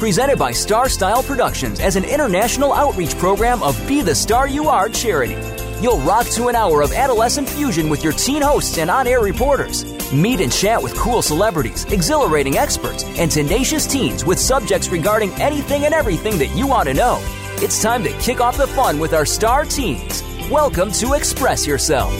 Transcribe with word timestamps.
Presented 0.00 0.38
by 0.38 0.50
Star 0.50 0.88
Style 0.88 1.22
Productions 1.22 1.78
as 1.78 1.94
an 1.94 2.04
international 2.04 2.72
outreach 2.72 3.14
program 3.18 3.62
of 3.62 3.76
Be 3.86 4.00
the 4.00 4.14
Star 4.14 4.48
You 4.48 4.70
Are 4.70 4.88
charity. 4.88 5.36
You'll 5.82 5.98
rock 5.98 6.24
to 6.28 6.48
an 6.48 6.56
hour 6.56 6.80
of 6.80 6.92
adolescent 6.92 7.46
fusion 7.46 7.90
with 7.90 8.02
your 8.02 8.14
teen 8.14 8.40
hosts 8.40 8.78
and 8.78 8.90
on 8.90 9.06
air 9.06 9.20
reporters. 9.20 9.84
Meet 10.10 10.40
and 10.40 10.50
chat 10.50 10.82
with 10.82 10.96
cool 10.96 11.20
celebrities, 11.20 11.84
exhilarating 11.92 12.56
experts, 12.56 13.04
and 13.18 13.30
tenacious 13.30 13.86
teens 13.86 14.24
with 14.24 14.38
subjects 14.38 14.88
regarding 14.88 15.32
anything 15.32 15.84
and 15.84 15.92
everything 15.92 16.38
that 16.38 16.56
you 16.56 16.66
want 16.66 16.88
to 16.88 16.94
know. 16.94 17.18
It's 17.56 17.82
time 17.82 18.02
to 18.04 18.18
kick 18.20 18.40
off 18.40 18.56
the 18.56 18.68
fun 18.68 19.00
with 19.00 19.12
our 19.12 19.26
star 19.26 19.66
teens. 19.66 20.22
Welcome 20.50 20.92
to 20.92 21.12
Express 21.12 21.66
Yourself. 21.66 22.10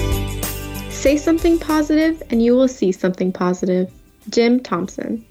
Say 0.93 1.17
something 1.17 1.59
positive 1.59 2.23
and 2.29 2.43
you 2.43 2.53
will 2.53 2.69
see 2.69 2.93
something 2.93 3.33
positive. 3.33 3.91
Jim 4.29 4.61
Thompson. 4.61 5.25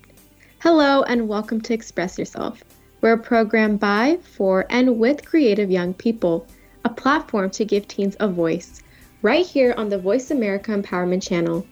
Hello 0.61 1.03
and 1.03 1.29
welcome 1.29 1.61
to 1.61 1.73
Express 1.73 2.19
Yourself. 2.19 2.65
We're 2.99 3.13
a 3.13 3.17
program 3.17 3.77
by, 3.77 4.17
for, 4.21 4.65
and 4.69 4.99
with 4.99 5.25
creative 5.25 5.71
young 5.71 5.93
people, 5.93 6.45
a 6.83 6.89
platform 6.89 7.49
to 7.51 7.63
give 7.63 7.87
teens 7.87 8.17
a 8.19 8.27
voice, 8.27 8.83
right 9.21 9.45
here 9.45 9.73
on 9.77 9.87
the 9.87 9.97
Voice 9.97 10.31
America 10.31 10.71
Empowerment 10.71 11.25
Channel. 11.25 11.65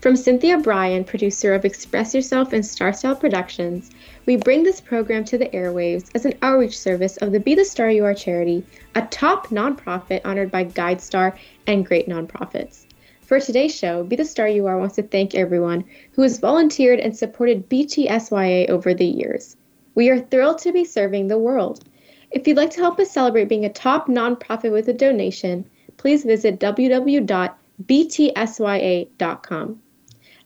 From 0.00 0.14
Cynthia 0.14 0.56
Bryan, 0.56 1.02
producer 1.02 1.52
of 1.52 1.64
Express 1.64 2.14
Yourself 2.14 2.52
and 2.52 2.64
Star 2.64 2.92
Style 2.92 3.16
Productions, 3.16 3.90
we 4.24 4.36
bring 4.36 4.62
this 4.62 4.80
program 4.80 5.24
to 5.24 5.36
the 5.36 5.48
airwaves 5.48 6.08
as 6.14 6.24
an 6.24 6.34
outreach 6.40 6.78
service 6.78 7.16
of 7.16 7.32
the 7.32 7.40
Be 7.40 7.56
the 7.56 7.64
Star 7.64 7.90
You 7.90 8.04
Are 8.04 8.14
charity, 8.14 8.64
a 8.94 9.02
top 9.02 9.48
nonprofit 9.48 10.20
honored 10.24 10.52
by 10.52 10.64
GuideStar 10.64 11.36
and 11.66 11.84
great 11.84 12.08
nonprofits. 12.08 12.84
For 13.28 13.38
today's 13.38 13.76
show, 13.76 14.04
Be 14.04 14.16
the 14.16 14.24
Star 14.24 14.48
You 14.48 14.66
Are 14.68 14.78
wants 14.78 14.94
to 14.94 15.02
thank 15.02 15.34
everyone 15.34 15.84
who 16.12 16.22
has 16.22 16.38
volunteered 16.38 16.98
and 16.98 17.14
supported 17.14 17.68
BTSYA 17.68 18.70
over 18.70 18.94
the 18.94 19.04
years. 19.04 19.54
We 19.94 20.08
are 20.08 20.18
thrilled 20.18 20.56
to 20.60 20.72
be 20.72 20.86
serving 20.86 21.28
the 21.28 21.36
world. 21.36 21.84
If 22.30 22.48
you'd 22.48 22.56
like 22.56 22.70
to 22.70 22.80
help 22.80 22.98
us 22.98 23.10
celebrate 23.10 23.50
being 23.50 23.66
a 23.66 23.68
top 23.68 24.08
nonprofit 24.08 24.72
with 24.72 24.88
a 24.88 24.94
donation, 24.94 25.66
please 25.98 26.24
visit 26.24 26.58
www.btsya.com. 26.58 27.52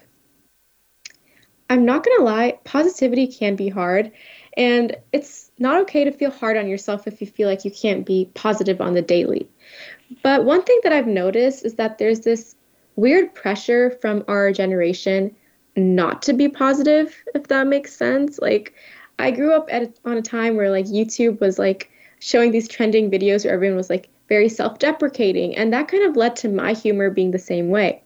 I'm 1.69 1.85
not 1.85 2.03
going 2.03 2.17
to 2.17 2.23
lie, 2.23 2.59
positivity 2.63 3.27
can 3.27 3.55
be 3.55 3.69
hard. 3.69 4.11
And 4.55 4.95
it's 5.11 5.51
not 5.57 5.81
okay 5.81 6.03
to 6.03 6.11
feel 6.11 6.29
hard 6.29 6.57
on 6.57 6.67
yourself 6.67 7.07
if 7.07 7.19
you 7.21 7.27
feel 7.27 7.49
like 7.49 7.65
you 7.65 7.71
can't 7.71 8.05
be 8.05 8.29
positive 8.35 8.81
on 8.81 8.93
the 8.93 9.01
daily. 9.01 9.49
But 10.21 10.45
one 10.45 10.63
thing 10.63 10.79
that 10.83 10.93
I've 10.93 11.07
noticed 11.07 11.65
is 11.65 11.75
that 11.75 11.97
there's 11.97 12.19
this 12.19 12.55
weird 12.95 13.33
pressure 13.33 13.97
from 14.01 14.23
our 14.27 14.51
generation 14.51 15.35
not 15.75 16.21
to 16.23 16.33
be 16.33 16.47
positive, 16.47 17.15
if 17.33 17.47
that 17.47 17.65
makes 17.65 17.95
sense. 17.95 18.37
Like, 18.37 18.75
I 19.17 19.31
grew 19.31 19.53
up 19.53 19.67
at 19.71 19.97
on 20.05 20.17
a 20.17 20.21
time 20.21 20.55
where 20.55 20.69
like 20.69 20.85
YouTube 20.85 21.39
was 21.39 21.57
like 21.57 21.89
showing 22.19 22.51
these 22.51 22.67
trending 22.67 23.09
videos 23.09 23.43
where 23.43 23.53
everyone 23.53 23.77
was 23.77 23.89
like 23.89 24.09
very 24.29 24.49
self-deprecating, 24.49 25.55
and 25.55 25.73
that 25.73 25.87
kind 25.87 26.03
of 26.03 26.15
led 26.15 26.35
to 26.37 26.49
my 26.49 26.73
humor 26.73 27.09
being 27.09 27.31
the 27.31 27.39
same 27.39 27.69
way. 27.69 28.02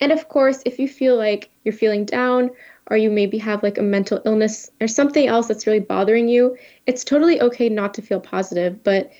And 0.00 0.12
of 0.12 0.28
course, 0.28 0.62
if 0.66 0.78
you 0.78 0.88
feel 0.88 1.16
like 1.16 1.50
you're 1.64 1.72
feeling 1.72 2.04
down 2.04 2.50
or 2.88 2.96
you 2.96 3.10
maybe 3.10 3.38
have 3.38 3.62
like 3.62 3.78
a 3.78 3.82
mental 3.82 4.20
illness 4.24 4.70
or 4.80 4.88
something 4.88 5.26
else 5.26 5.48
that's 5.48 5.66
really 5.66 5.80
bothering 5.80 6.28
you, 6.28 6.56
it's 6.86 7.04
totally 7.04 7.40
okay 7.40 7.68
not 7.68 7.94
to 7.94 8.02
feel 8.02 8.20
positive. 8.20 8.82
But 8.84 9.10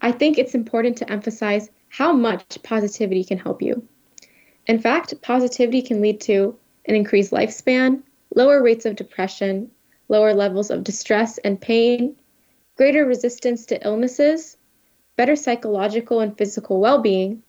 I 0.00 0.12
think 0.12 0.38
it's 0.38 0.54
important 0.54 0.96
to 0.98 1.10
emphasize 1.10 1.70
how 1.88 2.12
much 2.12 2.62
positivity 2.62 3.24
can 3.24 3.38
help 3.38 3.60
you. 3.60 3.86
In 4.66 4.78
fact, 4.78 5.20
positivity 5.22 5.82
can 5.82 6.00
lead 6.00 6.20
to 6.22 6.56
an 6.86 6.94
increased 6.94 7.32
lifespan, 7.32 8.02
lower 8.34 8.62
rates 8.62 8.86
of 8.86 8.96
depression, 8.96 9.70
lower 10.08 10.34
levels 10.34 10.70
of 10.70 10.84
distress 10.84 11.38
and 11.38 11.60
pain, 11.60 12.16
greater 12.76 13.04
resistance 13.04 13.66
to 13.66 13.84
illnesses, 13.84 14.56
better 15.16 15.36
psychological 15.36 16.20
and 16.20 16.36
physical 16.36 16.80
well 16.80 17.00
being, 17.00 17.42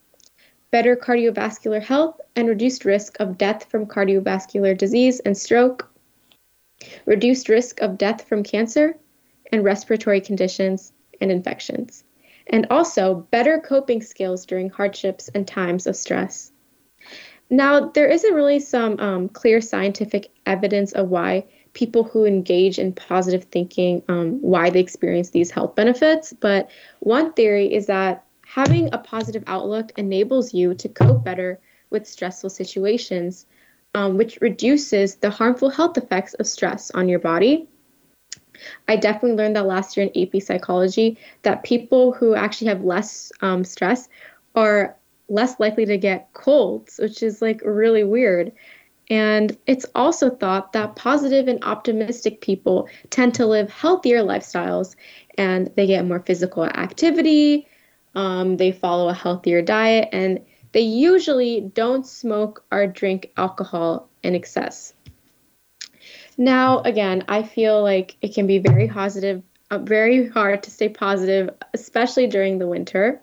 better 0.71 0.95
cardiovascular 0.95 1.81
health, 1.81 2.20
and 2.35 2.47
reduced 2.47 2.85
risk 2.85 3.19
of 3.19 3.37
death 3.37 3.65
from 3.65 3.85
cardiovascular 3.85 4.77
disease 4.77 5.19
and 5.21 5.37
stroke, 5.37 5.89
reduced 7.05 7.49
risk 7.49 7.81
of 7.81 7.97
death 7.97 8.27
from 8.27 8.43
cancer 8.43 8.97
and 9.51 9.63
respiratory 9.63 10.21
conditions 10.21 10.93
and 11.19 11.31
infections, 11.31 12.03
and 12.47 12.65
also 12.69 13.27
better 13.31 13.59
coping 13.59 14.01
skills 14.01 14.45
during 14.45 14.69
hardships 14.69 15.29
and 15.29 15.47
times 15.47 15.87
of 15.87 15.95
stress. 15.95 16.51
Now, 17.49 17.89
there 17.89 18.07
isn't 18.07 18.33
really 18.33 18.59
some 18.59 18.97
um, 18.99 19.29
clear 19.29 19.59
scientific 19.59 20.31
evidence 20.45 20.93
of 20.93 21.09
why 21.09 21.45
people 21.73 22.03
who 22.03 22.25
engage 22.25 22.79
in 22.79 22.93
positive 22.93 23.43
thinking, 23.45 24.03
um, 24.07 24.41
why 24.41 24.69
they 24.69 24.79
experience 24.79 25.29
these 25.29 25.51
health 25.51 25.75
benefits, 25.75 26.33
but 26.33 26.69
one 26.99 27.33
theory 27.33 27.73
is 27.73 27.87
that 27.87 28.25
having 28.45 28.89
a 28.93 28.97
positive 28.97 29.43
outlook 29.47 29.91
enables 29.97 30.53
you 30.53 30.73
to 30.75 30.89
cope 30.89 31.23
better 31.23 31.59
with 31.91 32.07
stressful 32.07 32.49
situations, 32.49 33.45
um, 33.93 34.17
which 34.17 34.39
reduces 34.41 35.15
the 35.15 35.29
harmful 35.29 35.69
health 35.69 35.97
effects 35.97 36.33
of 36.35 36.47
stress 36.47 36.89
on 36.91 37.07
your 37.07 37.19
body. 37.19 37.67
I 38.87 38.95
definitely 38.95 39.37
learned 39.37 39.55
that 39.55 39.67
last 39.67 39.97
year 39.97 40.09
in 40.13 40.27
AP 40.27 40.41
psychology 40.41 41.17
that 41.43 41.63
people 41.63 42.13
who 42.13 42.35
actually 42.35 42.67
have 42.67 42.83
less 42.83 43.31
um, 43.41 43.63
stress 43.63 44.07
are 44.55 44.95
less 45.29 45.59
likely 45.59 45.85
to 45.85 45.97
get 45.97 46.31
colds, 46.33 46.99
which 47.01 47.23
is 47.23 47.41
like 47.41 47.61
really 47.63 48.03
weird. 48.03 48.51
And 49.09 49.57
it's 49.67 49.85
also 49.95 50.29
thought 50.29 50.73
that 50.73 50.95
positive 50.95 51.47
and 51.47 51.63
optimistic 51.63 52.41
people 52.41 52.87
tend 53.09 53.33
to 53.35 53.45
live 53.45 53.69
healthier 53.69 54.23
lifestyles 54.23 54.95
and 55.37 55.69
they 55.75 55.87
get 55.87 56.05
more 56.05 56.19
physical 56.19 56.65
activity, 56.65 57.67
um, 58.15 58.57
they 58.57 58.71
follow 58.71 59.09
a 59.09 59.13
healthier 59.13 59.61
diet, 59.61 60.09
and 60.11 60.39
they 60.71 60.81
usually 60.81 61.61
don't 61.61 62.05
smoke 62.05 62.63
or 62.71 62.87
drink 62.87 63.31
alcohol 63.37 64.09
in 64.23 64.35
excess. 64.35 64.93
Now, 66.37 66.79
again, 66.79 67.23
I 67.27 67.43
feel 67.43 67.83
like 67.83 68.17
it 68.21 68.33
can 68.33 68.47
be 68.47 68.57
very 68.57 68.87
positive, 68.87 69.43
uh, 69.69 69.77
very 69.77 70.27
hard 70.27 70.63
to 70.63 70.71
stay 70.71 70.89
positive, 70.89 71.49
especially 71.73 72.27
during 72.27 72.57
the 72.57 72.67
winter. 72.67 73.21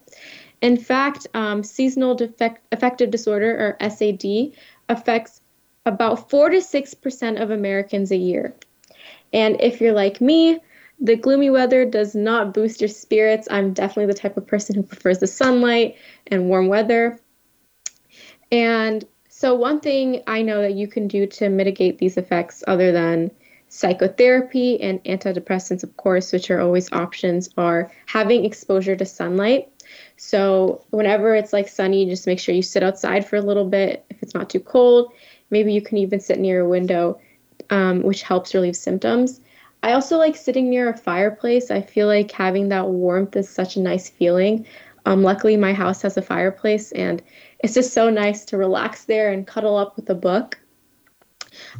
In 0.61 0.77
fact, 0.77 1.27
um, 1.35 1.63
seasonal 1.63 2.15
defect, 2.15 2.65
affective 2.73 3.11
disorder, 3.11 3.77
or 3.81 3.89
SAD, 3.91 4.53
affects 4.89 5.41
about 5.87 6.29
4 6.29 6.51
to 6.51 6.61
6% 6.61 7.41
of 7.41 7.51
Americans 7.51 8.11
a 8.11 8.17
year. 8.17 8.55
And 9.33 9.61
if 9.61 9.81
you're 9.81 9.93
like 9.93 10.21
me, 10.21 10.61
the 11.01 11.17
gloomy 11.17 11.51
weather 11.51 11.85
does 11.85 12.15
not 12.15 12.53
boost 12.53 12.81
your 12.81 12.89
spirits. 12.89 13.47
I'm 13.51 13.73
definitely 13.73 14.13
the 14.13 14.19
type 14.19 14.37
of 14.37 14.47
person 14.47 14.75
who 14.75 14.83
prefers 14.83 15.19
the 15.19 15.27
sunlight 15.27 15.97
and 16.27 16.49
warm 16.49 16.69
weather. 16.69 17.19
And 18.51 19.05
so, 19.29 19.55
one 19.55 19.81
thing 19.81 20.23
I 20.27 20.43
know 20.43 20.63
that 20.63 20.75
you 20.75 20.89
can 20.89 21.07
do 21.07 21.27
to 21.27 21.49
mitigate 21.49 21.99
these 21.99 22.17
effects, 22.17 22.65
other 22.67 22.93
than 22.93 23.31
psychotherapy 23.69 24.81
and 24.81 25.03
antidepressants, 25.05 25.83
of 25.83 25.97
course, 25.97 26.33
which 26.33 26.51
are 26.51 26.61
always 26.61 26.91
options, 26.93 27.51
are 27.59 27.91
having 28.07 28.45
exposure 28.45 28.97
to 28.97 29.05
sunlight. 29.05 29.69
So, 30.17 30.85
whenever 30.91 31.35
it's 31.35 31.53
like 31.53 31.69
sunny, 31.69 32.07
just 32.07 32.27
make 32.27 32.41
sure 32.41 32.55
you 32.55 32.63
sit 32.63 32.83
outside 32.83 33.27
for 33.27 33.37
a 33.37 33.43
little 33.43 33.67
bit 33.67 34.05
if 34.11 34.23
it's 34.23 34.35
not 34.35 34.51
too 34.51 34.61
cold. 34.61 35.13
Maybe 35.51 35.73
you 35.73 35.83
can 35.83 35.99
even 35.99 36.21
sit 36.21 36.39
near 36.39 36.61
a 36.61 36.69
window, 36.69 37.21
um, 37.71 38.03
which 38.03 38.23
helps 38.23 38.55
relieve 38.55 38.77
symptoms. 38.77 39.41
I 39.83 39.93
also 39.93 40.19
like 40.19 40.37
sitting 40.37 40.69
near 40.71 40.89
a 40.89 40.97
fireplace. 40.97 41.71
I 41.71 41.83
feel 41.83 42.07
like 42.07 42.31
having 42.33 42.69
that 42.71 42.89
warmth 42.89 43.37
is 43.37 43.49
such 43.49 43.77
a 43.77 43.81
nice 43.81 44.09
feeling. 44.09 44.67
Um, 45.07 45.23
luckily, 45.23 45.57
my 45.57 45.73
house 45.73 46.03
has 46.03 46.17
a 46.17 46.23
fireplace, 46.23 46.93
and 46.93 47.23
it's 47.61 47.75
just 47.75 47.93
so 47.93 48.11
nice 48.11 48.45
to 48.47 48.57
relax 48.57 49.05
there 49.05 49.33
and 49.33 49.47
cuddle 49.47 49.77
up 49.77 49.97
with 49.97 50.09
a 50.11 50.15
book. 50.15 50.59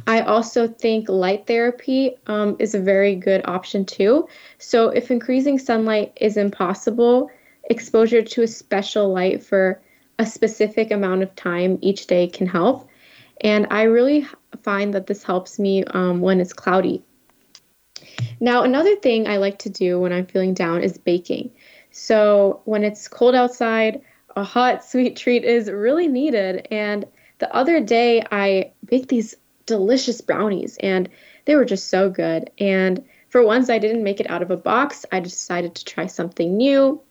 I 0.07 0.21
also 0.21 0.67
think 0.67 1.07
light 1.07 1.47
therapy 1.47 2.15
um, 2.27 2.55
is 2.59 2.75
a 2.75 2.79
very 2.79 3.15
good 3.15 3.41
option 3.45 3.85
too. 3.85 4.27
So, 4.57 4.89
if 4.89 5.11
increasing 5.11 5.59
sunlight 5.59 6.17
is 6.19 6.37
impossible, 6.37 7.29
exposure 7.69 8.21
to 8.21 8.43
a 8.43 8.47
special 8.47 9.13
light 9.13 9.43
for 9.43 9.81
a 10.17 10.25
specific 10.25 10.91
amount 10.91 11.23
of 11.23 11.35
time 11.35 11.77
each 11.81 12.07
day 12.07 12.27
can 12.27 12.47
help. 12.47 12.89
And 13.41 13.67
I 13.71 13.83
really 13.83 14.27
find 14.63 14.93
that 14.93 15.07
this 15.07 15.23
helps 15.23 15.59
me 15.59 15.83
um, 15.85 16.19
when 16.19 16.41
it's 16.41 16.51
cloudy. 16.51 17.03
Now, 18.41 18.63
another 18.63 18.95
thing 18.97 19.27
I 19.27 19.37
like 19.37 19.59
to 19.59 19.69
do 19.69 19.99
when 19.99 20.11
I'm 20.11 20.25
feeling 20.25 20.53
down 20.53 20.81
is 20.81 20.97
baking. 20.97 21.51
So, 21.91 22.61
when 22.65 22.83
it's 22.83 23.07
cold 23.07 23.35
outside, 23.35 24.01
a 24.35 24.43
hot 24.43 24.83
sweet 24.83 25.15
treat 25.15 25.43
is 25.43 25.69
really 25.69 26.07
needed. 26.07 26.67
And 26.71 27.05
the 27.39 27.53
other 27.55 27.79
day, 27.79 28.23
I 28.31 28.71
baked 28.85 29.09
these 29.09 29.35
delicious 29.65 30.21
brownies, 30.21 30.77
and 30.81 31.09
they 31.45 31.55
were 31.55 31.65
just 31.65 31.89
so 31.89 32.09
good. 32.09 32.49
And 32.59 33.03
for 33.29 33.45
once, 33.45 33.69
I 33.69 33.79
didn't 33.79 34.03
make 34.03 34.19
it 34.19 34.29
out 34.29 34.41
of 34.41 34.51
a 34.51 34.57
box. 34.57 35.05
I 35.11 35.19
decided 35.19 35.75
to 35.75 35.85
try 35.85 36.07
something 36.07 36.57
new. 36.57 37.01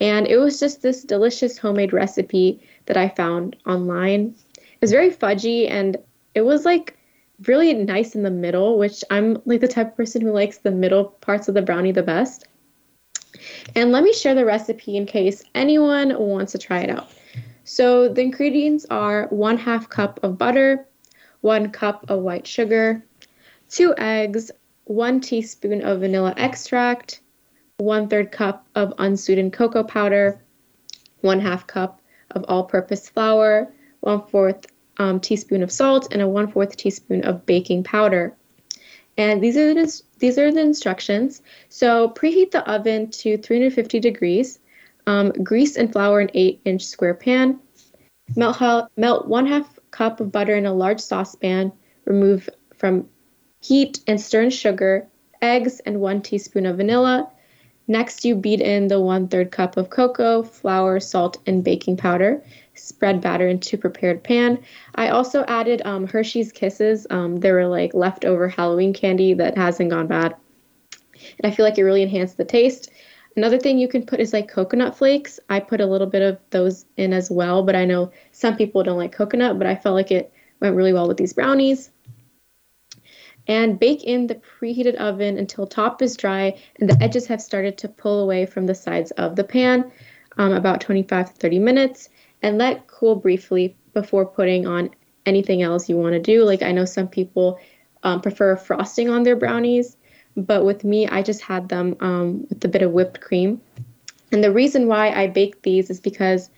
And 0.00 0.26
it 0.26 0.38
was 0.38 0.60
just 0.60 0.82
this 0.82 1.02
delicious 1.02 1.58
homemade 1.58 1.92
recipe 1.92 2.60
that 2.86 2.96
I 2.96 3.08
found 3.08 3.56
online. 3.66 4.34
It 4.56 4.80
was 4.80 4.92
very 4.92 5.10
fudgy 5.10 5.68
and 5.68 5.96
it 6.34 6.42
was 6.42 6.64
like 6.64 6.96
really 7.46 7.74
nice 7.74 8.14
in 8.14 8.22
the 8.22 8.30
middle, 8.30 8.78
which 8.78 9.02
I'm 9.10 9.42
like 9.44 9.60
the 9.60 9.68
type 9.68 9.88
of 9.88 9.96
person 9.96 10.22
who 10.22 10.30
likes 10.30 10.58
the 10.58 10.70
middle 10.70 11.04
parts 11.04 11.48
of 11.48 11.54
the 11.54 11.62
brownie 11.62 11.92
the 11.92 12.02
best. 12.02 12.46
And 13.74 13.92
let 13.92 14.02
me 14.02 14.12
share 14.12 14.34
the 14.34 14.44
recipe 14.44 14.96
in 14.96 15.06
case 15.06 15.42
anyone 15.54 16.18
wants 16.18 16.52
to 16.52 16.58
try 16.58 16.80
it 16.80 16.90
out. 16.90 17.08
So 17.64 18.08
the 18.08 18.22
ingredients 18.22 18.86
are 18.90 19.26
one 19.28 19.58
half 19.58 19.88
cup 19.88 20.20
of 20.22 20.38
butter, 20.38 20.86
one 21.42 21.70
cup 21.70 22.08
of 22.08 22.20
white 22.20 22.46
sugar, 22.46 23.04
two 23.68 23.94
eggs, 23.98 24.50
one 24.84 25.20
teaspoon 25.20 25.82
of 25.82 26.00
vanilla 26.00 26.32
extract, 26.36 27.20
one 27.76 28.08
third 28.08 28.32
cup 28.32 28.66
of 28.74 28.94
unsweetened 28.98 29.52
cocoa 29.52 29.84
powder, 29.84 30.40
one 31.20 31.40
half 31.40 31.66
cup 31.66 32.00
of 32.30 32.44
all 32.48 32.64
purpose 32.64 33.08
flour, 33.08 33.72
one 34.00 34.22
fourth 34.22 34.66
um, 34.96 35.20
teaspoon 35.20 35.62
of 35.62 35.70
salt, 35.70 36.08
and 36.12 36.22
a 36.22 36.28
one 36.28 36.50
fourth 36.50 36.76
teaspoon 36.76 37.24
of 37.24 37.46
baking 37.46 37.84
powder. 37.84 38.34
And 39.18 39.42
these 39.42 39.56
are 39.56 39.74
the, 39.74 40.02
these 40.20 40.38
are 40.38 40.50
the 40.52 40.60
instructions. 40.60 41.42
So 41.68 42.10
preheat 42.10 42.52
the 42.52 42.66
oven 42.70 43.10
to 43.10 43.36
350 43.36 44.00
degrees. 44.00 44.60
Um, 45.06 45.30
grease 45.42 45.76
and 45.76 45.92
flour 45.92 46.20
an 46.20 46.30
8 46.32 46.60
inch 46.64 46.84
square 46.84 47.14
pan. 47.14 47.58
Melt, 48.36 48.58
melt 48.96 49.26
one 49.26 49.46
half 49.46 49.78
cup 49.90 50.20
of 50.20 50.30
butter 50.30 50.54
in 50.54 50.66
a 50.66 50.72
large 50.72 51.00
saucepan. 51.00 51.72
Remove 52.04 52.48
from 52.76 53.08
heat 53.60 54.00
and 54.06 54.20
stir 54.20 54.42
in 54.42 54.50
sugar, 54.50 55.08
eggs, 55.42 55.80
and 55.80 56.00
one 56.00 56.22
teaspoon 56.22 56.66
of 56.66 56.76
vanilla. 56.76 57.28
Next, 57.88 58.24
you 58.24 58.36
beat 58.36 58.60
in 58.60 58.88
the 58.88 59.00
one 59.00 59.28
third 59.28 59.50
cup 59.50 59.76
of 59.76 59.90
cocoa, 59.90 60.42
flour, 60.42 61.00
salt, 61.00 61.38
and 61.46 61.64
baking 61.64 61.96
powder 61.96 62.42
spread 62.78 63.20
batter 63.20 63.48
into 63.48 63.76
prepared 63.76 64.22
pan. 64.22 64.62
I 64.94 65.08
also 65.08 65.44
added 65.44 65.82
um, 65.84 66.06
Hershey's 66.06 66.52
Kisses. 66.52 67.06
Um, 67.10 67.36
they 67.36 67.52
were 67.52 67.66
like 67.66 67.94
leftover 67.94 68.48
Halloween 68.48 68.92
candy 68.92 69.34
that 69.34 69.56
hasn't 69.56 69.90
gone 69.90 70.06
bad. 70.06 70.36
And 71.38 71.50
I 71.50 71.54
feel 71.54 71.64
like 71.64 71.78
it 71.78 71.84
really 71.84 72.02
enhanced 72.02 72.36
the 72.36 72.44
taste. 72.44 72.90
Another 73.36 73.58
thing 73.58 73.78
you 73.78 73.88
can 73.88 74.04
put 74.04 74.20
is 74.20 74.32
like 74.32 74.48
coconut 74.48 74.96
flakes. 74.96 75.38
I 75.48 75.60
put 75.60 75.80
a 75.80 75.86
little 75.86 76.06
bit 76.06 76.22
of 76.22 76.38
those 76.50 76.86
in 76.96 77.12
as 77.12 77.30
well, 77.30 77.62
but 77.62 77.76
I 77.76 77.84
know 77.84 78.10
some 78.32 78.56
people 78.56 78.82
don't 78.82 78.98
like 78.98 79.12
coconut, 79.12 79.58
but 79.58 79.66
I 79.66 79.76
felt 79.76 79.94
like 79.94 80.10
it 80.10 80.32
went 80.60 80.74
really 80.74 80.92
well 80.92 81.06
with 81.06 81.18
these 81.18 81.34
brownies. 81.34 81.90
And 83.46 83.78
bake 83.78 84.04
in 84.04 84.26
the 84.26 84.34
preheated 84.34 84.96
oven 84.96 85.38
until 85.38 85.66
top 85.66 86.02
is 86.02 86.16
dry 86.16 86.58
and 86.80 86.88
the 86.88 87.02
edges 87.02 87.26
have 87.28 87.40
started 87.40 87.78
to 87.78 87.88
pull 87.88 88.20
away 88.20 88.44
from 88.44 88.66
the 88.66 88.74
sides 88.74 89.10
of 89.12 89.36
the 89.36 89.44
pan, 89.44 89.90
um, 90.36 90.52
about 90.52 90.80
25 90.80 91.32
to 91.32 91.34
30 91.34 91.58
minutes 91.58 92.08
and 92.42 92.58
let 92.58 92.86
cool 92.86 93.16
briefly 93.16 93.76
before 93.94 94.26
putting 94.26 94.66
on 94.66 94.90
anything 95.26 95.62
else 95.62 95.88
you 95.88 95.96
want 95.96 96.14
to 96.14 96.20
do. 96.20 96.44
Like 96.44 96.62
I 96.62 96.72
know 96.72 96.84
some 96.84 97.08
people 97.08 97.58
um, 98.02 98.20
prefer 98.20 98.56
frosting 98.56 99.10
on 99.10 99.22
their 99.22 99.36
brownies, 99.36 99.96
but 100.36 100.64
with 100.64 100.84
me, 100.84 101.08
I 101.08 101.22
just 101.22 101.40
had 101.42 101.68
them 101.68 101.96
um, 102.00 102.46
with 102.48 102.64
a 102.64 102.68
bit 102.68 102.82
of 102.82 102.92
whipped 102.92 103.20
cream. 103.20 103.60
And 104.30 104.44
the 104.44 104.52
reason 104.52 104.86
why 104.86 105.10
I 105.10 105.26
baked 105.26 105.62
these 105.62 105.90
is 105.90 106.00
because 106.00 106.50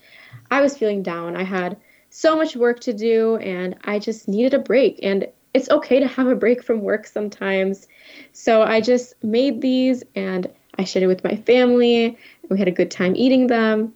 I 0.51 0.61
was 0.61 0.77
feeling 0.77 1.03
down. 1.03 1.37
I 1.37 1.45
had 1.45 1.77
so 2.11 2.37
much 2.37 2.57
work 2.57 2.81
to 2.81 2.93
do 2.93 3.37
and 3.37 3.77
I 3.85 3.99
just 3.99 4.29
needed 4.29 4.55
a 4.55 4.59
break. 4.59 4.99
And 5.03 5.29
it's 5.55 5.71
okay 5.71 6.01
to 6.01 6.07
have 6.07 6.27
a 6.27 6.35
break 6.35 6.63
from 6.63 6.81
work 6.81 7.07
sometimes. 7.07 7.87
So 8.33 8.63
I 8.63 8.81
just 8.81 9.15
made 9.23 9.61
these 9.61 10.03
and 10.15 10.49
I 10.79 10.85
shared 10.85 11.05
it 11.05 11.07
with 11.07 11.25
my 11.25 11.37
family. 11.37 12.19
We 12.49 12.59
had 12.59 12.69
a 12.69 12.73
good 12.73 12.91
time 12.91 13.15
eating 13.17 13.47
them 13.47 13.95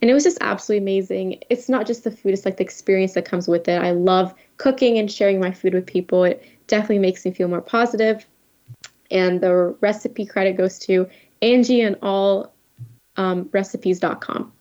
and 0.00 0.10
it 0.10 0.14
was 0.14 0.24
just 0.24 0.38
absolutely 0.40 0.82
amazing. 0.82 1.42
It's 1.50 1.68
not 1.68 1.86
just 1.86 2.04
the 2.04 2.10
food, 2.10 2.32
it's 2.32 2.44
like 2.44 2.56
the 2.56 2.64
experience 2.64 3.14
that 3.14 3.24
comes 3.24 3.48
with 3.48 3.68
it. 3.68 3.80
I 3.80 3.92
love 3.92 4.34
cooking 4.56 4.98
and 4.98 5.10
sharing 5.10 5.40
my 5.40 5.50
food 5.50 5.74
with 5.74 5.86
people. 5.86 6.24
It 6.24 6.44
definitely 6.66 6.98
makes 6.98 7.24
me 7.24 7.30
feel 7.30 7.48
more 7.48 7.60
positive. 7.60 8.26
And 9.10 9.40
the 9.40 9.76
recipe 9.80 10.26
credit 10.26 10.56
goes 10.56 10.78
to 10.80 11.08
Angie 11.42 11.82
and 11.82 11.96
all 12.02 12.52
um, 13.16 13.48
recipes.com. 13.52 14.52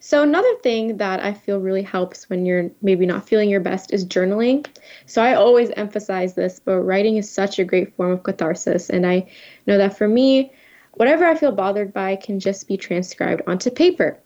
So, 0.00 0.22
another 0.22 0.54
thing 0.56 0.98
that 0.98 1.20
I 1.20 1.32
feel 1.32 1.60
really 1.60 1.82
helps 1.82 2.28
when 2.28 2.44
you're 2.44 2.70
maybe 2.82 3.06
not 3.06 3.26
feeling 3.26 3.48
your 3.48 3.60
best 3.60 3.90
is 3.90 4.04
journaling. 4.04 4.66
So, 5.06 5.22
I 5.22 5.32
always 5.32 5.70
emphasize 5.70 6.34
this, 6.34 6.60
but 6.60 6.80
writing 6.80 7.16
is 7.16 7.30
such 7.30 7.58
a 7.58 7.64
great 7.64 7.96
form 7.96 8.10
of 8.10 8.22
catharsis. 8.22 8.90
And 8.90 9.06
I 9.06 9.30
know 9.66 9.78
that 9.78 9.96
for 9.96 10.06
me, 10.06 10.52
whatever 10.94 11.24
I 11.24 11.34
feel 11.34 11.52
bothered 11.52 11.92
by 11.92 12.16
can 12.16 12.40
just 12.40 12.68
be 12.68 12.76
transcribed 12.76 13.42
onto 13.46 13.70
paper. 13.70 14.18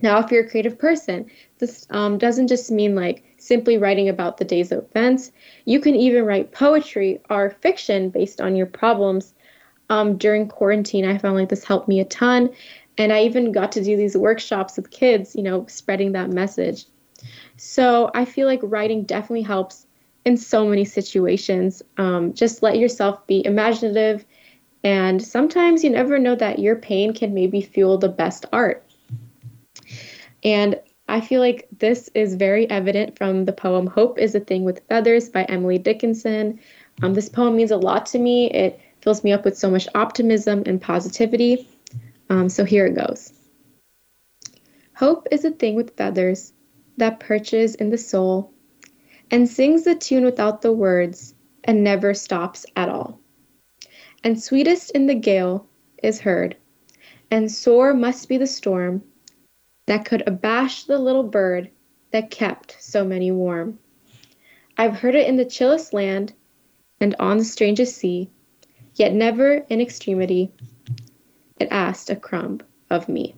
Now, 0.00 0.18
if 0.18 0.30
you're 0.30 0.44
a 0.44 0.48
creative 0.48 0.78
person, 0.78 1.30
this 1.58 1.86
um, 1.90 2.18
doesn't 2.18 2.48
just 2.48 2.70
mean 2.70 2.94
like 2.94 3.24
simply 3.38 3.76
writing 3.76 4.08
about 4.08 4.38
the 4.38 4.44
day's 4.44 4.72
events. 4.72 5.32
You 5.64 5.80
can 5.80 5.94
even 5.94 6.24
write 6.24 6.52
poetry 6.52 7.20
or 7.28 7.50
fiction 7.50 8.08
based 8.08 8.40
on 8.40 8.56
your 8.56 8.66
problems. 8.66 9.34
Um, 9.90 10.16
during 10.16 10.48
quarantine, 10.48 11.04
I 11.04 11.18
found 11.18 11.36
like 11.36 11.50
this 11.50 11.64
helped 11.64 11.88
me 11.88 12.00
a 12.00 12.04
ton. 12.06 12.50
And 12.98 13.12
I 13.12 13.24
even 13.24 13.52
got 13.52 13.72
to 13.72 13.84
do 13.84 13.96
these 13.96 14.16
workshops 14.16 14.76
with 14.76 14.90
kids, 14.90 15.34
you 15.34 15.42
know, 15.42 15.66
spreading 15.66 16.12
that 16.12 16.30
message. 16.30 16.86
So 17.56 18.10
I 18.14 18.24
feel 18.24 18.46
like 18.46 18.60
writing 18.62 19.04
definitely 19.04 19.42
helps 19.42 19.86
in 20.24 20.36
so 20.36 20.66
many 20.66 20.84
situations. 20.84 21.82
Um, 21.96 22.32
just 22.32 22.62
let 22.62 22.78
yourself 22.78 23.26
be 23.26 23.44
imaginative. 23.44 24.24
And 24.84 25.22
sometimes 25.22 25.84
you 25.84 25.90
never 25.90 26.18
know 26.18 26.34
that 26.34 26.58
your 26.58 26.76
pain 26.76 27.14
can 27.14 27.34
maybe 27.34 27.60
fuel 27.60 27.98
the 27.98 28.08
best 28.08 28.46
art. 28.52 28.84
And 30.42 30.80
I 31.08 31.20
feel 31.20 31.40
like 31.40 31.68
this 31.78 32.08
is 32.14 32.34
very 32.34 32.68
evident 32.70 33.16
from 33.16 33.44
the 33.44 33.52
poem 33.52 33.86
Hope 33.86 34.18
is 34.18 34.34
a 34.34 34.40
Thing 34.40 34.64
with 34.64 34.86
Feathers 34.88 35.28
by 35.28 35.44
Emily 35.44 35.78
Dickinson. 35.78 36.58
Um, 37.02 37.14
this 37.14 37.28
poem 37.28 37.56
means 37.56 37.70
a 37.70 37.76
lot 37.76 38.06
to 38.06 38.18
me. 38.18 38.50
It 38.50 38.80
fills 39.02 39.22
me 39.22 39.32
up 39.32 39.44
with 39.44 39.58
so 39.58 39.70
much 39.70 39.88
optimism 39.94 40.62
and 40.66 40.80
positivity. 40.80 41.68
Um, 42.30 42.48
so 42.48 42.64
here 42.64 42.86
it 42.86 42.94
goes. 42.94 43.32
Hope 44.94 45.26
is 45.30 45.44
a 45.44 45.50
thing 45.50 45.74
with 45.74 45.96
feathers 45.96 46.52
that 46.96 47.20
perches 47.20 47.74
in 47.74 47.90
the 47.90 47.98
soul 47.98 48.52
and 49.30 49.48
sings 49.48 49.84
the 49.84 49.94
tune 49.94 50.24
without 50.24 50.62
the 50.62 50.72
words 50.72 51.34
and 51.64 51.82
never 51.82 52.14
stops 52.14 52.66
at 52.76 52.88
all. 52.88 53.21
And 54.24 54.40
sweetest 54.40 54.92
in 54.92 55.06
the 55.06 55.14
gale 55.14 55.66
is 56.02 56.20
heard, 56.20 56.56
and 57.30 57.50
sore 57.50 57.92
must 57.92 58.28
be 58.28 58.38
the 58.38 58.46
storm 58.46 59.02
that 59.86 60.04
could 60.04 60.22
abash 60.26 60.84
the 60.84 60.98
little 60.98 61.24
bird 61.24 61.70
that 62.12 62.30
kept 62.30 62.76
so 62.80 63.04
many 63.04 63.30
warm. 63.30 63.78
I've 64.76 64.96
heard 64.96 65.14
it 65.14 65.26
in 65.26 65.36
the 65.36 65.44
chillest 65.44 65.92
land 65.92 66.32
and 67.00 67.16
on 67.18 67.38
the 67.38 67.44
strangest 67.44 67.96
sea, 67.96 68.30
yet 68.94 69.12
never 69.12 69.54
in 69.68 69.80
extremity 69.80 70.52
it 71.58 71.68
asked 71.70 72.10
a 72.10 72.16
crumb 72.16 72.60
of 72.90 73.08
me. 73.08 73.34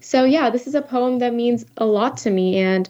So, 0.00 0.24
yeah, 0.24 0.50
this 0.50 0.66
is 0.66 0.74
a 0.74 0.82
poem 0.82 1.18
that 1.18 1.34
means 1.34 1.66
a 1.76 1.84
lot 1.84 2.16
to 2.18 2.30
me. 2.30 2.58
And 2.58 2.88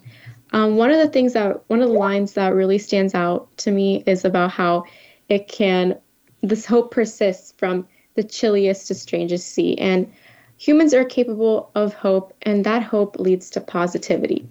um, 0.53 0.77
one 0.77 0.91
of 0.91 0.99
the 0.99 1.09
things 1.09 1.33
that, 1.33 1.69
one 1.69 1.83
of 1.83 1.89
the 1.89 1.95
lines 1.95 2.35
that 2.35 2.55
really 2.55 2.79
stands 2.79 3.15
out 3.15 3.57
to 3.59 3.71
me 3.71 4.03
is 4.07 4.25
about 4.25 4.51
how 4.51 4.85
it 5.29 5.49
can, 5.49 5.99
this 6.43 6.67
hope 6.67 6.91
persists 6.91 7.53
from 7.57 7.87
the 8.15 8.25
chilliest 8.25 8.89
to 8.89 8.95
strangest 8.95 9.49
sea. 9.49 9.77
And 9.79 10.13
humans 10.59 10.95
are 10.95 11.05
capable 11.05 11.71
of 11.75 11.95
hope, 11.95 12.35
and 12.43 12.65
that 12.65 12.83
hope 12.83 13.19
leads 13.19 13.51
to 13.51 13.61
positivity. 13.61 14.49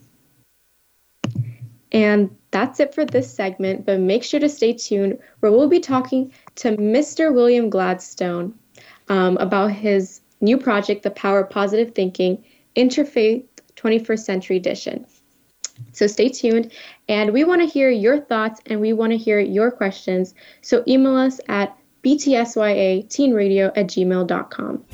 And 1.92 2.36
that's 2.52 2.80
it 2.80 2.94
for 2.94 3.06
this 3.06 3.32
segment, 3.32 3.86
but 3.86 4.00
make 4.00 4.24
sure 4.24 4.40
to 4.40 4.50
stay 4.50 4.74
tuned 4.74 5.18
where 5.40 5.52
we'll 5.52 5.70
be 5.70 5.80
talking 5.80 6.32
to 6.56 6.78
Mr. 6.78 7.34
William 7.34 7.70
Gladstone 7.70 8.54
um, 9.08 9.38
about 9.38 9.72
his 9.72 10.22
new 10.42 10.58
project, 10.58 11.04
The 11.04 11.12
Power 11.12 11.42
of 11.42 11.50
Positive 11.50 11.94
Thinking 11.94 12.44
Interfaith 12.76 13.46
21st 13.76 14.20
Century 14.20 14.58
Edition. 14.58 15.06
So 15.94 16.08
stay 16.08 16.30
tuned, 16.30 16.72
and 17.08 17.32
we 17.34 17.44
want 17.44 17.62
to 17.62 17.68
hear 17.68 17.90
your 17.90 18.20
thoughts 18.20 18.62
and 18.66 18.82
we 18.82 18.94
want 18.94 19.12
to 19.12 19.18
hear 19.18 19.40
your 19.40 19.72
questions. 19.72 20.34
So 20.62 20.84
email 20.88 21.16
us 21.16 21.40
at 21.48 21.76
btsyateenradio 22.04 23.72
at 23.76 23.88
gmail.com. 23.88 24.86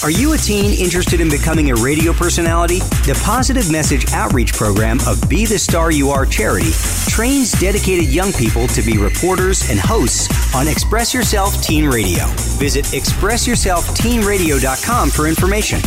Are 0.00 0.12
you 0.12 0.32
a 0.32 0.38
teen 0.38 0.70
interested 0.80 1.20
in 1.20 1.28
becoming 1.28 1.72
a 1.72 1.74
radio 1.74 2.12
personality? 2.12 2.78
The 2.78 3.20
Positive 3.24 3.68
Message 3.70 4.12
Outreach 4.12 4.54
Program 4.54 5.00
of 5.08 5.20
Be 5.28 5.44
the 5.44 5.58
Star 5.58 5.90
You 5.90 6.10
Are 6.10 6.24
charity 6.24 6.70
trains 7.08 7.50
dedicated 7.52 8.06
young 8.06 8.32
people 8.32 8.68
to 8.68 8.80
be 8.80 8.96
reporters 8.96 9.68
and 9.68 9.80
hosts 9.80 10.28
on 10.54 10.68
Express 10.68 11.12
Yourself 11.12 11.60
Teen 11.62 11.86
Radio. 11.86 12.26
Visit 12.58 12.84
expressyourselfteenradio.com 12.86 15.10
for 15.10 15.26
information. 15.26 15.80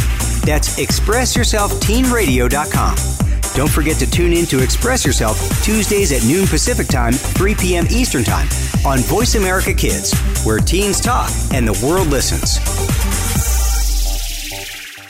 That's 0.44 0.78
expressyourselfteenradio.com. 0.78 3.31
Don't 3.53 3.70
forget 3.70 3.98
to 3.98 4.10
tune 4.10 4.31
in 4.31 4.46
to 4.46 4.63
Express 4.63 5.05
Yourself 5.05 5.38
Tuesdays 5.62 6.13
at 6.13 6.24
noon 6.24 6.48
Pacific 6.48 6.88
Time, 6.88 7.12
3 7.12 7.55
p.m. 7.55 7.86
Eastern 7.89 8.24
Time 8.24 8.48
on 8.86 9.00
Voice 9.00 9.36
America 9.36 9.74
Kids, 9.74 10.17
where 10.46 10.60
teens 10.60 11.01
talk 11.01 11.29
and 11.53 11.67
the 11.67 11.86
world 11.86 12.08
listens. 12.08 12.60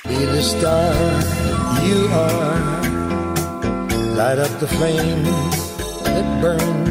Be 0.07 0.25
the 0.25 0.41
star 0.41 0.93
you 1.86 2.07
are. 2.07 2.81
Light 4.15 4.39
up 4.39 4.60
the 4.60 4.67
flame 4.67 5.24
that 6.03 6.41
burns. 6.41 6.90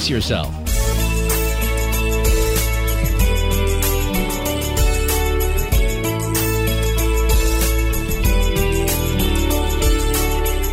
yourself. 0.09 0.61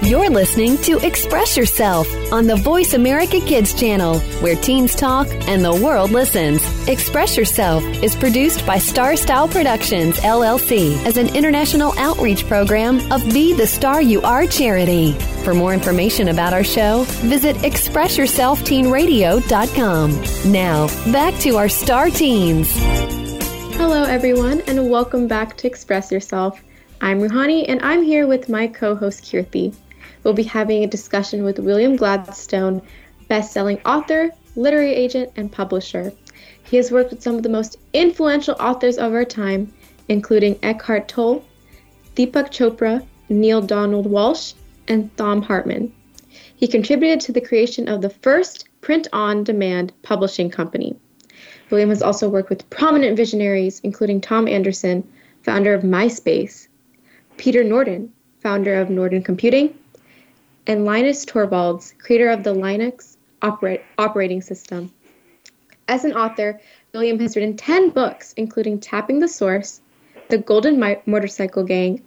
You're 0.08 0.30
listening 0.30 0.78
to 0.78 0.98
Express 1.06 1.54
Yourself 1.54 2.08
on 2.32 2.46
the 2.46 2.56
Voice 2.56 2.94
America 2.94 3.40
Kids 3.40 3.74
channel, 3.74 4.20
where 4.40 4.56
teens 4.56 4.94
talk 4.94 5.28
and 5.46 5.62
the 5.62 5.74
world 5.74 6.12
listens. 6.12 6.57
Express 6.88 7.36
Yourself 7.36 7.84
is 8.02 8.16
produced 8.16 8.64
by 8.64 8.78
Star 8.78 9.14
Style 9.14 9.46
Productions, 9.46 10.16
LLC, 10.20 10.96
as 11.04 11.18
an 11.18 11.28
international 11.36 11.92
outreach 11.98 12.46
program 12.46 13.12
of 13.12 13.22
Be 13.30 13.52
the 13.52 13.66
Star 13.66 14.00
You 14.00 14.22
Are 14.22 14.46
charity. 14.46 15.12
For 15.44 15.52
more 15.52 15.74
information 15.74 16.28
about 16.28 16.54
our 16.54 16.64
show, 16.64 17.02
visit 17.26 17.56
ExpressYourselfTeenRadio.com. 17.56 20.50
Now, 20.50 20.86
back 21.12 21.38
to 21.40 21.58
our 21.58 21.68
star 21.68 22.08
teens. 22.08 22.72
Hello, 23.76 24.04
everyone, 24.04 24.62
and 24.62 24.88
welcome 24.88 25.28
back 25.28 25.58
to 25.58 25.66
Express 25.66 26.10
Yourself. 26.10 26.58
I'm 27.02 27.20
Ruhani, 27.20 27.66
and 27.68 27.82
I'm 27.82 28.02
here 28.02 28.26
with 28.26 28.48
my 28.48 28.66
co 28.66 28.94
host, 28.94 29.24
Kirti. 29.24 29.74
We'll 30.24 30.32
be 30.32 30.42
having 30.42 30.84
a 30.84 30.86
discussion 30.86 31.44
with 31.44 31.58
William 31.58 31.96
Gladstone, 31.96 32.80
best-selling 33.28 33.78
author, 33.84 34.30
literary 34.56 34.94
agent, 34.94 35.30
and 35.36 35.52
publisher. 35.52 36.14
He 36.70 36.76
has 36.76 36.92
worked 36.92 37.10
with 37.10 37.22
some 37.22 37.36
of 37.36 37.42
the 37.42 37.48
most 37.48 37.78
influential 37.94 38.54
authors 38.60 38.98
of 38.98 39.14
our 39.14 39.24
time, 39.24 39.72
including 40.08 40.58
Eckhart 40.62 41.08
Tolle, 41.08 41.42
Deepak 42.14 42.50
Chopra, 42.50 43.06
Neale 43.30 43.62
Donald 43.62 44.06
Walsch, 44.06 44.52
and 44.86 45.14
Thom 45.16 45.40
Hartmann. 45.40 45.90
He 46.56 46.66
contributed 46.66 47.20
to 47.20 47.32
the 47.32 47.40
creation 47.40 47.88
of 47.88 48.02
the 48.02 48.10
first 48.10 48.68
print-on-demand 48.82 49.94
publishing 50.02 50.50
company. 50.50 50.94
William 51.70 51.88
has 51.88 52.02
also 52.02 52.28
worked 52.28 52.50
with 52.50 52.68
prominent 52.68 53.16
visionaries, 53.16 53.80
including 53.80 54.20
Tom 54.20 54.46
Anderson, 54.46 55.08
founder 55.42 55.72
of 55.72 55.82
MySpace, 55.82 56.68
Peter 57.38 57.64
Norton, 57.64 58.12
founder 58.40 58.74
of 58.74 58.90
Norton 58.90 59.22
Computing, 59.22 59.74
and 60.66 60.84
Linus 60.84 61.24
Torvalds, 61.24 61.96
creator 61.98 62.28
of 62.28 62.42
the 62.42 62.54
Linux 62.54 63.16
operate, 63.40 63.80
operating 63.96 64.42
system. 64.42 64.92
As 65.88 66.04
an 66.04 66.12
author, 66.12 66.60
William 66.92 67.18
has 67.18 67.34
written 67.34 67.56
10 67.56 67.88
books, 67.90 68.34
including 68.36 68.78
Tapping 68.78 69.20
the 69.20 69.28
Source, 69.28 69.80
The 70.28 70.36
Golden 70.36 70.78
Mi- 70.78 70.98
Motorcycle 71.06 71.64
Gang, 71.64 72.02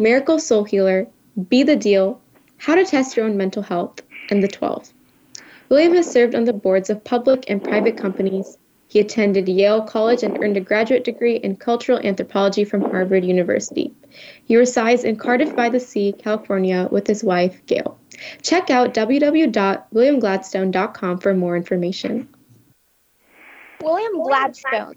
Miracle 0.00 0.38
Soul 0.38 0.62
Healer, 0.62 1.08
Be 1.48 1.64
the 1.64 1.74
Deal, 1.74 2.20
How 2.58 2.76
to 2.76 2.84
Test 2.84 3.16
Your 3.16 3.26
Own 3.26 3.36
Mental 3.36 3.62
Health, 3.62 4.02
and 4.30 4.40
The 4.40 4.46
12. 4.46 4.92
William 5.68 5.94
has 5.94 6.08
served 6.08 6.36
on 6.36 6.44
the 6.44 6.52
boards 6.52 6.90
of 6.90 7.02
public 7.02 7.44
and 7.48 7.60
private 7.62 7.96
companies, 7.96 8.56
He 8.86 9.00
attended 9.00 9.48
Yale 9.48 9.82
College 9.82 10.22
and 10.22 10.38
earned 10.42 10.56
a 10.56 10.60
graduate 10.60 11.02
degree 11.02 11.34
in 11.36 11.56
cultural 11.56 11.98
anthropology 11.98 12.62
from 12.64 12.82
Harvard 12.82 13.24
University. 13.24 13.92
He 14.44 14.56
resides 14.56 15.02
in 15.02 15.16
Cardiff 15.16 15.56
by 15.56 15.68
the 15.68 15.80
Sea, 15.80 16.14
California, 16.16 16.86
with 16.90 17.08
his 17.08 17.24
wife, 17.24 17.60
Gail. 17.66 17.98
Check 18.42 18.70
out 18.70 18.94
www.williamgladstone.com 18.94 21.18
for 21.18 21.34
more 21.34 21.56
information. 21.56 22.28
William 23.80 24.22
Gladstone's 24.24 24.96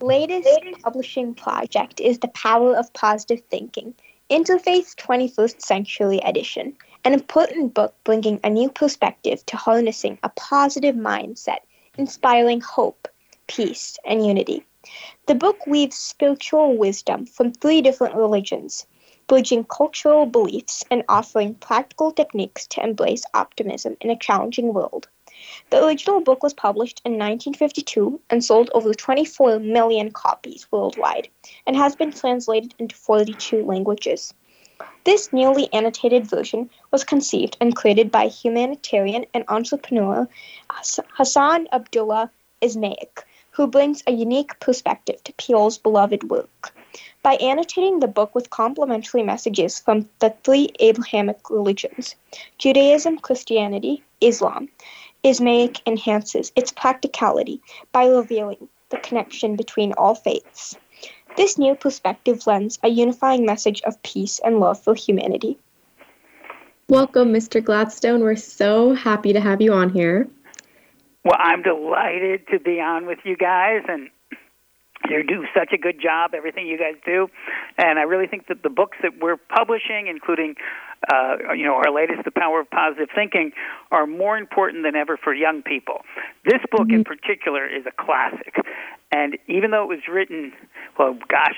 latest 0.00 0.48
publishing 0.82 1.34
project 1.34 2.00
is 2.00 2.20
The 2.20 2.28
Power 2.28 2.76
of 2.76 2.92
Positive 2.92 3.42
Thinking, 3.50 3.94
Interfaith 4.30 4.94
21st 4.94 5.60
Century 5.60 6.20
Edition, 6.24 6.76
an 7.04 7.14
important 7.14 7.74
book 7.74 7.96
bringing 8.04 8.38
a 8.44 8.50
new 8.50 8.70
perspective 8.70 9.44
to 9.46 9.56
harnessing 9.56 10.20
a 10.22 10.28
positive 10.28 10.94
mindset, 10.94 11.58
inspiring 11.98 12.60
hope, 12.60 13.08
peace, 13.48 13.98
and 14.04 14.24
unity. 14.24 14.64
The 15.26 15.34
book 15.34 15.66
weaves 15.66 15.96
spiritual 15.96 16.76
wisdom 16.76 17.26
from 17.26 17.52
three 17.52 17.82
different 17.82 18.14
religions, 18.14 18.86
bridging 19.26 19.64
cultural 19.64 20.26
beliefs 20.26 20.84
and 20.92 21.02
offering 21.08 21.54
practical 21.56 22.12
techniques 22.12 22.68
to 22.68 22.84
embrace 22.84 23.24
optimism 23.34 23.96
in 24.00 24.10
a 24.10 24.16
challenging 24.16 24.72
world. 24.72 25.08
The 25.70 25.84
original 25.84 26.20
book 26.20 26.42
was 26.42 26.54
published 26.54 27.00
in 27.04 27.12
1952 27.12 28.20
and 28.30 28.44
sold 28.44 28.70
over 28.74 28.94
24 28.94 29.58
million 29.58 30.10
copies 30.10 30.66
worldwide 30.70 31.28
and 31.66 31.76
has 31.76 31.96
been 31.96 32.12
translated 32.12 32.74
into 32.78 32.94
42 32.94 33.64
languages. 33.64 34.34
This 35.04 35.32
newly 35.32 35.72
annotated 35.72 36.26
version 36.26 36.70
was 36.90 37.04
conceived 37.04 37.56
and 37.60 37.74
created 37.74 38.10
by 38.10 38.28
humanitarian 38.28 39.26
and 39.34 39.44
entrepreneur 39.48 40.28
Hassan 40.70 41.68
Abdullah 41.72 42.30
Ismaik, 42.62 43.24
who 43.50 43.66
brings 43.66 44.02
a 44.06 44.12
unique 44.12 44.58
perspective 44.60 45.22
to 45.24 45.32
Peale's 45.34 45.78
beloved 45.78 46.30
work. 46.30 46.74
By 47.22 47.34
annotating 47.36 48.00
the 48.00 48.08
book 48.08 48.34
with 48.34 48.50
complementary 48.50 49.22
messages 49.22 49.78
from 49.78 50.08
the 50.18 50.34
three 50.44 50.70
Abrahamic 50.80 51.50
religions 51.50 52.14
Judaism, 52.58 53.18
Christianity, 53.18 54.02
Islam 54.20 54.68
Ismaik 55.24 55.80
enhances 55.86 56.50
its 56.56 56.72
practicality 56.72 57.60
by 57.92 58.06
revealing 58.06 58.68
the 58.90 58.98
connection 58.98 59.56
between 59.56 59.92
all 59.92 60.14
faiths. 60.14 60.76
This 61.36 61.58
new 61.58 61.74
perspective 61.74 62.46
lends 62.46 62.78
a 62.82 62.88
unifying 62.88 63.46
message 63.46 63.82
of 63.82 64.02
peace 64.02 64.40
and 64.44 64.58
love 64.58 64.82
for 64.82 64.94
humanity. 64.94 65.58
Welcome, 66.88 67.32
Mr. 67.32 67.64
Gladstone. 67.64 68.20
We're 68.20 68.36
so 68.36 68.94
happy 68.94 69.32
to 69.32 69.40
have 69.40 69.62
you 69.62 69.72
on 69.72 69.90
here. 69.90 70.28
Well, 71.24 71.38
I'm 71.38 71.62
delighted 71.62 72.48
to 72.48 72.58
be 72.58 72.80
on 72.80 73.06
with 73.06 73.20
you 73.24 73.36
guys, 73.36 73.82
and 73.88 74.10
you 75.08 75.22
do 75.22 75.46
such 75.54 75.72
a 75.72 75.78
good 75.78 76.00
job, 76.02 76.32
everything 76.34 76.66
you 76.66 76.76
guys 76.76 76.96
do. 77.06 77.28
And 77.78 77.98
I 77.98 78.02
really 78.02 78.26
think 78.26 78.48
that 78.48 78.62
the 78.62 78.70
books 78.70 78.98
that 79.02 79.12
we're 79.20 79.36
publishing, 79.36 80.08
including 80.08 80.56
uh, 81.10 81.52
you 81.56 81.64
know, 81.64 81.74
our 81.74 81.92
latest, 81.92 82.24
The 82.24 82.30
Power 82.30 82.60
of 82.60 82.70
Positive 82.70 83.08
Thinking, 83.14 83.52
are 83.90 84.06
more 84.06 84.36
important 84.36 84.84
than 84.84 84.94
ever 84.94 85.16
for 85.16 85.34
young 85.34 85.62
people. 85.62 86.02
This 86.44 86.60
book 86.70 86.88
in 86.90 87.04
particular 87.04 87.66
is 87.66 87.84
a 87.86 87.92
classic. 88.02 88.54
And 89.10 89.36
even 89.48 89.70
though 89.70 89.82
it 89.82 89.88
was 89.88 90.08
written, 90.08 90.52
well, 90.98 91.18
gosh, 91.28 91.56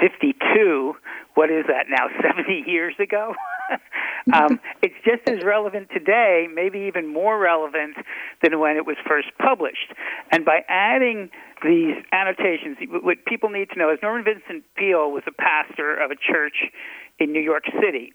52, 0.00 0.94
what 1.34 1.50
is 1.50 1.66
that 1.68 1.86
now, 1.88 2.08
70 2.22 2.64
years 2.66 2.94
ago? 2.98 3.34
um, 4.32 4.60
it's 4.82 4.94
just 5.04 5.28
as 5.28 5.44
relevant 5.44 5.88
today, 5.92 6.48
maybe 6.52 6.80
even 6.80 7.12
more 7.12 7.38
relevant 7.38 7.96
than 8.42 8.58
when 8.58 8.76
it 8.76 8.86
was 8.86 8.96
first 9.06 9.28
published. 9.38 9.92
And 10.32 10.44
by 10.44 10.64
adding 10.68 11.30
these 11.62 11.96
annotations, 12.12 12.78
what 13.02 13.24
people 13.26 13.50
need 13.50 13.70
to 13.70 13.78
know 13.78 13.92
is 13.92 13.98
Norman 14.02 14.24
Vincent 14.24 14.64
Peale 14.76 15.10
was 15.10 15.22
a 15.26 15.32
pastor 15.32 15.94
of 15.94 16.10
a 16.10 16.16
church 16.16 16.72
in 17.18 17.32
New 17.32 17.42
York 17.42 17.64
City 17.80 18.14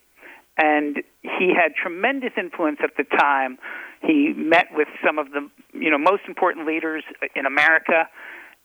and 0.57 0.97
he 1.21 1.53
had 1.53 1.75
tremendous 1.75 2.31
influence 2.37 2.79
at 2.83 2.91
the 2.97 3.03
time. 3.03 3.57
He 4.01 4.33
met 4.35 4.67
with 4.73 4.87
some 5.05 5.19
of 5.19 5.31
the 5.31 5.49
you 5.73 5.89
know 5.89 5.97
most 5.97 6.23
important 6.27 6.67
leaders 6.67 7.03
in 7.35 7.45
America, 7.45 8.07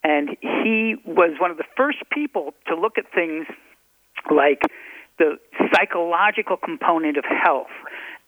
and 0.05 0.37
he 0.41 0.97
was 1.05 1.33
one 1.41 1.51
of 1.51 1.57
the 1.57 1.65
first 1.77 1.99
people 2.11 2.55
to 2.69 2.75
look 2.75 2.99
at 2.99 3.05
things 3.15 3.47
like 4.31 4.63
the 5.19 5.39
psychological 5.75 6.57
component 6.57 7.17
of 7.17 7.25
health, 7.25 7.73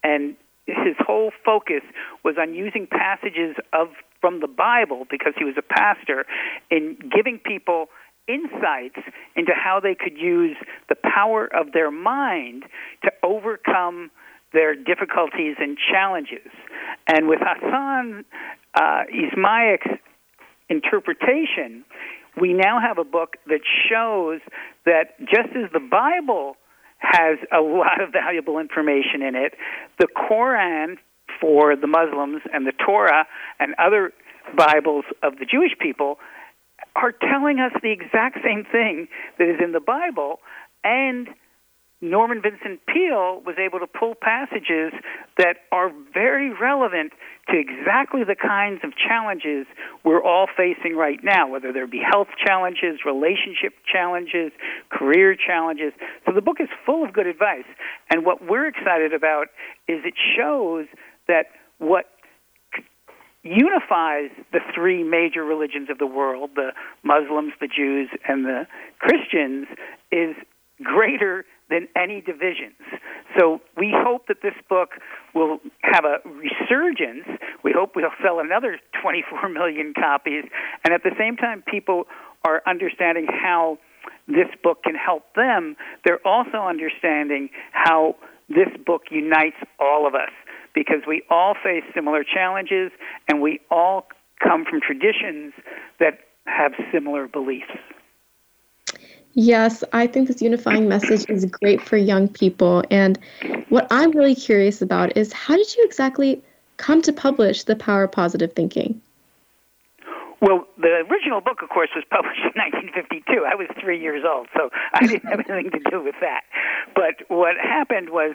and 0.03 0.37
his 0.67 0.97
whole 0.99 1.33
focus 1.45 1.83
was 2.25 2.37
on 2.41 2.55
using 2.55 2.87
passages 2.87 3.57
of 3.73 3.89
from 4.21 4.41
the 4.41 4.47
Bible 4.47 5.05
because 5.11 5.35
he 5.37 5.45
was 5.45 5.55
a 5.59 5.63
pastor 5.63 6.25
in 6.71 6.97
giving 7.15 7.39
people 7.39 7.87
insights 8.29 8.99
into 9.37 9.53
how 9.53 9.81
they 9.81 9.95
could 9.95 10.17
use 10.17 10.57
the 10.89 10.95
power 10.95 11.47
of 11.47 11.73
their 11.73 11.91
mind 11.91 12.65
to 13.05 13.11
overcome 13.23 14.11
their 14.53 14.75
difficulties 14.75 15.57
and 15.59 15.77
challenges. 15.91 16.51
And 17.09 17.29
with 17.29 17.41
Hassan 17.43 18.25
uh, 18.75 19.03
Ismaik's 19.13 19.99
interpretation, 20.69 21.85
we 22.41 22.53
now 22.53 22.81
have 22.81 22.99
a 22.99 23.05
book 23.05 23.37
that 23.47 23.61
shows 23.89 24.41
that 24.85 25.19
just 25.21 25.55
as 25.57 25.71
the 25.73 25.81
Bible 25.81 26.57
has 26.99 27.39
a 27.53 27.61
lot 27.61 28.01
of 28.01 28.13
valuable 28.13 28.59
information 28.59 29.23
in 29.23 29.35
it, 29.35 29.55
the 29.99 30.07
Quran 30.07 30.97
for 31.41 31.77
the 31.77 31.87
Muslims 31.87 32.43
and 32.53 32.67
the 32.67 32.73
Torah 32.73 33.27
and 33.59 33.75
other 33.79 34.13
Bibles 34.57 35.05
of 35.23 35.39
the 35.39 35.45
Jewish 35.45 35.73
people 35.81 36.19
are 36.97 37.13
telling 37.13 37.59
us 37.59 37.73
the 37.83 37.91
exact 37.91 38.39
same 38.45 38.65
thing 38.71 39.09
that 39.39 39.49
is 39.49 39.61
in 39.63 39.73
the 39.73 39.81
Bible, 39.81 40.41
and 40.85 41.29
Norman 42.03 42.43
Vincent 42.43 42.81
Peale 42.87 43.41
was 43.47 43.55
able 43.59 43.79
to 43.79 43.87
pull 43.87 44.15
passages 44.21 44.93
that 45.39 45.59
are 45.71 45.93
very 46.13 46.51
relevant 46.51 47.13
to 47.49 47.57
exactly 47.57 48.25
the 48.25 48.35
kinds 48.35 48.81
of 48.83 48.91
challenges 48.97 49.67
we're 50.05 50.23
all 50.23 50.49
facing 50.57 50.97
right 50.97 51.23
now, 51.23 51.49
whether 51.49 51.73
there 51.73 51.87
be 51.87 52.03
health 52.03 52.27
challenges, 52.45 52.99
relationship 53.07 53.75
challenges, 53.91 54.51
career 54.91 55.37
challenges. 55.37 55.93
So 56.27 56.33
the 56.33 56.43
book 56.43 56.57
is 56.59 56.69
full 56.85 57.05
of 57.05 57.13
good 57.13 57.29
advice. 57.29 57.71
And 58.11 58.27
what 58.27 58.45
we're 58.45 58.67
excited 58.67 59.15
about 59.15 59.47
is 59.87 60.01
it 60.05 60.15
shows 60.37 60.87
that 61.29 61.47
what 61.79 62.07
unifies 63.43 64.31
the 64.53 64.61
three 64.75 65.03
major 65.03 65.45
religions 65.45 65.89
of 65.91 65.99
the 65.99 66.07
world 66.07 66.51
the 66.55 66.71
Muslims, 67.03 67.53
the 67.61 67.69
Jews, 67.69 68.09
and 68.29 68.45
the 68.45 68.67
Christians 68.99 69.67
is 70.11 70.35
greater 70.83 71.45
than 71.71 71.89
any 71.97 72.21
divisions. 72.21 72.77
So 73.39 73.61
we 73.77 73.93
hope 73.95 74.27
that 74.29 74.43
this 74.43 74.55
book 74.69 74.91
will 75.35 75.59
have 75.81 76.05
a 76.05 76.19
resurgence. 76.29 77.27
We 77.65 77.73
hope 77.75 77.93
we'll 77.97 78.11
sell 78.23 78.41
another 78.41 78.79
24 79.01 79.49
million 79.49 79.95
copies. 79.95 80.45
And 80.85 80.93
at 80.93 81.03
the 81.03 81.13
same 81.19 81.37
time, 81.37 81.63
people 81.67 82.05
are 82.45 82.63
understanding 82.67 83.27
how 83.29 83.79
this 84.29 84.49
book 84.63 84.83
can 84.85 84.95
help 84.95 85.25
them. 85.35 85.77
They're 86.05 86.25
also 86.27 86.59
understanding 86.59 87.49
how 87.73 88.17
this 88.49 88.69
book 88.85 89.03
unites 89.11 89.57
all 89.79 90.07
of 90.07 90.15
us 90.15 90.31
because 90.75 91.03
we 91.07 91.23
all 91.31 91.55
face 91.55 91.85
similar 91.95 92.25
challenges 92.25 92.91
and 93.29 93.41
we 93.41 93.61
all 93.71 94.07
come 94.43 94.65
from 94.65 94.81
traditions 94.81 95.53
that 96.01 96.21
have 96.47 96.73
similar 96.91 97.29
beliefs. 97.29 97.71
Yes, 99.35 99.83
I 99.93 100.07
think 100.07 100.29
this 100.29 100.43
unifying 100.43 100.89
message 100.89 101.25
is 101.31 101.47
great 101.47 101.81
for 101.81 101.97
young 101.97 102.29
people. 102.29 102.83
And 102.91 103.19
what 103.71 103.87
I'm 103.91 104.11
really 104.11 104.35
curious 104.35 104.83
about 104.83 105.17
is 105.17 105.33
how 105.33 105.57
did 105.57 105.75
you 105.75 105.85
exactly 105.85 106.43
come 106.77 107.01
to 107.03 107.13
publish 107.13 107.65
The 107.65 107.77
Power 107.77 108.05
of 108.05 108.13
Positive 108.13 108.53
Thinking? 108.53 109.01
Well, 110.43 110.67
the 110.77 111.07
original 111.09 111.41
book, 111.41 111.63
of 111.63 111.69
course, 111.69 111.91
was 111.95 112.05
published 112.11 112.41
in 112.41 112.53
1952. 112.57 113.47
I 113.47 113.55
was 113.55 113.69
three 113.81 114.01
years 114.01 114.25
old, 114.29 114.49
so 114.55 114.69
I 114.93 115.07
didn't 115.07 115.25
have 115.25 115.49
anything 115.49 115.71
to 115.71 115.91
do 115.91 116.03
with 116.03 116.17
that. 116.21 116.43
But 116.95 117.25
what 117.29 117.57
happened 117.57 118.11
was 118.11 118.35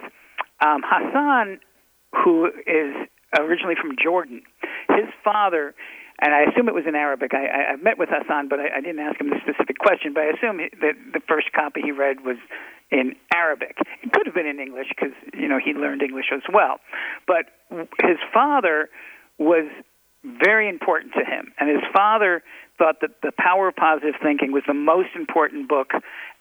um, 0.61 0.81
Hassan 0.83 1.59
who 2.13 2.47
is 2.65 2.93
originally 3.37 3.75
from 3.79 3.95
Jordan. 4.01 4.41
His 4.89 5.07
father, 5.23 5.75
and 6.21 6.33
I 6.33 6.43
assume 6.43 6.67
it 6.67 6.73
was 6.73 6.85
in 6.87 6.95
Arabic. 6.95 7.33
I, 7.33 7.45
I, 7.45 7.61
I 7.73 7.75
met 7.75 7.97
with 7.97 8.09
Hassan, 8.11 8.47
but 8.47 8.59
I, 8.59 8.77
I 8.77 8.81
didn't 8.81 8.99
ask 8.99 9.19
him 9.19 9.29
the 9.29 9.39
specific 9.41 9.77
question. 9.77 10.13
But 10.13 10.23
I 10.23 10.37
assume 10.37 10.57
that 10.57 10.95
the 11.13 11.21
first 11.27 11.51
copy 11.53 11.81
he 11.83 11.91
read 11.91 12.21
was 12.23 12.37
in 12.91 13.15
Arabic. 13.33 13.77
It 14.01 14.11
could 14.13 14.25
have 14.25 14.35
been 14.35 14.47
in 14.47 14.59
English 14.59 14.87
because 14.89 15.13
you 15.33 15.47
know 15.47 15.59
he 15.63 15.73
learned 15.73 16.01
English 16.01 16.31
as 16.33 16.43
well. 16.51 16.79
But 17.27 17.51
his 18.01 18.17
father 18.33 18.89
was 19.37 19.69
very 20.23 20.67
important 20.67 21.13
to 21.13 21.23
him, 21.23 21.53
and 21.59 21.69
his 21.69 21.83
father 21.93 22.43
thought 22.77 23.01
that 23.01 23.21
the 23.21 23.31
power 23.37 23.67
of 23.69 23.75
positive 23.75 24.15
thinking 24.21 24.51
was 24.51 24.63
the 24.67 24.73
most 24.73 25.09
important 25.15 25.67
book, 25.67 25.91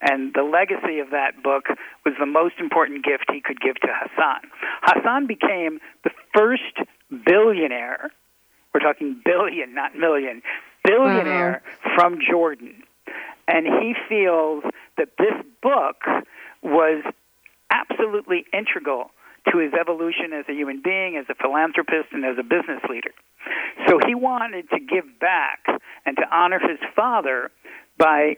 and 0.01 0.33
the 0.33 0.43
legacy 0.43 0.99
of 0.99 1.09
that 1.11 1.41
book 1.43 1.65
was 2.05 2.13
the 2.19 2.25
most 2.25 2.55
important 2.59 3.03
gift 3.03 3.25
he 3.31 3.41
could 3.41 3.59
give 3.59 3.75
to 3.81 3.87
Hassan. 3.87 4.41
Hassan 4.83 5.27
became 5.27 5.79
the 6.03 6.11
first 6.33 6.77
billionaire, 7.25 8.11
we're 8.73 8.81
talking 8.81 9.19
billion, 9.23 9.73
not 9.73 9.95
million, 9.95 10.41
billionaire 10.83 11.63
uh-huh. 11.65 11.95
from 11.95 12.19
Jordan. 12.29 12.83
And 13.47 13.65
he 13.65 13.95
feels 14.09 14.63
that 14.97 15.09
this 15.17 15.33
book 15.61 16.03
was 16.61 17.03
absolutely 17.71 18.45
integral 18.53 19.11
to 19.51 19.59
his 19.59 19.73
evolution 19.73 20.33
as 20.33 20.45
a 20.49 20.53
human 20.53 20.81
being, 20.83 21.17
as 21.17 21.25
a 21.29 21.35
philanthropist, 21.35 22.09
and 22.11 22.25
as 22.25 22.37
a 22.39 22.43
business 22.43 22.81
leader. 22.89 23.11
So 23.87 23.99
he 24.05 24.15
wanted 24.15 24.69
to 24.69 24.79
give 24.79 25.19
back 25.19 25.65
and 26.05 26.17
to 26.17 26.23
honor 26.31 26.59
his 26.59 26.79
father 26.95 27.51
by 27.97 28.37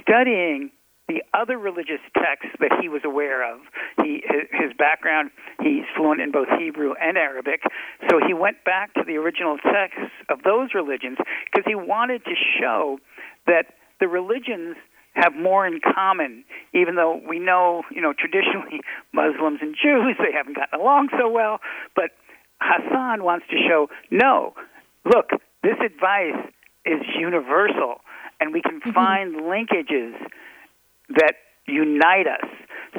studying 0.00 0.70
the 1.08 1.22
other 1.34 1.58
religious 1.58 2.00
texts 2.14 2.56
that 2.60 2.70
he 2.80 2.88
was 2.88 3.02
aware 3.04 3.42
of. 3.42 3.60
He, 4.02 4.22
his 4.50 4.72
background, 4.78 5.30
he's 5.60 5.84
fluent 5.96 6.20
in 6.20 6.30
both 6.30 6.48
Hebrew 6.58 6.94
and 7.00 7.18
Arabic, 7.18 7.60
so 8.08 8.18
he 8.24 8.32
went 8.32 8.64
back 8.64 8.94
to 8.94 9.02
the 9.06 9.16
original 9.16 9.58
texts 9.58 10.14
of 10.30 10.42
those 10.42 10.70
religions 10.74 11.18
because 11.50 11.64
he 11.66 11.74
wanted 11.74 12.24
to 12.24 12.34
show 12.60 12.98
that 13.46 13.74
the 14.00 14.08
religions 14.08 14.76
have 15.14 15.34
more 15.34 15.66
in 15.66 15.80
common, 15.80 16.44
even 16.72 16.94
though 16.94 17.20
we 17.28 17.38
know, 17.38 17.82
you 17.90 18.00
know, 18.00 18.12
traditionally 18.12 18.80
Muslims 19.12 19.58
and 19.60 19.74
Jews 19.80 20.16
they 20.18 20.32
haven't 20.32 20.56
gotten 20.56 20.80
along 20.80 21.08
so 21.18 21.28
well. 21.28 21.60
But 21.94 22.10
Hassan 22.60 23.24
wants 23.24 23.46
to 23.50 23.56
show, 23.68 23.88
no, 24.10 24.54
look, 25.04 25.30
this 25.62 25.76
advice 25.84 26.50
is 26.84 27.00
universal, 27.18 28.00
and 28.40 28.52
we 28.52 28.62
can 28.62 28.80
mm-hmm. 28.80 28.92
find 28.92 29.34
linkages 29.36 30.14
that 31.16 31.34
unite 31.66 32.26
us. 32.26 32.48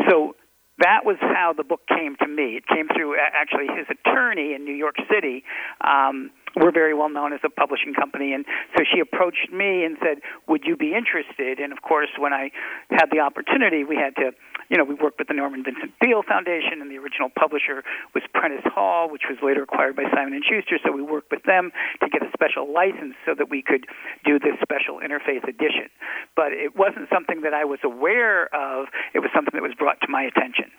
So 0.10 0.36
that 0.80 1.06
was 1.06 1.18
how 1.20 1.54
the 1.56 1.64
book 1.64 1.82
came 1.88 2.16
to 2.18 2.28
me. 2.28 2.58
It 2.58 2.68
came 2.68 2.88
through 2.88 3.18
actually 3.20 3.68
his 3.68 3.88
attorney 3.90 4.54
in 4.54 4.66
New 4.66 4.74
York 4.74 4.96
City. 5.12 5.44
Um, 5.82 6.32
we're 6.56 6.72
very 6.72 6.94
well 6.94 7.10
known 7.10 7.34
as 7.34 7.40
a 7.44 7.50
publishing 7.50 7.94
company. 7.94 8.34
And 8.34 8.46
so 8.78 8.84
she 8.84 9.00
approached 9.00 9.52
me 9.52 9.84
and 9.84 9.98
said, 10.02 10.22
Would 10.48 10.64
you 10.66 10.76
be 10.78 10.94
interested? 10.94 11.60
And 11.60 11.74
of 11.74 11.82
course, 11.82 12.10
when 12.18 12.34
I 12.34 12.52
had 12.92 13.08
the 13.12 13.20
opportunity, 13.20 13.84
we 13.84 13.96
had 13.96 14.16
to, 14.18 14.32
you 14.70 14.78
know, 14.78 14.84
we 14.84 14.94
worked 14.94 15.20
with 15.20 15.28
the 15.28 15.34
Norman 15.34 15.64
Vincent 15.64 15.94
Peale 16.02 16.24
Foundation, 16.24 16.82
and 16.82 16.90
the 16.92 16.98
original 16.98 17.30
publisher 17.30 17.84
was 18.14 18.24
Prentice 18.34 18.66
Hall, 18.66 19.10
which 19.10 19.24
was 19.30 19.38
later 19.42 19.64
acquired 19.64 19.96
by 19.96 20.04
Simon 20.14 20.34
and 20.34 20.44
Schuster. 20.44 20.78
So 20.84 20.92
we 20.92 21.02
worked 21.02 21.32
with 21.32 21.44
them 21.44 21.72
to 22.02 22.10
get 22.10 22.22
a 22.22 22.30
special 22.34 22.72
license 22.72 23.16
so 23.26 23.34
that 23.38 23.50
we 23.50 23.62
could 23.62 23.86
do 24.26 24.40
this 24.40 24.54
special 24.62 25.02
interfaith 25.02 25.48
edition. 25.48 25.90
But 26.36 26.54
it 26.54 26.76
wasn't 26.76 27.10
something 27.12 27.42
that 27.42 27.54
I 27.54 27.66
was 27.66 27.80
aware 27.84 28.46
of. 28.54 28.88
It 29.14 29.20
was 29.20 29.30
something 29.34 29.54
that 29.54 29.64
was 29.64 29.74
brought 29.78 30.02
to 30.02 30.08
my 30.10 30.24
attention. 30.24 30.70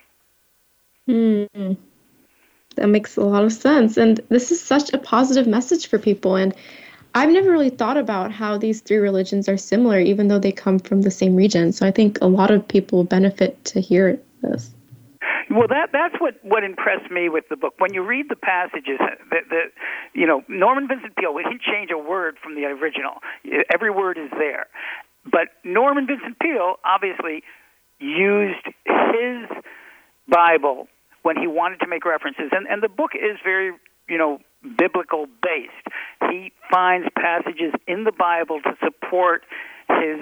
Mm. 1.08 1.76
That 2.76 2.88
makes 2.88 3.16
a 3.16 3.24
lot 3.24 3.44
of 3.44 3.52
sense. 3.52 3.96
And 3.96 4.20
this 4.28 4.50
is 4.50 4.60
such 4.60 4.92
a 4.92 4.98
positive 4.98 5.46
message 5.46 5.86
for 5.86 5.98
people. 5.98 6.36
And 6.36 6.54
I've 7.14 7.30
never 7.30 7.50
really 7.50 7.70
thought 7.70 7.96
about 7.96 8.32
how 8.32 8.58
these 8.58 8.80
three 8.80 8.96
religions 8.96 9.48
are 9.48 9.56
similar, 9.56 10.00
even 10.00 10.28
though 10.28 10.40
they 10.40 10.50
come 10.50 10.80
from 10.80 11.02
the 11.02 11.10
same 11.10 11.36
region. 11.36 11.72
So 11.72 11.86
I 11.86 11.92
think 11.92 12.18
a 12.20 12.26
lot 12.26 12.50
of 12.50 12.66
people 12.66 13.04
benefit 13.04 13.64
to 13.66 13.80
hear 13.80 14.20
this. 14.42 14.74
Well, 15.50 15.68
that 15.68 15.90
that's 15.92 16.14
what 16.20 16.34
what 16.42 16.64
impressed 16.64 17.10
me 17.10 17.28
with 17.28 17.44
the 17.48 17.56
book. 17.56 17.74
When 17.78 17.94
you 17.94 18.02
read 18.02 18.26
the 18.28 18.36
passages, 18.36 18.98
uh, 18.98 19.14
that 19.30 19.48
the 19.50 19.62
you 20.14 20.26
know 20.26 20.42
Norman 20.48 20.88
Vincent 20.88 21.14
Peale, 21.16 21.36
he 21.36 21.44
didn't 21.44 21.62
change 21.62 21.90
a 21.92 21.98
word 21.98 22.36
from 22.42 22.54
the 22.56 22.64
original. 22.64 23.20
Every 23.72 23.90
word 23.90 24.18
is 24.18 24.30
there. 24.38 24.66
But 25.24 25.48
Norman 25.62 26.06
Vincent 26.06 26.38
Peale 26.40 26.76
obviously 26.84 27.42
used 28.00 28.66
his 28.86 29.48
Bible 30.28 30.88
when 31.24 31.36
he 31.36 31.48
wanted 31.48 31.80
to 31.80 31.88
make 31.88 32.04
references. 32.04 32.52
And, 32.52 32.68
and 32.68 32.82
the 32.82 32.88
book 32.88 33.10
is 33.14 33.38
very, 33.42 33.72
you 34.08 34.18
know, 34.18 34.38
biblical 34.78 35.26
based. 35.42 35.88
He 36.30 36.52
finds 36.70 37.08
passages 37.16 37.72
in 37.88 38.04
the 38.04 38.12
Bible 38.12 38.60
to 38.62 38.72
support 38.84 39.42
his 39.88 40.20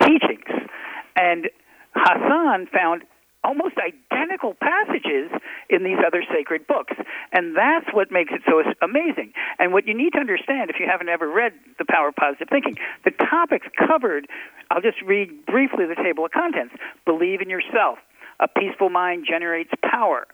teachings. 0.00 0.68
And 1.16 1.48
Hassan 1.96 2.68
found 2.72 3.02
almost 3.44 3.76
identical 3.78 4.54
passages 4.60 5.30
in 5.70 5.84
these 5.84 5.96
other 6.04 6.22
sacred 6.28 6.66
books. 6.66 6.92
And 7.32 7.56
that's 7.56 7.86
what 7.92 8.10
makes 8.10 8.32
it 8.32 8.42
so 8.46 8.60
amazing. 8.82 9.32
And 9.58 9.72
what 9.72 9.86
you 9.86 9.96
need 9.96 10.12
to 10.14 10.18
understand, 10.18 10.70
if 10.70 10.76
you 10.80 10.86
haven't 10.90 11.08
ever 11.08 11.30
read 11.30 11.52
The 11.78 11.86
Power 11.88 12.08
of 12.08 12.16
Positive 12.16 12.48
Thinking, 12.50 12.76
the 13.04 13.12
topics 13.12 13.66
covered, 13.78 14.26
I'll 14.70 14.82
just 14.82 15.00
read 15.00 15.46
briefly 15.46 15.86
the 15.86 15.96
table 15.96 16.24
of 16.24 16.32
contents 16.32 16.74
believe 17.06 17.40
in 17.40 17.48
yourself, 17.48 17.98
a 18.40 18.48
peaceful 18.48 18.90
mind 18.90 19.26
generates 19.28 19.70
power. 19.82 20.26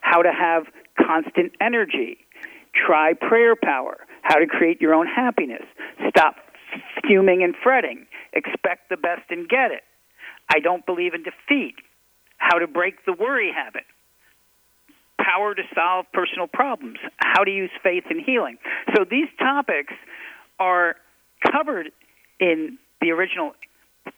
How 0.00 0.22
to 0.22 0.32
have 0.32 0.64
constant 0.98 1.52
energy. 1.60 2.18
Try 2.74 3.12
prayer 3.14 3.56
power. 3.56 4.06
How 4.22 4.36
to 4.38 4.46
create 4.46 4.80
your 4.80 4.94
own 4.94 5.06
happiness. 5.06 5.64
Stop 6.08 6.36
fuming 7.06 7.42
and 7.42 7.54
fretting. 7.62 8.06
Expect 8.32 8.90
the 8.90 8.96
best 8.96 9.22
and 9.30 9.48
get 9.48 9.70
it. 9.70 9.82
I 10.48 10.60
don't 10.60 10.84
believe 10.86 11.14
in 11.14 11.22
defeat. 11.22 11.76
How 12.38 12.58
to 12.58 12.66
break 12.66 13.04
the 13.04 13.12
worry 13.12 13.52
habit. 13.54 13.84
Power 15.18 15.54
to 15.54 15.62
solve 15.74 16.06
personal 16.12 16.46
problems. 16.46 16.98
How 17.16 17.44
to 17.44 17.50
use 17.50 17.70
faith 17.82 18.04
in 18.10 18.20
healing. 18.20 18.58
So 18.94 19.04
these 19.04 19.28
topics 19.38 19.92
are 20.58 20.96
covered 21.52 21.90
in 22.40 22.78
the 23.00 23.10
original 23.10 23.52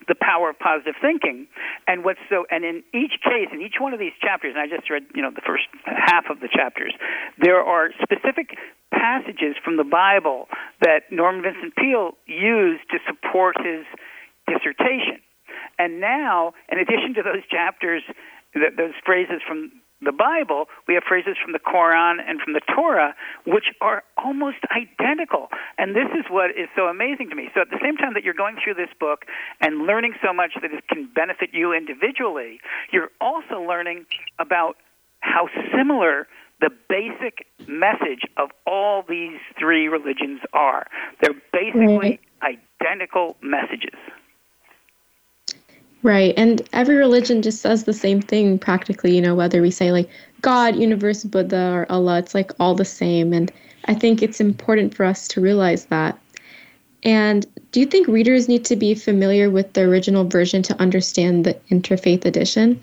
the 0.07 0.15
power 0.15 0.49
of 0.49 0.59
positive 0.59 0.95
thinking. 1.01 1.47
And 1.87 2.03
what's 2.03 2.19
so 2.29 2.45
and 2.49 2.63
in 2.63 2.83
each 2.93 3.19
case 3.23 3.49
in 3.51 3.61
each 3.61 3.79
one 3.79 3.93
of 3.93 3.99
these 3.99 4.13
chapters 4.21 4.53
and 4.55 4.61
i 4.61 4.67
just 4.67 4.89
read 4.89 5.03
you 5.15 5.21
know 5.21 5.31
the 5.31 5.41
first 5.45 5.65
half 5.85 6.25
of 6.29 6.39
the 6.39 6.47
chapters 6.47 6.93
there 7.39 7.59
are 7.59 7.89
specific 8.01 8.57
passages 8.93 9.55
from 9.63 9.77
the 9.77 9.83
bible 9.83 10.47
that 10.81 11.11
norman 11.11 11.41
vincent 11.41 11.75
peale 11.75 12.17
used 12.27 12.83
to 12.89 12.97
support 13.07 13.55
his 13.57 13.85
dissertation. 14.47 15.19
And 15.79 15.99
now 15.99 16.53
in 16.69 16.79
addition 16.79 17.13
to 17.15 17.23
those 17.23 17.43
chapters 17.49 18.03
those 18.53 18.93
phrases 19.05 19.41
from 19.47 19.71
the 20.01 20.11
Bible, 20.11 20.65
we 20.87 20.95
have 20.95 21.03
phrases 21.07 21.35
from 21.41 21.53
the 21.53 21.59
Quran 21.59 22.17
and 22.25 22.41
from 22.41 22.53
the 22.53 22.61
Torah, 22.73 23.15
which 23.45 23.65
are 23.81 24.03
almost 24.17 24.57
identical. 24.75 25.49
And 25.77 25.95
this 25.95 26.09
is 26.17 26.25
what 26.29 26.51
is 26.51 26.69
so 26.75 26.87
amazing 26.87 27.29
to 27.29 27.35
me. 27.35 27.49
So, 27.53 27.61
at 27.61 27.69
the 27.69 27.79
same 27.81 27.97
time 27.97 28.13
that 28.15 28.23
you're 28.23 28.33
going 28.33 28.57
through 28.63 28.75
this 28.75 28.89
book 28.99 29.25
and 29.61 29.85
learning 29.85 30.15
so 30.23 30.33
much 30.33 30.53
that 30.61 30.71
it 30.71 30.87
can 30.87 31.09
benefit 31.13 31.49
you 31.53 31.73
individually, 31.73 32.59
you're 32.91 33.11
also 33.21 33.61
learning 33.61 34.05
about 34.39 34.77
how 35.19 35.47
similar 35.75 36.27
the 36.61 36.69
basic 36.89 37.45
message 37.67 38.23
of 38.37 38.49
all 38.65 39.03
these 39.07 39.39
three 39.57 39.87
religions 39.87 40.41
are. 40.53 40.87
They're 41.21 41.39
basically 41.51 42.19
identical 42.41 43.35
messages. 43.41 43.97
Right. 46.03 46.33
And 46.35 46.67
every 46.73 46.95
religion 46.95 47.41
just 47.41 47.61
says 47.61 47.83
the 47.83 47.93
same 47.93 48.21
thing 48.21 48.57
practically, 48.57 49.15
you 49.15 49.21
know, 49.21 49.35
whether 49.35 49.61
we 49.61 49.69
say 49.69 49.91
like 49.91 50.09
God, 50.41 50.75
universe, 50.75 51.23
Buddha, 51.23 51.71
or 51.73 51.91
Allah, 51.91 52.17
it's 52.17 52.33
like 52.33 52.51
all 52.59 52.73
the 52.73 52.85
same. 52.85 53.33
And 53.33 53.51
I 53.85 53.93
think 53.93 54.23
it's 54.23 54.39
important 54.39 54.95
for 54.95 55.05
us 55.05 55.27
to 55.29 55.41
realize 55.41 55.85
that. 55.85 56.17
And 57.03 57.45
do 57.71 57.79
you 57.79 57.85
think 57.85 58.07
readers 58.07 58.47
need 58.47 58.65
to 58.65 58.75
be 58.75 58.95
familiar 58.95 59.49
with 59.49 59.73
the 59.73 59.81
original 59.81 60.25
version 60.25 60.61
to 60.63 60.79
understand 60.79 61.45
the 61.45 61.53
interfaith 61.69 62.25
edition? 62.25 62.81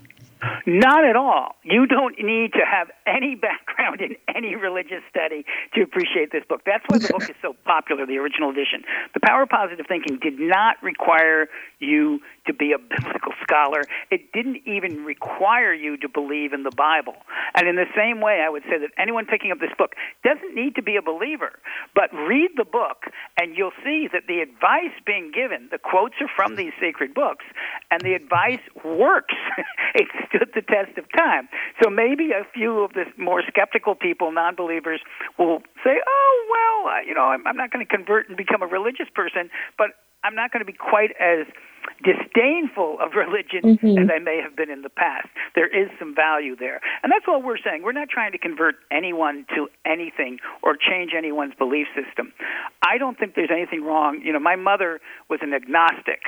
Not 0.65 1.03
at 1.03 1.17
all. 1.17 1.55
You 1.63 1.85
don't 1.85 2.15
need 2.17 2.53
to 2.53 2.63
have 2.65 2.89
any 3.05 3.35
background 3.35 3.99
in 4.01 4.15
any 4.33 4.55
religious 4.55 5.03
study 5.09 5.45
to 5.73 5.81
appreciate 5.81 6.31
this 6.31 6.43
book. 6.47 6.61
That's 6.65 6.83
why 6.87 6.99
the 6.99 7.09
book 7.09 7.29
is 7.29 7.35
so 7.41 7.55
popular, 7.65 8.05
the 8.05 8.17
original 8.17 8.49
edition. 8.49 8.83
The 9.13 9.19
Power 9.19 9.43
of 9.43 9.49
Positive 9.49 9.85
Thinking 9.87 10.17
did 10.21 10.39
not 10.39 10.81
require 10.81 11.49
you 11.79 12.21
to 12.49 12.53
be 12.53 12.73
a 12.73 12.79
biblical 12.81 13.33
scholar. 13.43 13.83
It 14.11 14.33
didn't 14.33 14.65
even 14.65 15.05
require 15.05 15.73
you 15.73 15.97
to 15.97 16.09
believe 16.09 16.53
in 16.53 16.63
the 16.63 16.73
Bible. 16.75 17.15
And 17.55 17.67
in 17.67 17.75
the 17.75 17.89
same 17.95 18.21
way, 18.21 18.41
I 18.45 18.49
would 18.49 18.63
say 18.63 18.77
that 18.81 18.89
anyone 18.97 19.25
picking 19.25 19.51
up 19.51 19.59
this 19.59 19.73
book 19.77 19.93
doesn't 20.23 20.53
need 20.53 20.75
to 20.75 20.81
be 20.81 20.95
a 20.97 21.01
believer, 21.01 21.59
but 21.95 22.13
read 22.13 22.51
the 22.57 22.65
book 22.65 23.05
and 23.39 23.55
you'll 23.55 23.75
see 23.83 24.07
that 24.11 24.23
the 24.27 24.41
advice 24.41 24.93
being 25.05 25.31
given, 25.31 25.69
the 25.71 25.77
quotes 25.77 26.15
are 26.21 26.29
from 26.35 26.55
these 26.55 26.73
sacred 26.79 27.13
books, 27.13 27.45
and 27.91 28.01
the 28.01 28.13
advice 28.13 28.61
works. 28.83 29.35
it 29.95 30.07
stood 30.27 30.49
the 30.53 30.61
test 30.61 30.97
of 30.97 31.05
time. 31.15 31.47
So 31.81 31.89
maybe 31.89 32.31
a 32.31 32.45
few 32.53 32.83
of 32.83 32.93
the 32.93 33.05
more 33.17 33.43
skeptical 33.47 33.95
people, 33.95 34.31
non 34.31 34.55
believers, 34.55 35.01
will 35.37 35.61
say, 35.83 36.01
oh, 36.05 36.35
well, 36.49 37.05
you 37.05 37.13
know, 37.13 37.29
I'm, 37.29 37.45
I'm 37.45 37.57
not 37.57 37.71
going 37.71 37.85
to 37.85 37.89
convert 37.89 38.27
and 38.27 38.37
become 38.37 38.61
a 38.61 38.67
religious 38.67 39.07
person, 39.13 39.49
but 39.77 39.91
I'm 40.23 40.35
not 40.35 40.51
going 40.51 40.61
to 40.61 40.65
be 40.65 40.77
quite 40.77 41.11
as 41.19 41.47
disdainful 42.03 42.97
of 43.01 43.11
religion 43.15 43.75
mm-hmm. 43.75 43.97
as 43.97 44.09
I 44.13 44.19
may 44.19 44.39
have 44.41 44.55
been 44.55 44.69
in 44.69 44.81
the 44.81 44.89
past. 44.89 45.27
There 45.55 45.67
is 45.67 45.89
some 45.99 46.15
value 46.15 46.55
there. 46.55 46.79
And 47.03 47.11
that's 47.11 47.27
what 47.27 47.43
we're 47.43 47.57
saying. 47.57 47.83
We're 47.83 47.97
not 47.97 48.09
trying 48.09 48.31
to 48.31 48.37
convert 48.37 48.75
anyone 48.91 49.45
to 49.55 49.67
anything 49.85 50.39
or 50.63 50.75
change 50.75 51.11
anyone's 51.17 51.53
belief 51.55 51.87
system. 51.95 52.31
I 52.85 52.97
don't 52.97 53.17
think 53.17 53.35
there's 53.35 53.51
anything 53.51 53.83
wrong. 53.83 54.21
You 54.23 54.33
know, 54.33 54.39
my 54.39 54.55
mother 54.55 54.99
was 55.29 55.39
an 55.41 55.53
agnostic. 55.53 56.23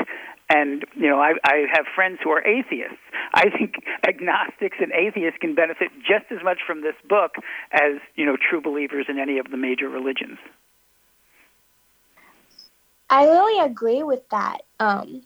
And, 0.49 0.83
you 0.95 1.07
know, 1.07 1.19
I, 1.19 1.33
I 1.45 1.65
have 1.71 1.85
friends 1.95 2.19
who 2.23 2.29
are 2.31 2.45
atheists. 2.45 2.99
I 3.33 3.49
think 3.49 3.75
agnostics 4.07 4.77
and 4.81 4.91
atheists 4.91 5.39
can 5.39 5.55
benefit 5.55 5.89
just 5.99 6.27
as 6.31 6.43
much 6.43 6.59
from 6.67 6.81
this 6.81 6.95
book 7.07 7.35
as, 7.71 8.03
you 8.15 8.25
know, 8.25 8.35
true 8.35 8.61
believers 8.61 9.05
in 9.07 9.19
any 9.19 9.37
of 9.37 9.51
the 9.51 9.57
major 9.57 9.87
religions. 9.87 10.37
I 13.11 13.25
really 13.25 13.59
agree 13.63 14.03
with 14.03 14.27
that, 14.29 14.63
um, 14.79 15.21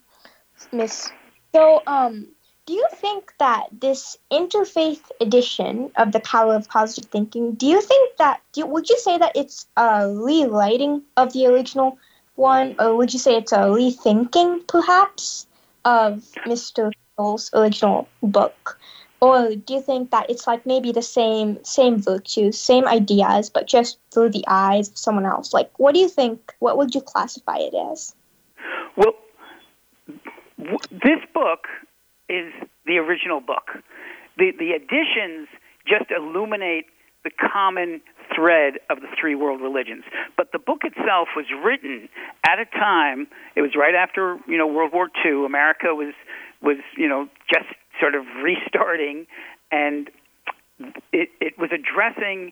Miss. 0.73 1.11
So, 1.53 1.83
um, 1.87 2.27
do 2.65 2.73
you 2.73 2.87
think 2.95 3.33
that 3.39 3.67
this 3.71 4.17
interfaith 4.31 5.01
edition 5.21 5.91
of 5.95 6.11
the 6.11 6.19
Power 6.19 6.55
of 6.55 6.67
Positive 6.67 7.09
Thinking, 7.11 7.53
do 7.53 7.67
you 7.67 7.81
think 7.81 8.17
that, 8.17 8.41
do, 8.53 8.65
would 8.65 8.89
you 8.89 8.97
say 8.99 9.17
that 9.19 9.33
it's 9.35 9.67
a 9.77 10.11
rewriting 10.11 11.03
of 11.15 11.33
the 11.33 11.45
original 11.47 11.97
one, 12.35 12.75
or 12.79 12.95
would 12.97 13.13
you 13.13 13.19
say 13.19 13.37
it's 13.37 13.53
a 13.53 13.59
rethinking, 13.59 14.67
perhaps, 14.67 15.47
of 15.85 16.23
Mr. 16.45 16.91
Phil's 17.15 17.51
original 17.53 18.09
book? 18.23 18.79
Or 19.21 19.55
do 19.55 19.73
you 19.73 19.81
think 19.81 20.11
that 20.11 20.29
it's 20.29 20.45
like 20.45 20.65
maybe 20.65 20.91
the 20.91 21.01
same 21.01 21.63
same 21.63 22.01
virtues, 22.01 22.59
same 22.59 22.85
ideas, 22.85 23.49
but 23.49 23.67
just 23.67 23.97
through 24.13 24.29
the 24.29 24.43
eyes 24.47 24.89
of 24.89 24.97
someone 24.97 25.25
else? 25.25 25.53
Like, 25.53 25.71
what 25.79 25.93
do 25.93 25.99
you 25.99 26.09
think? 26.09 26.53
What 26.59 26.77
would 26.77 26.93
you 26.93 27.01
classify 27.01 27.57
it 27.57 27.73
as? 27.91 28.13
Well, 28.97 29.13
w- 30.59 30.77
this 30.91 31.19
book 31.33 31.67
is 32.29 32.53
the 32.85 32.97
original 32.97 33.39
book. 33.39 33.71
The 34.37 34.51
the 34.57 34.71
additions 34.71 35.47
just 35.87 36.11
illuminate 36.11 36.85
the 37.23 37.31
common 37.31 38.01
thread 38.35 38.75
of 38.89 39.01
the 39.01 39.07
three 39.19 39.35
world 39.35 39.61
religions. 39.61 40.03
But 40.37 40.51
the 40.51 40.59
book 40.59 40.81
itself 40.83 41.29
was 41.35 41.45
written 41.63 42.09
at 42.47 42.59
a 42.59 42.65
time. 42.65 43.27
It 43.55 43.61
was 43.61 43.71
right 43.75 43.95
after 43.95 44.37
you 44.47 44.57
know 44.57 44.67
World 44.67 44.91
War 44.93 45.09
II. 45.25 45.45
America 45.45 45.95
was 45.95 46.13
was 46.61 46.77
you 46.97 47.07
know 47.07 47.27
just 47.51 47.73
sort 47.99 48.15
of 48.15 48.25
restarting, 48.43 49.27
and 49.71 50.09
it 51.11 51.29
it 51.39 51.57
was 51.57 51.69
addressing 51.71 52.51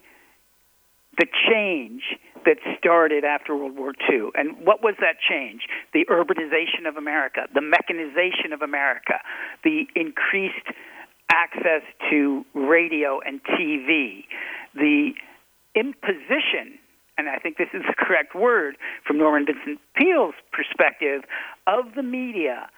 the 1.17 1.27
change 1.47 2.01
that 2.45 2.57
started 2.77 3.23
after 3.23 3.55
World 3.55 3.77
War 3.77 3.93
II. 4.09 4.29
And 4.35 4.65
what 4.65 4.81
was 4.83 4.95
that 4.99 5.17
change? 5.19 5.61
The 5.93 6.05
urbanization 6.09 6.87
of 6.87 6.97
America, 6.97 7.41
the 7.53 7.61
mechanization 7.61 8.51
of 8.51 8.61
America, 8.61 9.19
the 9.63 9.85
increased 9.95 10.67
access 11.31 11.81
to 12.09 12.45
radio 12.53 13.19
and 13.25 13.41
TV, 13.43 14.25
the 14.75 15.11
imposition, 15.75 16.79
and 17.17 17.29
I 17.29 17.37
think 17.37 17.57
this 17.57 17.69
is 17.73 17.83
the 17.87 17.95
correct 17.97 18.35
word 18.35 18.75
from 19.05 19.17
Norman 19.17 19.45
Vincent 19.45 19.79
Peale's 19.95 20.35
perspective, 20.51 21.23
of 21.67 21.95
the 21.95 22.03
media 22.03 22.69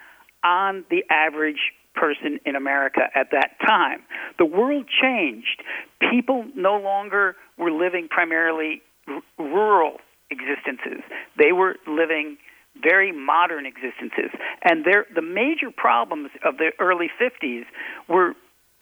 on 0.43 0.86
the 0.89 1.04
average 1.10 1.73
person 1.95 2.39
in 2.45 2.55
America 2.55 3.01
at 3.15 3.31
that 3.31 3.51
time. 3.65 4.01
The 4.38 4.45
world 4.45 4.86
changed. 5.01 5.63
People 6.12 6.45
no 6.55 6.77
longer 6.77 7.36
were 7.58 7.71
living 7.71 8.08
primarily 8.10 8.81
r- 9.08 9.21
rural 9.38 9.97
existences. 10.29 11.03
They 11.38 11.51
were 11.51 11.75
living 11.88 12.38
very 12.81 13.12
modern 13.12 13.65
existences. 13.65 14.31
And 14.63 14.86
the 14.86 15.21
major 15.21 15.71
problems 15.75 16.31
of 16.43 16.58
the 16.58 16.71
early 16.79 17.10
50s 17.21 17.63
were 18.10 18.34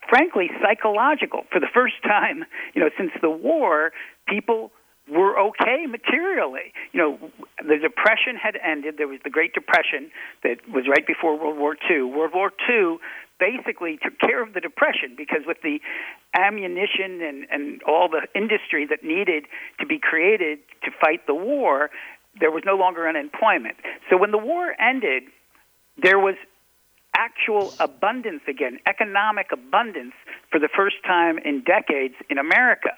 frankly 0.10 0.50
psychological. 0.62 1.42
For 1.52 1.60
the 1.60 1.68
first 1.74 1.96
time, 2.04 2.46
you 2.74 2.82
know, 2.82 2.90
since 2.98 3.12
the 3.22 3.30
war, 3.30 3.92
people 4.28 4.72
were 5.10 5.38
okay 5.38 5.86
materially. 5.86 6.74
You 6.94 7.00
know, 7.00 7.32
the 7.58 7.78
Depression 7.78 8.36
had 8.42 8.56
ended. 8.64 8.96
There 8.98 9.08
was 9.08 9.20
the 9.24 9.30
Great 9.30 9.54
Depression 9.54 10.12
that 10.44 10.58
was 10.72 10.86
right 10.88 11.06
before 11.06 11.38
World 11.38 11.58
War 11.58 11.76
II. 11.90 12.04
World 12.04 12.32
War 12.34 12.52
II 12.70 12.98
basically 13.40 14.00
took 14.02 14.18
care 14.20 14.42
of 14.42 14.54
the 14.54 14.62
Depression 14.62 15.16
because 15.18 15.42
with 15.46 15.58
the 15.62 15.80
ammunition 16.34 17.22
and, 17.22 17.46
and 17.52 17.84
all 17.84 18.08
the 18.08 18.28
industry 18.34 18.86
that 18.90 19.04
needed 19.04 19.46
to 19.80 19.86
be 19.86 20.00
created 20.00 20.60
to 20.84 20.92
fight 21.02 21.28
the 21.28 21.36
war, 21.36 21.90
there 22.40 22.52
was 22.52 22.64
no 22.66 22.76
longer 22.76 23.08
unemployment. 23.08 23.76
So 24.10 24.18
when 24.18 24.32
the 24.32 24.38
war 24.38 24.74
ended, 24.80 25.24
there 26.02 26.20
was 26.20 26.36
actual 27.16 27.74
abundance 27.80 28.42
again, 28.48 28.80
economic 28.88 29.48
abundance 29.52 30.14
for 30.50 30.60
the 30.60 30.70
first 30.76 30.96
time 31.06 31.38
in 31.38 31.64
decades 31.64 32.16
in 32.30 32.38
America. 32.38 32.92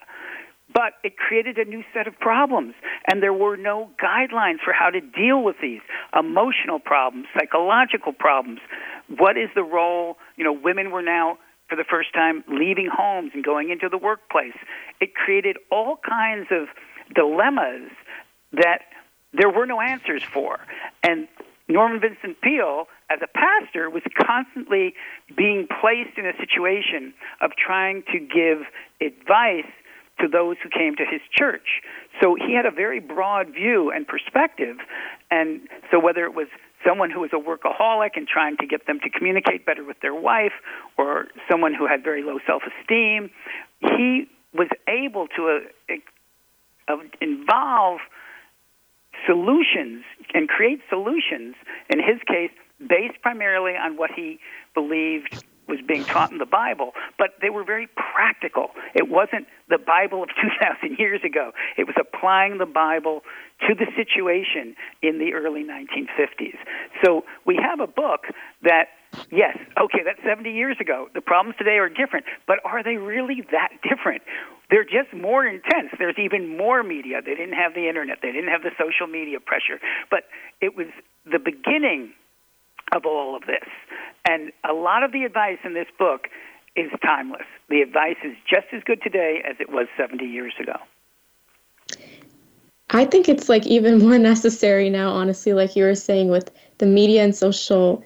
But 0.76 0.96
it 1.06 1.16
created 1.16 1.58
a 1.58 1.64
new 1.64 1.84
set 1.94 2.06
of 2.06 2.20
problems, 2.20 2.74
and 3.10 3.24
there 3.24 3.34
were 3.34 3.56
no 3.56 3.90
guidelines 4.04 4.58
for 4.64 4.74
how 4.74 4.90
to 4.90 5.00
deal 5.00 5.42
with 5.42 5.56
these 5.62 5.80
emotional 6.14 6.80
problems, 6.80 7.28
psychological 7.34 8.12
problems. 8.12 8.60
What 9.18 9.38
is 9.38 9.48
the 9.56 9.64
role? 9.64 10.18
You 10.36 10.44
know, 10.44 10.52
women 10.52 10.92
were 10.92 11.02
now, 11.02 11.38
for 11.70 11.78
the 11.78 11.86
first 11.90 12.14
time, 12.14 12.44
leaving 12.50 12.90
homes 12.92 13.32
and 13.34 13.42
going 13.42 13.70
into 13.70 13.88
the 13.88 13.98
workplace. 13.98 14.58
It 15.00 15.16
created 15.16 15.56
all 15.72 15.98
kinds 16.08 16.48
of 16.52 16.68
dilemmas 17.16 17.90
that 18.52 18.82
there 19.32 19.50
were 19.50 19.66
no 19.66 19.80
answers 19.80 20.24
for. 20.24 20.60
And 21.04 21.30
Norman 21.70 22.02
Vincent 22.02 22.42
Peale, 22.42 22.88
as 23.10 23.20
a 23.24 23.28
pastor, 23.28 23.90
was 23.90 24.04
constantly 24.22 24.94
being 25.38 25.68
placed 25.82 26.18
in 26.18 26.26
a 26.26 26.34
situation 26.38 27.14
of 27.40 27.52
trying 27.56 28.04
to 28.12 28.20
give 28.20 28.68
advice 29.00 29.72
to 30.20 30.28
those 30.28 30.58
who 30.64 30.70
came 30.70 30.96
to 30.96 31.06
his 31.06 31.22
church. 31.32 31.82
So 32.22 32.36
he 32.36 32.56
had 32.56 32.66
a 32.66 32.72
very 32.72 33.00
broad 33.00 33.54
view 33.54 33.92
and 33.92 34.08
perspective. 34.08 34.78
And 35.30 35.68
so 35.92 36.00
whether 36.00 36.24
it 36.26 36.34
was 36.34 36.48
someone 36.86 37.10
who 37.12 37.22
was 37.22 37.32
a 37.34 37.38
workaholic 37.38 38.12
and 38.16 38.28
trying 38.28 38.58
to 38.58 38.68
get 38.68 38.86
them 38.88 39.00
to 39.02 39.10
communicate 39.10 39.66
better 39.66 39.84
with 39.84 40.00
their 40.02 40.14
wife, 40.14 40.54
or 40.98 41.28
someone 41.50 41.74
who 41.74 41.88
had 41.88 42.04
very 42.04 42.24
low 42.24 42.40
self 42.46 42.64
esteem, 42.64 43.30
he 43.82 44.28
was 44.54 44.70
able 44.88 45.28
to 45.36 45.62
uh, 45.90 45.94
uh, 46.88 46.98
involve 47.20 48.00
solutions 49.26 50.04
and 50.34 50.48
create 50.48 50.80
solutions, 50.90 51.56
in 51.90 52.00
his 52.00 52.22
case, 52.28 52.52
based 52.80 53.22
primarily 53.22 53.74
on 53.74 53.98
what 53.98 54.12
he 54.16 54.40
believed 54.74 55.44
was 55.68 55.80
being 55.88 56.04
taught 56.04 56.32
in 56.32 56.38
the 56.38 56.46
Bible, 56.46 56.92
but 57.18 57.32
they 57.42 57.50
were 57.50 57.64
very 57.64 57.88
practical. 57.88 58.70
It 58.94 59.10
wasn't 59.10 59.48
the 59.70 59.78
Bible 59.78 60.24
of 60.24 60.30
2,000 60.82 60.98
years 61.00 61.22
ago. 61.24 61.52
It 61.78 61.86
was 61.86 61.96
applying 62.00 62.58
the 62.58 62.66
Bible 62.66 63.22
to 63.68 63.76
the 63.76 63.88
situation 63.96 64.76
in 65.02 65.18
the 65.20 65.34
early 65.34 65.64
1950s. 65.64 66.58
So 67.04 67.24
we 67.46 67.58
have 67.62 67.80
a 67.80 67.88
book 67.88 68.22
that, 68.64 68.88
yes, 69.32 69.58
okay, 69.80 70.00
that's 70.04 70.20
70 70.28 70.52
years 70.52 70.78
ago. 70.80 71.08
The 71.14 71.22
problems 71.22 71.56
today 71.58 71.78
are 71.78 71.90
different, 71.90 72.26
but 72.48 72.60
are 72.66 72.84
they 72.84 72.98
really 72.98 73.44
that 73.52 73.70
different? 73.88 74.24
They're 74.70 74.84
just 74.84 75.14
more 75.14 75.46
intense. 75.46 75.92
There's 75.98 76.18
even 76.18 76.58
more 76.58 76.84
media. 76.84 77.22
They 77.24 77.36
didn't 77.36 77.54
have 77.54 77.74
the 77.74 77.88
internet, 77.88 78.20
they 78.22 78.32
didn't 78.32 78.50
have 78.50 78.64
the 78.64 78.72
social 78.78 79.08
media 79.08 79.40
pressure, 79.40 79.80
but 80.10 80.24
it 80.62 80.76
was 80.76 80.88
the 81.26 81.40
beginning 81.40 82.14
of 82.94 83.06
all 83.06 83.36
of 83.36 83.44
this. 83.46 83.68
And 84.26 84.52
a 84.68 84.74
lot 84.74 85.04
of 85.04 85.12
the 85.12 85.24
advice 85.24 85.60
in 85.64 85.74
this 85.74 85.88
book 85.98 86.28
is 86.76 86.92
timeless. 87.04 87.46
The 87.70 87.82
advice 87.82 88.18
is 88.24 88.36
just 88.50 88.68
as 88.74 88.84
good 88.84 89.02
today 89.02 89.42
as 89.48 89.56
it 89.60 89.70
was 89.70 89.88
70 89.98 90.26
years 90.26 90.54
ago. 90.60 90.76
I 92.90 93.06
think 93.06 93.30
it's 93.30 93.50
like 93.50 93.66
even 93.68 94.00
more 94.06 94.18
necessary 94.18 94.90
now, 94.90 95.12
honestly, 95.12 95.54
like 95.54 95.76
you 95.76 95.84
were 95.84 95.96
saying, 95.96 96.30
with 96.30 96.52
the 96.80 96.86
media 96.86 97.24
and 97.24 97.36
social 97.36 98.04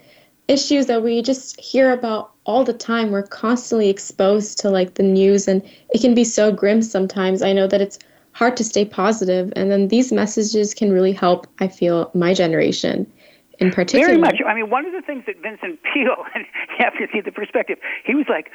issues 0.48 0.88
that 0.88 1.04
we 1.04 1.22
just 1.22 1.60
hear 1.60 1.94
about 1.94 2.32
all 2.46 2.64
the 2.64 2.74
time. 2.74 3.12
We're 3.12 3.24
constantly 3.24 3.90
exposed 3.90 4.58
to 4.60 4.70
like 4.70 4.96
the 4.96 5.04
news, 5.04 5.48
and 5.48 5.64
it 5.94 6.02
can 6.02 6.14
be 6.14 6.24
so 6.24 6.52
grim 6.52 6.82
sometimes. 6.82 7.42
I 7.42 7.54
know 7.54 7.68
that 7.68 7.82
it's 7.82 8.00
hard 8.32 8.58
to 8.58 8.64
stay 8.64 8.86
positive, 8.86 9.54
and 9.56 9.72
then 9.72 9.88
these 9.88 10.12
messages 10.12 10.74
can 10.74 10.92
really 10.92 11.12
help, 11.12 11.48
I 11.60 11.68
feel, 11.68 12.12
my 12.14 12.34
generation 12.34 13.12
in 13.60 13.72
particular. 13.72 14.08
Very 14.08 14.18
much. 14.18 14.38
I 14.46 14.54
mean, 14.56 14.70
one 14.70 14.86
of 14.86 14.94
the 14.94 15.02
things 15.02 15.24
that 15.28 15.36
Vincent 15.42 15.80
Peale, 15.84 16.24
and 16.36 16.46
you 16.46 16.86
have 16.86 16.94
to 16.94 17.08
see 17.12 17.22
the 17.22 17.32
perspective, 17.32 17.78
he 18.06 18.16
was 18.16 18.26
like 18.30 18.50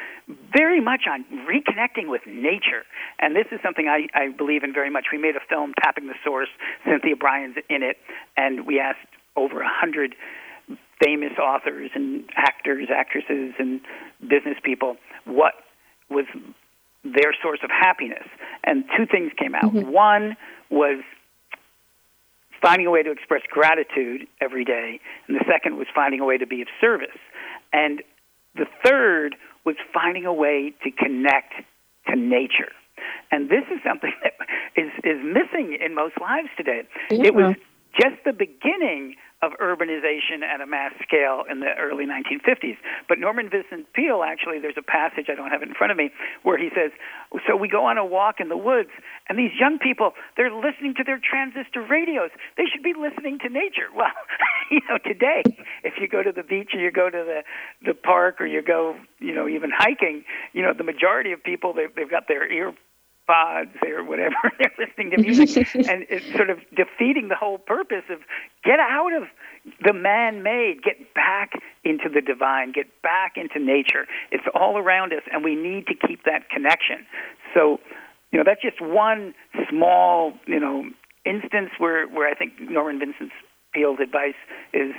very 0.52 0.80
much 0.80 1.02
on 1.10 1.24
reconnecting 1.46 2.08
with 2.08 2.22
nature. 2.26 2.84
And 3.18 3.36
this 3.36 3.46
is 3.52 3.60
something 3.62 3.88
I, 3.88 4.08
I 4.14 4.30
believe 4.30 4.64
in 4.64 4.72
very 4.72 4.90
much. 4.90 5.06
We 5.12 5.18
made 5.18 5.36
a 5.36 5.44
film, 5.48 5.74
Tapping 5.82 6.06
the 6.06 6.14
Source, 6.24 6.48
Cynthia 6.84 7.16
Bryan's 7.16 7.56
in 7.68 7.82
it, 7.82 7.98
and 8.36 8.66
we 8.66 8.80
asked 8.80 9.06
over 9.36 9.60
a 9.60 9.68
hundred 9.68 10.14
famous 11.02 11.32
authors 11.38 11.90
and 11.94 12.24
actors, 12.36 12.88
actresses, 12.94 13.52
and 13.58 13.80
business 14.20 14.56
people 14.62 14.96
what 15.24 15.54
was 16.08 16.24
their 17.04 17.34
source 17.42 17.60
of 17.62 17.70
happiness. 17.70 18.24
And 18.64 18.84
two 18.96 19.04
things 19.06 19.32
came 19.38 19.54
out. 19.54 19.74
Mm-hmm. 19.74 19.90
One 19.90 20.36
was 20.70 21.02
finding 22.64 22.86
a 22.86 22.90
way 22.90 23.02
to 23.02 23.10
express 23.10 23.42
gratitude 23.50 24.26
every 24.40 24.64
day, 24.64 25.00
and 25.28 25.36
the 25.36 25.44
second 25.50 25.76
was 25.76 25.86
finding 25.94 26.20
a 26.20 26.24
way 26.24 26.38
to 26.38 26.46
be 26.46 26.62
of 26.62 26.68
service. 26.80 27.20
And 27.72 28.02
the 28.54 28.66
third 28.84 29.36
was 29.64 29.76
finding 29.92 30.24
a 30.24 30.32
way 30.32 30.72
to 30.82 30.90
connect 30.90 31.54
to 32.08 32.16
nature. 32.16 32.72
And 33.30 33.50
this 33.50 33.64
is 33.72 33.80
something 33.86 34.12
that 34.22 34.34
is, 34.76 34.90
is 35.04 35.20
missing 35.22 35.76
in 35.84 35.94
most 35.94 36.14
lives 36.20 36.48
today. 36.56 36.82
Yeah. 37.10 37.26
It 37.26 37.34
was 37.34 37.54
just 38.00 38.16
the 38.24 38.32
beginning 38.32 39.16
of 39.44 39.52
urbanization 39.60 40.42
at 40.42 40.60
a 40.60 40.66
mass 40.66 40.92
scale 41.02 41.44
in 41.50 41.60
the 41.60 41.72
early 41.78 42.06
1950s. 42.06 42.76
But 43.08 43.18
Norman 43.18 43.50
Vincent 43.50 43.92
Peale, 43.92 44.22
actually, 44.24 44.58
there's 44.58 44.78
a 44.78 44.82
passage, 44.82 45.26
I 45.28 45.34
don't 45.34 45.50
have 45.50 45.62
it 45.62 45.68
in 45.68 45.74
front 45.74 45.90
of 45.90 45.96
me, 45.96 46.10
where 46.42 46.56
he 46.56 46.70
says, 46.74 46.90
So 47.46 47.56
we 47.56 47.68
go 47.68 47.84
on 47.84 47.98
a 47.98 48.04
walk 48.04 48.40
in 48.40 48.48
the 48.48 48.56
woods, 48.56 48.90
and 49.28 49.38
these 49.38 49.52
young 49.58 49.78
people, 49.78 50.12
they're 50.36 50.52
listening 50.52 50.94
to 50.96 51.04
their 51.04 51.20
transistor 51.20 51.84
radios. 51.84 52.30
They 52.56 52.64
should 52.72 52.82
be 52.82 52.94
listening 52.96 53.38
to 53.40 53.48
nature. 53.48 53.88
Well, 53.94 54.10
you 54.70 54.80
know, 54.88 54.98
today, 54.98 55.42
if 55.82 55.94
you 56.00 56.08
go 56.08 56.22
to 56.22 56.32
the 56.32 56.42
beach 56.42 56.70
or 56.74 56.80
you 56.80 56.90
go 56.90 57.08
to 57.08 57.24
the, 57.24 57.42
the 57.86 57.94
park 57.94 58.40
or 58.40 58.46
you 58.46 58.60
go, 58.60 58.96
you 59.18 59.34
know, 59.34 59.48
even 59.48 59.70
hiking, 59.74 60.24
you 60.52 60.62
know, 60.62 60.72
the 60.76 60.84
majority 60.84 61.32
of 61.32 61.42
people, 61.42 61.72
they've, 61.72 61.94
they've 61.94 62.10
got 62.10 62.28
their 62.28 62.50
ear 62.50 62.74
pods 63.26 63.70
or 63.86 64.04
whatever 64.04 64.34
they're 64.58 64.72
listening 64.78 65.10
to 65.10 65.20
music 65.20 65.68
and 65.74 66.06
it's 66.08 66.26
sort 66.36 66.50
of 66.50 66.58
defeating 66.74 67.28
the 67.28 67.34
whole 67.34 67.58
purpose 67.58 68.04
of 68.10 68.18
get 68.64 68.78
out 68.78 69.12
of 69.12 69.24
the 69.82 69.92
man-made 69.92 70.82
get 70.82 71.14
back 71.14 71.52
into 71.84 72.08
the 72.12 72.20
divine 72.20 72.72
get 72.72 72.86
back 73.02 73.32
into 73.36 73.58
nature. 73.58 74.06
It's 74.30 74.44
all 74.54 74.78
around 74.78 75.12
us 75.12 75.22
and 75.32 75.42
we 75.42 75.54
need 75.54 75.86
to 75.86 75.94
keep 75.94 76.24
that 76.24 76.50
connection. 76.50 77.06
So 77.54 77.80
you 78.30 78.38
know 78.38 78.44
that's 78.44 78.62
just 78.62 78.80
one 78.80 79.34
small 79.70 80.34
you 80.46 80.60
know 80.60 80.84
instance 81.24 81.70
where 81.78 82.06
where 82.06 82.28
I 82.28 82.34
think 82.34 82.52
Norman 82.60 82.98
Vincent 82.98 83.32
Peale's 83.72 83.98
advice 84.02 84.38
is 84.72 84.92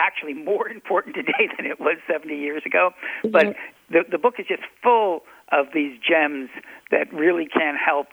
actually 0.00 0.34
more 0.34 0.68
important 0.78 1.14
today 1.14 1.48
than 1.56 1.66
it 1.66 1.80
was 1.80 1.98
70 2.10 2.34
years 2.36 2.62
ago. 2.66 2.90
But 3.22 3.54
the 3.90 4.00
the 4.10 4.18
book 4.18 4.34
is 4.38 4.46
just 4.48 4.62
full 4.82 5.22
of 5.52 5.66
these 5.74 5.98
gems 5.98 6.50
that 6.90 7.12
really 7.12 7.46
can 7.46 7.76
help 7.76 8.08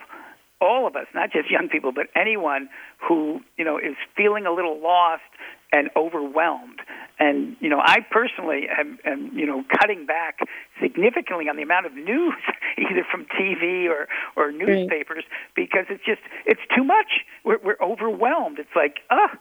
all 0.61 0.85
of 0.85 0.95
us, 0.95 1.05
not 1.15 1.31
just 1.31 1.49
young 1.49 1.69
people, 1.69 1.91
but 1.91 2.07
anyone 2.15 2.69
who 2.97 3.39
you 3.57 3.63
know 3.63 3.77
is 3.77 3.95
feeling 4.15 4.45
a 4.45 4.51
little 4.51 4.79
lost 4.79 5.23
and 5.71 5.89
overwhelmed. 5.95 6.79
And 7.17 7.55
you 7.59 7.69
know, 7.69 7.79
I 7.79 7.99
personally 8.11 8.67
am, 8.69 8.99
am 9.05 9.31
you 9.33 9.45
know 9.45 9.63
cutting 9.79 10.05
back 10.05 10.39
significantly 10.81 11.47
on 11.47 11.55
the 11.55 11.63
amount 11.63 11.85
of 11.85 11.93
news, 11.93 12.35
either 12.77 13.05
from 13.09 13.25
TV 13.25 13.87
or 13.87 14.07
or 14.35 14.51
newspapers, 14.51 15.23
because 15.55 15.85
it's 15.89 16.03
just 16.05 16.21
it's 16.45 16.61
too 16.75 16.83
much. 16.83 17.23
We're, 17.45 17.59
we're 17.59 17.81
overwhelmed. 17.81 18.59
It's 18.59 18.75
like, 18.75 18.97
ah, 19.09 19.31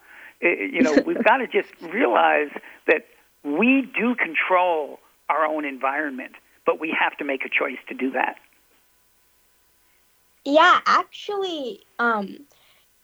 uh, 0.45 0.49
you 0.49 0.83
know, 0.83 0.99
we've 1.07 1.25
got 1.25 1.39
to 1.39 1.49
just 1.49 1.73
realize 1.93 2.51
that 2.87 3.07
we 3.43 3.83
do 3.83 4.15
control 4.15 5.01
our 5.29 5.47
own 5.47 5.65
environment 5.65 6.35
but 6.69 6.79
we 6.79 6.91
have 6.91 7.17
to 7.17 7.25
make 7.25 7.47
a 7.47 7.49
choice 7.49 7.79
to 7.89 7.95
do 7.95 8.11
that. 8.11 8.37
Yeah, 10.45 10.81
actually, 10.85 11.81
um, 11.99 12.41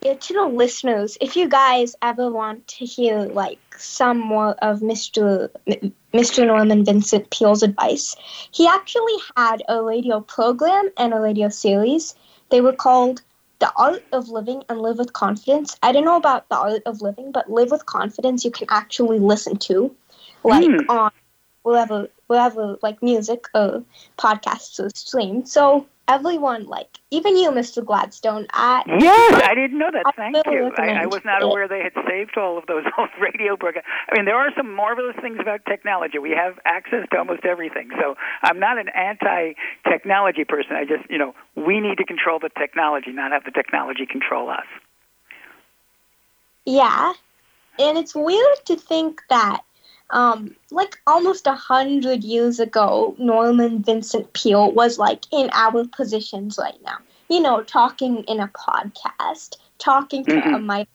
yeah, 0.03 0.13
to 0.13 0.35
the 0.35 0.45
listeners, 0.45 1.17
if 1.19 1.35
you 1.35 1.49
guys 1.49 1.97
ever 2.03 2.31
want 2.31 2.69
to 2.77 2.85
hear 2.85 3.21
like 3.21 3.59
some 3.79 4.19
more 4.21 4.51
of 4.61 4.81
Mr. 4.81 5.49
Mr. 6.13 6.47
Norman 6.47 6.85
Vincent 6.85 7.31
Peale's 7.31 7.63
advice, 7.63 8.15
he 8.53 8.67
actually 8.67 9.17
had 9.35 9.63
a 9.67 9.83
radio 9.83 10.21
program 10.21 10.91
and 10.99 11.15
a 11.15 11.19
radio 11.19 11.49
series. 11.49 12.15
They 12.51 12.61
were 12.61 12.75
called 12.75 13.23
The 13.61 13.73
Art 13.77 14.05
of 14.13 14.29
Living 14.29 14.63
and 14.69 14.83
Live 14.83 14.99
with 14.99 15.15
Confidence. 15.15 15.79
I 15.83 15.93
don't 15.93 16.05
know 16.05 16.17
about 16.17 16.51
The 16.51 16.59
Art 16.59 16.83
of 16.85 17.01
Living, 17.01 17.33
but 17.33 17.51
Live 17.51 17.71
with 17.71 17.87
Confidence 17.87 18.45
you 18.45 18.51
can 18.51 18.67
actually 18.69 19.21
listen 19.21 19.57
to, 19.69 19.97
like 20.45 20.67
mm. 20.67 20.85
on 20.91 21.13
whatever 21.65 22.09
whatever 22.29 22.79
like 22.83 23.03
music 23.03 23.47
or 23.55 23.83
podcasts 24.19 24.79
or 24.79 24.89
stream. 24.95 25.45
So 25.45 25.87
everyone, 26.07 26.67
like 26.67 26.99
even 27.11 27.37
you, 27.37 27.51
Mr. 27.51 27.85
Gladstone, 27.85 28.47
I 28.53 28.83
yes, 29.01 29.43
I 29.45 29.55
didn't 29.55 29.79
know 29.79 29.91
that. 29.93 30.05
Thank 30.17 30.37
you. 30.47 30.71
I, 30.77 31.03
I, 31.03 31.07
was 31.07 31.23
not 31.25 31.43
aware 31.43 31.67
they 31.67 31.83
had 31.83 31.95
saved 32.07 32.37
all 32.37 32.59
of 32.59 32.67
those 32.67 32.85
old 32.99 33.09
radio 33.21 33.57
programs. 33.57 33.87
I 34.11 34.17
mean, 34.17 34.27
there 34.27 34.37
are 34.37 34.51
some 34.57 34.73
marvelous 34.75 35.17
things 35.21 35.39
about 35.41 35.65
technology. 35.67 36.19
We 36.19 36.31
have 36.31 36.59
access 36.65 37.07
to 37.11 37.19
almost 37.19 37.45
everything. 37.45 37.91
So 38.01 38.17
I'm 38.43 38.61
not 38.61 38.79
an 38.79 38.89
anti-technology 38.91 40.45
person. 40.45 40.77
I 40.77 40.85
just, 40.85 41.11
you 41.11 41.19
know, 41.19 41.35
we 41.57 41.81
need 41.81 41.97
to 41.99 42.05
control 42.05 42.39
the 42.39 42.51
technology, 42.59 43.13
not 43.13 43.33
have 43.33 43.45
the 43.45 43.53
technology 43.53 44.07
control 44.07 44.51
us. 44.51 44.67
Yeah, 46.67 47.13
and 47.79 47.99
it's 47.99 48.15
weird 48.15 48.57
to 48.67 48.77
think 48.77 49.23
that 49.29 49.63
um, 50.11 50.55
like 50.71 50.99
almost 51.07 51.47
a 51.47 51.55
hundred 51.55 52.25
years 52.25 52.61
ago, 52.61 53.15
Norman 53.19 53.83
Vincent 53.83 54.33
Peale 54.33 54.73
was 54.73 54.99
like 54.99 55.25
in 55.33 55.51
our 55.53 55.87
positions 55.87 56.59
right 56.59 56.79
now. 56.85 56.99
You 57.29 57.41
know, 57.41 57.63
talking 57.63 58.23
in 58.25 58.41
a 58.41 58.49
podcast, 58.49 59.57
talking 59.79 60.25
to 60.25 60.33
mm-hmm. 60.33 60.55
a 60.55 60.59
mic, 60.59 60.89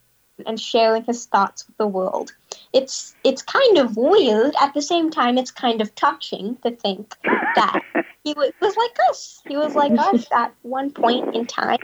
and 0.46 0.60
sharing 0.60 1.04
his 1.04 1.26
thoughts 1.26 1.68
with 1.68 1.78
the 1.78 1.88
world. 1.88 2.34
It's 2.74 3.16
it's 3.24 3.42
kind 3.42 3.78
of 3.78 3.98
weird. 3.98 4.54
At 4.62 4.74
the 4.74 4.82
same 4.82 5.10
time, 5.10 5.38
it's 5.38 5.52
kind 5.52 5.82
of 5.82 5.94
touching 5.96 6.58
to 6.64 6.72
think 6.72 7.16
that 7.24 7.82
he 8.24 8.34
was, 8.34 8.52
was 8.62 8.78
like 8.78 8.98
us. 9.10 9.42
He 9.48 9.58
was 9.58 9.76
like 9.76 9.98
us 9.98 10.28
at 10.34 10.54
one 10.62 10.92
point 10.92 11.36
in 11.36 11.46
time. 11.46 11.80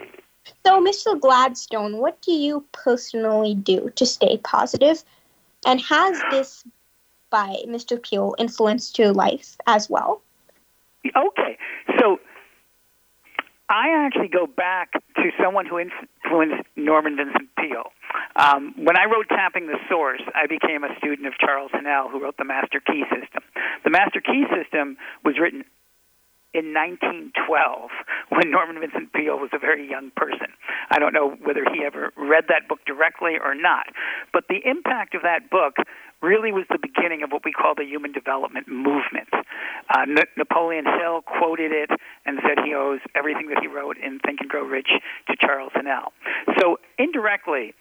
So, 0.65 0.83
Mr. 0.83 1.19
Gladstone, 1.19 1.97
what 1.97 2.21
do 2.21 2.31
you 2.31 2.65
personally 2.71 3.55
do 3.55 3.91
to 3.95 4.05
stay 4.05 4.37
positive? 4.37 5.03
And 5.65 5.81
has 5.81 6.21
this 6.29 6.63
by 7.35 7.57
Mr. 7.67 8.01
Peale 8.01 8.33
influenced 8.37 8.97
your 8.97 9.11
life 9.11 9.57
as 9.67 9.89
well? 9.89 10.21
Okay. 11.05 11.57
So 11.99 12.17
I 13.67 13.89
actually 13.89 14.29
go 14.29 14.47
back 14.47 14.93
to 14.93 15.31
someone 15.43 15.65
who 15.65 15.77
influenced 15.77 16.63
Norman 16.77 17.17
Vincent 17.17 17.49
Peale. 17.57 17.91
Um, 18.37 18.73
when 18.77 18.95
I 18.95 19.03
wrote 19.03 19.27
Tapping 19.27 19.67
the 19.67 19.77
Source, 19.89 20.21
I 20.33 20.47
became 20.47 20.85
a 20.85 20.95
student 20.97 21.27
of 21.27 21.33
Charles 21.37 21.71
Haanel, 21.71 22.09
who 22.09 22.23
wrote 22.23 22.37
the 22.37 22.45
Master 22.45 22.79
Key 22.79 23.03
System. 23.11 23.43
The 23.83 23.89
Master 23.89 24.21
Key 24.21 24.45
System 24.55 24.95
was 25.25 25.35
written 25.37 25.65
in 26.55 26.71
1912 26.71 27.35
when 28.31 28.49
Norman 28.49 28.79
Vincent 28.79 29.11
Peale 29.11 29.35
was 29.35 29.51
a 29.51 29.59
very 29.59 29.83
young 29.83 30.11
person. 30.15 30.47
I 30.89 30.99
don't 30.99 31.13
know 31.13 31.35
whether 31.43 31.67
he 31.67 31.83
ever 31.83 32.13
read 32.15 32.45
that 32.47 32.69
book 32.69 32.79
directly 32.87 33.35
or 33.35 33.53
not, 33.53 33.87
but 34.31 34.45
the 34.47 34.63
impact 34.63 35.15
of 35.15 35.21
that 35.23 35.49
book 35.51 35.75
really 36.21 36.51
was 36.51 36.63
the 36.71 36.79
beginning 36.79 37.23
of 37.23 37.31
what 37.31 37.43
we 37.43 37.51
call 37.51 37.75
the 37.75 37.83
human 37.83 38.13
development 38.13 38.67
movement. 38.67 39.27
Uh, 39.33 40.07
N- 40.07 40.31
Napoleon 40.37 40.85
Hill 40.85 41.21
quoted 41.21 41.71
it 41.71 41.89
and 42.25 42.39
said 42.41 42.63
he 42.63 42.73
owes 42.73 42.99
everything 43.15 43.49
that 43.49 43.59
he 43.59 43.67
wrote 43.67 43.97
in 43.97 44.19
Think 44.19 44.39
and 44.39 44.49
Grow 44.49 44.63
Rich 44.63 44.89
to 45.27 45.35
Charles 45.35 45.73
Haanel. 45.75 46.15
So 46.57 46.77
indirectly, 46.97 47.73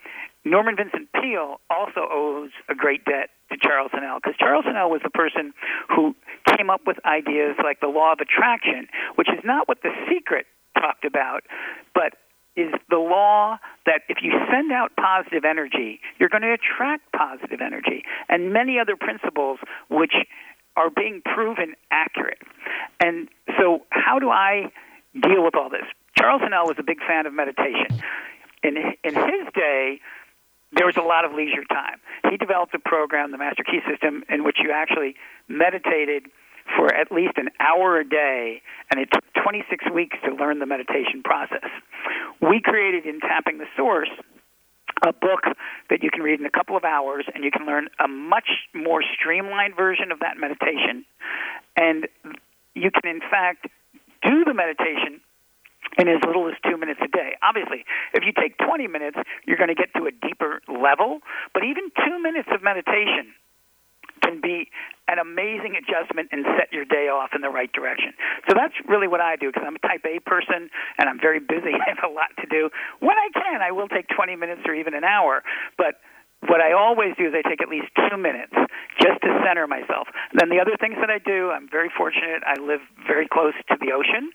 Norman 0.45 0.77
Vincent 0.77 1.09
Peale 1.15 1.61
also 1.71 2.07
owes 2.11 2.51
a 2.69 2.75
great 2.75 3.05
debt 3.05 3.31
to 3.55 3.69
Charles 3.69 3.91
Haanel 3.93 4.19
because 4.23 4.37
Charles 4.39 4.65
Haanel 4.65 4.91
was 4.91 5.01
the 5.03 5.11
person 5.11 5.53
who 5.89 6.15
came 6.57 6.71
up 6.71 6.83
with 6.87 6.99
ideas 7.05 7.57
like 7.63 7.81
the 7.81 7.89
law 7.89 8.13
of 8.13 8.19
attraction, 8.21 8.89
which 9.15 9.29
is 9.29 9.41
not 9.45 9.69
what 9.69 9.83
the 9.83 9.91
secret 10.11 10.47
talked 10.79 11.05
about, 11.05 11.43
but 11.95 12.15
is 12.57 12.73
the 12.89 12.99
law 12.99 13.59
that 13.87 14.03
if 14.09 14.19
you 14.23 14.31
send 14.51 14.71
out 14.71 14.93
positive 14.97 15.45
energy, 15.45 16.01
you're 16.19 16.29
going 16.29 16.43
to 16.43 16.55
attract 16.55 17.03
positive 17.13 17.61
energy, 17.61 18.05
and 18.29 18.53
many 18.53 18.79
other 18.79 18.97
principles 18.97 19.59
which 19.91 20.15
are 20.77 20.91
being 20.91 21.23
proven 21.25 21.75
accurate. 21.91 22.39
And 23.01 23.29
so, 23.59 23.83
how 23.91 24.19
do 24.19 24.31
I 24.31 24.71
deal 25.21 25.45
with 25.45 25.55
all 25.57 25.69
this? 25.69 25.87
Charles 26.17 26.43
Haanel 26.43 26.67
was 26.67 26.77
a 26.79 26.83
big 26.83 26.99
fan 27.07 27.27
of 27.27 27.33
meditation. 27.33 28.03
In, 28.63 28.77
in 28.77 29.15
his 29.15 29.47
day, 29.55 30.01
there 30.77 30.87
was 30.87 30.97
a 30.97 31.03
lot 31.03 31.25
of 31.25 31.33
leisure 31.33 31.65
time. 31.69 32.01
He 32.31 32.37
developed 32.37 32.75
a 32.75 32.79
program, 32.79 33.33
the 33.33 33.39
Master 33.39 33.63
Key 33.63 33.81
System, 33.89 34.25
in 34.29 34.45
which 34.45 34.59
you 34.63 34.73
actually 34.73 35.17
meditated 35.49 36.27
for 36.77 36.93
at 36.93 37.13
least 37.13 37.37
an 37.37 37.51
hour 37.61 37.99
a 37.99 38.09
day, 38.09 38.63
and 38.91 38.99
it 38.99 39.09
took 39.13 39.25
26 39.43 39.85
weeks 39.93 40.17
to 40.25 40.35
learn 40.35 40.59
the 40.59 40.67
meditation 40.67 41.23
process. 41.23 41.69
We 42.41 42.61
created 42.63 43.07
in 43.07 43.21
Tapping 43.21 43.59
the 43.59 43.67
Source 43.77 44.09
a 45.03 45.13
book 45.13 45.45
that 45.91 46.03
you 46.03 46.11
can 46.11 46.23
read 46.23 46.41
in 46.41 46.47
a 46.47 46.51
couple 46.51 46.77
of 46.77 46.85
hours, 46.85 47.27
and 47.35 47.45
you 47.45 47.51
can 47.51 47.67
learn 47.67 47.89
a 47.99 48.09
much 48.09 48.49
more 48.75 49.03
streamlined 49.03 49.77
version 49.77 50.13
of 50.13 50.21
that 50.21 50.39
meditation. 50.39 51.05
And 51.77 52.09
you 52.75 52.91
can, 52.91 53.11
in 53.11 53.21
fact, 53.21 53.67
do 54.23 54.45
the 54.45 54.55
meditation 54.55 55.21
in 55.99 56.09
as 56.09 56.21
little 56.27 56.49
as 56.49 56.55
two 56.69 56.77
minutes 56.77 57.01
a 57.03 57.09
day. 57.09 57.37
Obviously, 57.43 57.85
if 58.13 58.25
you 58.25 58.33
take 58.33 58.59
20 58.59 58.89
minutes, 58.89 59.19
you're 59.47 59.59
going 59.59 59.73
to 59.73 59.79
get 59.79 59.95
to 59.95 60.07
a 60.07 60.13
deeper 60.13 60.61
level, 60.69 61.21
but 61.53 61.65
even 61.65 61.91
two 62.05 62.19
minutes 62.21 62.49
of 62.53 62.63
meditation 62.63 63.35
can 64.23 64.41
be 64.41 64.71
an 65.07 65.19
amazing 65.19 65.77
adjustment 65.77 66.33
and 66.33 66.45
set 66.57 66.73
your 66.73 66.85
day 66.85 67.13
off 67.13 67.31
in 67.35 67.43
the 67.43 67.53
right 67.53 67.71
direction. 67.73 68.17
So 68.49 68.57
that's 68.57 68.73
really 68.89 69.07
what 69.07 69.21
I 69.21 69.37
do 69.37 69.53
because 69.53 69.65
I'm 69.67 69.77
a 69.77 69.85
type 69.85 70.05
A 70.09 70.19
person 70.25 70.71
and 70.99 71.09
I'm 71.09 71.21
very 71.21 71.41
busy. 71.41 71.77
I 71.77 71.93
have 71.93 72.09
a 72.09 72.13
lot 72.13 72.33
to 72.41 72.47
do. 72.49 72.71
When 73.01 73.17
I 73.17 73.29
can, 73.35 73.61
I 73.61 73.71
will 73.71 73.89
take 73.89 74.09
20 74.09 74.37
minutes 74.37 74.63
or 74.67 74.75
even 74.75 74.95
an 74.95 75.05
hour, 75.05 75.43
but 75.77 76.01
what 76.49 76.61
I 76.61 76.73
always 76.73 77.17
do 77.17 77.29
is 77.29 77.33
I 77.33 77.47
take 77.47 77.63
at 77.63 77.69
least 77.69 77.89
two 77.97 78.17
minutes 78.17 78.53
just 79.01 79.21
to 79.23 79.29
center 79.45 79.67
myself. 79.67 80.09
And 80.33 80.41
then 80.41 80.49
the 80.49 80.61
other 80.61 80.77
things 80.77 80.97
that 81.01 81.09
I 81.09 81.19
do, 81.19 81.51
I'm 81.51 81.69
very 81.69 81.89
fortunate. 81.89 82.45
I 82.45 82.61
live 82.61 82.81
very 83.07 83.29
close 83.29 83.55
to 83.69 83.77
the 83.81 83.93
ocean 83.93 84.33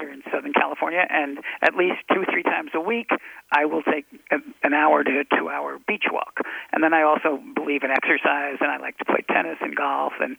here 0.00 0.10
in 0.10 0.22
Southern 0.32 0.52
California, 0.52 1.04
and 1.08 1.38
at 1.60 1.74
least 1.74 1.96
two, 2.12 2.24
three 2.30 2.42
times 2.42 2.70
a 2.74 2.80
week, 2.80 3.10
I 3.50 3.64
will 3.66 3.82
take 3.82 4.06
an 4.30 4.72
hour 4.74 5.04
to 5.04 5.10
a 5.20 5.36
two 5.36 5.48
hour 5.48 5.78
beach 5.86 6.04
walk. 6.10 6.38
And 6.72 6.82
then 6.82 6.94
I 6.94 7.02
also 7.02 7.42
believe 7.54 7.82
in 7.82 7.90
exercise, 7.90 8.56
and 8.60 8.70
I 8.70 8.78
like 8.78 8.98
to 8.98 9.04
play 9.04 9.24
tennis 9.28 9.58
and 9.60 9.74
golf, 9.76 10.12
and 10.20 10.36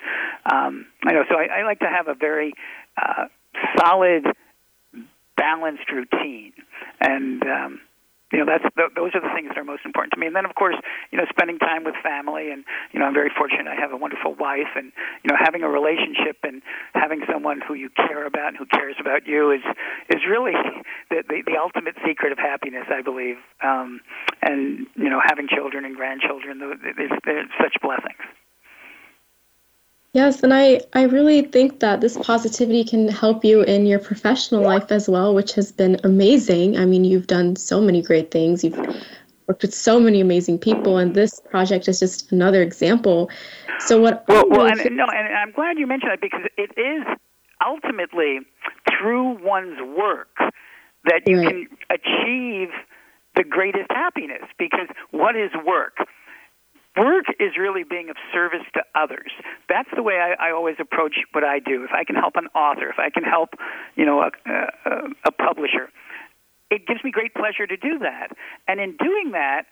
um, 0.51 0.85
I 1.05 1.13
know 1.13 1.23
so 1.29 1.35
I, 1.37 1.59
I 1.59 1.63
like 1.63 1.79
to 1.79 1.89
have 1.89 2.07
a 2.07 2.15
very 2.15 2.53
uh, 2.97 3.25
solid, 3.77 4.25
balanced 5.37 5.89
routine, 5.91 6.53
and 6.99 7.43
um, 7.43 7.81
you 8.33 8.39
know 8.41 8.49
that's 8.49 8.65
th- 8.73 8.97
those 8.97 9.13
are 9.13 9.21
the 9.21 9.29
things 9.37 9.53
that 9.53 9.57
are 9.57 9.63
most 9.63 9.85
important 9.85 10.11
to 10.13 10.19
me. 10.19 10.25
And 10.25 10.35
then 10.35 10.45
of 10.45 10.55
course 10.55 10.75
you 11.11 11.17
know 11.17 11.25
spending 11.29 11.59
time 11.59 11.85
with 11.85 11.95
family 12.01 12.49
and 12.49 12.65
you 12.91 12.99
know 12.99 13.05
I'm 13.05 13.13
very 13.13 13.29
fortunate 13.29 13.69
I 13.69 13.79
have 13.79 13.93
a 13.93 13.97
wonderful 13.97 14.33
wife 14.33 14.73
and 14.75 14.91
you 15.23 15.29
know 15.29 15.37
having 15.37 15.61
a 15.61 15.69
relationship 15.69 16.41
and 16.43 16.61
having 16.93 17.21
someone 17.31 17.61
who 17.61 17.75
you 17.77 17.89
care 17.93 18.25
about 18.25 18.49
and 18.49 18.57
who 18.57 18.65
cares 18.65 18.97
about 18.99 19.27
you 19.29 19.51
is 19.51 19.63
is 20.09 20.25
really 20.27 20.57
the 21.13 21.23
the, 21.29 21.45
the 21.45 21.57
ultimate 21.61 21.95
secret 22.01 22.33
of 22.33 22.39
happiness 22.41 22.89
I 22.89 23.01
believe. 23.05 23.37
Um 23.61 24.01
and 24.41 24.87
you 24.97 25.09
know 25.09 25.21
having 25.23 25.47
children 25.47 25.85
and 25.85 25.95
grandchildren 25.95 26.59
they're, 26.59 27.13
they're 27.23 27.47
such 27.61 27.77
blessings 27.81 28.25
Yes, 30.13 30.43
and 30.43 30.53
I, 30.53 30.79
I 30.93 31.03
really 31.03 31.41
think 31.41 31.79
that 31.79 32.01
this 32.01 32.17
positivity 32.17 32.83
can 32.83 33.07
help 33.07 33.43
you 33.43 33.63
in 33.63 33.87
your 33.87 33.97
professional 33.97 34.61
life 34.61 34.91
as 34.91 35.09
well, 35.09 35.33
which 35.33 35.53
has 35.53 35.71
been 35.71 35.99
amazing. 36.03 36.77
I 36.77 36.85
mean, 36.85 37.03
you've 37.03 37.25
done 37.25 37.55
so 37.55 37.81
many 37.81 38.03
great 38.03 38.29
things. 38.29 38.63
You've 38.63 38.77
worked 39.47 39.63
with 39.63 39.73
so 39.73 39.99
many 39.99 40.21
amazing 40.21 40.59
people, 40.59 40.97
and 40.97 41.15
this 41.15 41.39
project 41.49 41.87
is 41.87 41.99
just 41.99 42.31
another 42.31 42.61
example. 42.61 43.31
So 43.79 43.99
what? 43.99 44.23
Well, 44.27 44.47
well 44.49 44.67
and, 44.67 44.77
no, 44.95 45.05
and 45.05 45.35
I'm 45.35 45.51
glad 45.51 45.79
you 45.79 45.87
mentioned 45.87 46.11
that 46.11 46.21
because 46.21 46.45
it 46.57 46.69
is 46.77 47.03
ultimately 47.65 48.41
through 48.87 49.43
one's 49.43 49.79
work 49.97 50.37
that 51.05 51.21
you 51.25 51.39
right. 51.39 51.49
can 51.49 51.67
achieve 51.89 52.69
the 53.35 53.43
greatest 53.43 53.89
happiness. 53.89 54.43
Because 54.59 54.89
what 55.09 55.35
is 55.35 55.49
work? 55.65 55.97
Work 56.97 57.25
is 57.39 57.57
really 57.57 57.83
being 57.83 58.09
of 58.09 58.17
service 58.31 58.65
to 58.73 58.81
others. 58.95 59.31
That's 59.69 59.89
the 59.95 60.03
way 60.03 60.15
I, 60.15 60.49
I 60.49 60.51
always 60.51 60.75
approach 60.79 61.15
what 61.31 61.43
I 61.43 61.59
do. 61.59 61.83
If 61.83 61.91
I 61.91 62.03
can 62.03 62.15
help 62.15 62.35
an 62.35 62.47
author, 62.55 62.89
if 62.89 62.99
I 62.99 63.09
can 63.09 63.23
help, 63.23 63.49
you 63.95 64.05
know, 64.05 64.21
a, 64.21 64.31
a, 64.45 65.09
a 65.25 65.31
publisher, 65.31 65.89
it 66.69 66.87
gives 66.87 67.03
me 67.03 67.11
great 67.11 67.33
pleasure 67.33 67.67
to 67.67 67.77
do 67.77 67.99
that. 67.99 68.29
And 68.67 68.79
in 68.79 68.97
doing 68.97 69.31
that, 69.31 69.63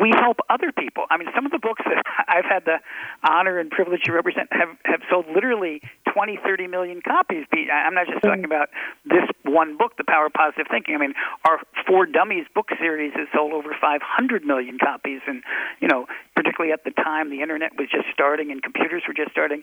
we 0.00 0.12
help 0.14 0.38
other 0.50 0.72
people. 0.72 1.04
I 1.10 1.16
mean, 1.16 1.28
some 1.34 1.46
of 1.46 1.52
the 1.52 1.58
books 1.58 1.82
that 1.84 2.02
I've 2.28 2.44
had 2.44 2.64
the 2.64 2.78
honor 3.22 3.58
and 3.58 3.70
privilege 3.70 4.02
to 4.04 4.12
represent 4.12 4.48
have, 4.52 4.76
have 4.84 5.00
sold 5.10 5.26
literally 5.32 5.80
20, 6.12 6.38
30 6.42 6.66
million 6.66 7.00
copies. 7.02 7.46
I'm 7.52 7.94
not 7.94 8.06
just 8.06 8.22
talking 8.22 8.44
about 8.44 8.68
this 9.04 9.24
one 9.44 9.76
book, 9.76 9.96
The 9.96 10.04
Power 10.04 10.26
of 10.26 10.32
Positive 10.32 10.66
Thinking. 10.70 10.94
I 10.94 10.98
mean, 10.98 11.14
our 11.44 11.60
For 11.86 12.06
Dummies 12.06 12.46
book 12.54 12.68
series 12.78 13.12
has 13.14 13.28
sold 13.34 13.52
over 13.52 13.74
500 13.80 14.44
million 14.44 14.78
copies. 14.78 15.20
And, 15.26 15.42
you 15.80 15.88
know, 15.88 16.06
particularly 16.34 16.72
at 16.72 16.84
the 16.84 16.90
time 16.90 17.30
the 17.30 17.42
internet 17.42 17.72
was 17.78 17.88
just 17.90 18.06
starting 18.12 18.50
and 18.50 18.62
computers 18.62 19.02
were 19.06 19.14
just 19.14 19.30
starting, 19.30 19.62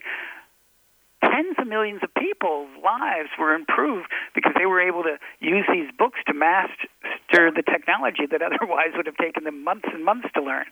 tens 1.30 1.56
of 1.58 1.66
millions 1.66 2.00
of 2.02 2.12
people's 2.14 2.70
lives 2.82 3.30
were 3.38 3.54
improved 3.54 4.08
because 4.34 4.52
they 4.56 4.66
were 4.66 4.80
able 4.80 5.02
to 5.02 5.16
use 5.40 5.64
these 5.72 5.90
books 5.96 6.18
to 6.26 6.34
master 6.34 7.50
the 7.50 7.62
technology 7.62 8.26
that 8.30 8.42
otherwise 8.48 8.92
would 8.96 9.06
have 9.06 9.16
taken 9.16 9.44
them 9.44 9.64
months 9.64 9.88
and 9.92 10.04
months 10.04 10.28
to 10.34 10.42
learn. 10.42 10.66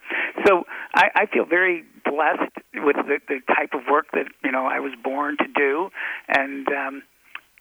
So 0.45 0.65
I, 0.95 1.09
I 1.15 1.25
feel 1.25 1.45
very 1.45 1.83
blessed 2.05 2.53
with 2.75 2.95
the, 2.95 3.19
the 3.27 3.39
type 3.47 3.73
of 3.73 3.81
work 3.89 4.07
that 4.13 4.27
you 4.43 4.51
know 4.51 4.65
I 4.65 4.79
was 4.79 4.93
born 5.03 5.37
to 5.37 5.47
do, 5.47 5.89
and 6.27 6.67
um, 6.67 7.03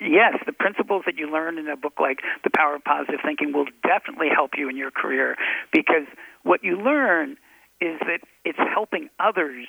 yes, 0.01 0.35
the 0.47 0.53
principles 0.53 1.03
that 1.07 1.17
you 1.17 1.31
learn 1.31 1.59
in 1.59 1.69
a 1.69 1.77
book 1.77 1.95
like 2.01 2.21
The 2.45 2.51
Power 2.51 2.77
of 2.77 2.85
Positive 2.85 3.21
Thinking 3.25 3.53
will 3.53 3.67
definitely 3.83 4.29
help 4.35 4.53
you 4.57 4.69
in 4.69 4.77
your 4.77 4.91
career 4.91 5.37
because 5.73 6.07
what 6.43 6.65
you 6.65 6.77
learn 6.77 7.37
is 7.81 7.99
that 8.01 8.21
it's 8.45 8.59
helping 8.59 9.09
others 9.19 9.67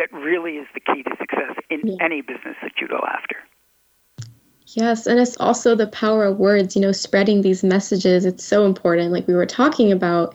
that 0.00 0.12
really 0.16 0.52
is 0.52 0.66
the 0.72 0.80
key 0.80 1.02
to 1.02 1.10
success 1.18 1.56
in 1.68 1.80
yeah. 1.84 1.94
any 2.00 2.22
business 2.22 2.56
that 2.62 2.72
you 2.80 2.88
go 2.88 3.00
after. 3.06 3.36
Yes, 4.68 5.06
and 5.06 5.20
it's 5.20 5.36
also 5.38 5.74
the 5.74 5.88
power 5.88 6.24
of 6.24 6.38
words, 6.38 6.74
you 6.74 6.82
know, 6.82 6.92
spreading 6.92 7.42
these 7.42 7.62
messages. 7.62 8.24
It's 8.24 8.44
so 8.44 8.64
important, 8.64 9.12
like 9.12 9.26
we 9.26 9.34
were 9.34 9.46
talking 9.46 9.92
about. 9.92 10.34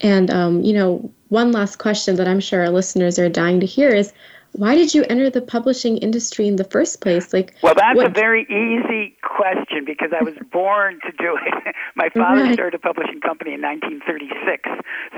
And, 0.00 0.30
um, 0.30 0.62
you 0.62 0.72
know, 0.72 1.12
one 1.28 1.52
last 1.52 1.76
question 1.76 2.16
that 2.16 2.26
I'm 2.26 2.40
sure 2.40 2.62
our 2.62 2.70
listeners 2.70 3.18
are 3.18 3.28
dying 3.28 3.60
to 3.60 3.66
hear 3.66 3.90
is 3.90 4.12
why 4.54 4.76
did 4.76 4.94
you 4.94 5.04
enter 5.10 5.28
the 5.30 5.42
publishing 5.42 5.98
industry 5.98 6.46
in 6.46 6.56
the 6.56 6.64
first 6.64 7.00
place? 7.00 7.32
Like, 7.32 7.54
well, 7.60 7.74
that's 7.74 7.96
what... 7.96 8.06
a 8.06 8.08
very 8.08 8.42
easy 8.42 9.16
question 9.22 9.84
because 9.84 10.10
I 10.18 10.22
was 10.22 10.34
born 10.52 11.00
to 11.02 11.10
do 11.18 11.36
it. 11.44 11.74
My 11.96 12.08
father 12.10 12.42
right. 12.42 12.54
started 12.54 12.74
a 12.74 12.78
publishing 12.78 13.20
company 13.20 13.54
in 13.54 13.60
1936, 13.62 14.62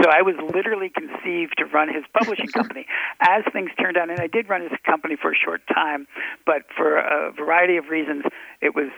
so 0.02 0.08
I 0.08 0.22
was 0.22 0.36
literally 0.54 0.88
conceived 0.88 1.54
to 1.58 1.66
run 1.66 1.92
his 1.92 2.04
publishing 2.18 2.46
company. 2.54 2.86
As 3.20 3.44
things 3.52 3.70
turned 3.78 3.98
out, 3.98 4.08
and 4.08 4.20
I 4.20 4.26
did 4.26 4.48
run 4.48 4.62
his 4.62 4.72
company 4.86 5.16
for 5.20 5.32
a 5.32 5.36
short 5.36 5.60
time, 5.72 6.06
but 6.46 6.62
for 6.74 6.96
a 6.96 7.30
variety 7.32 7.76
of 7.76 7.88
reasons, 7.88 8.24
it 8.62 8.74
was 8.74 8.88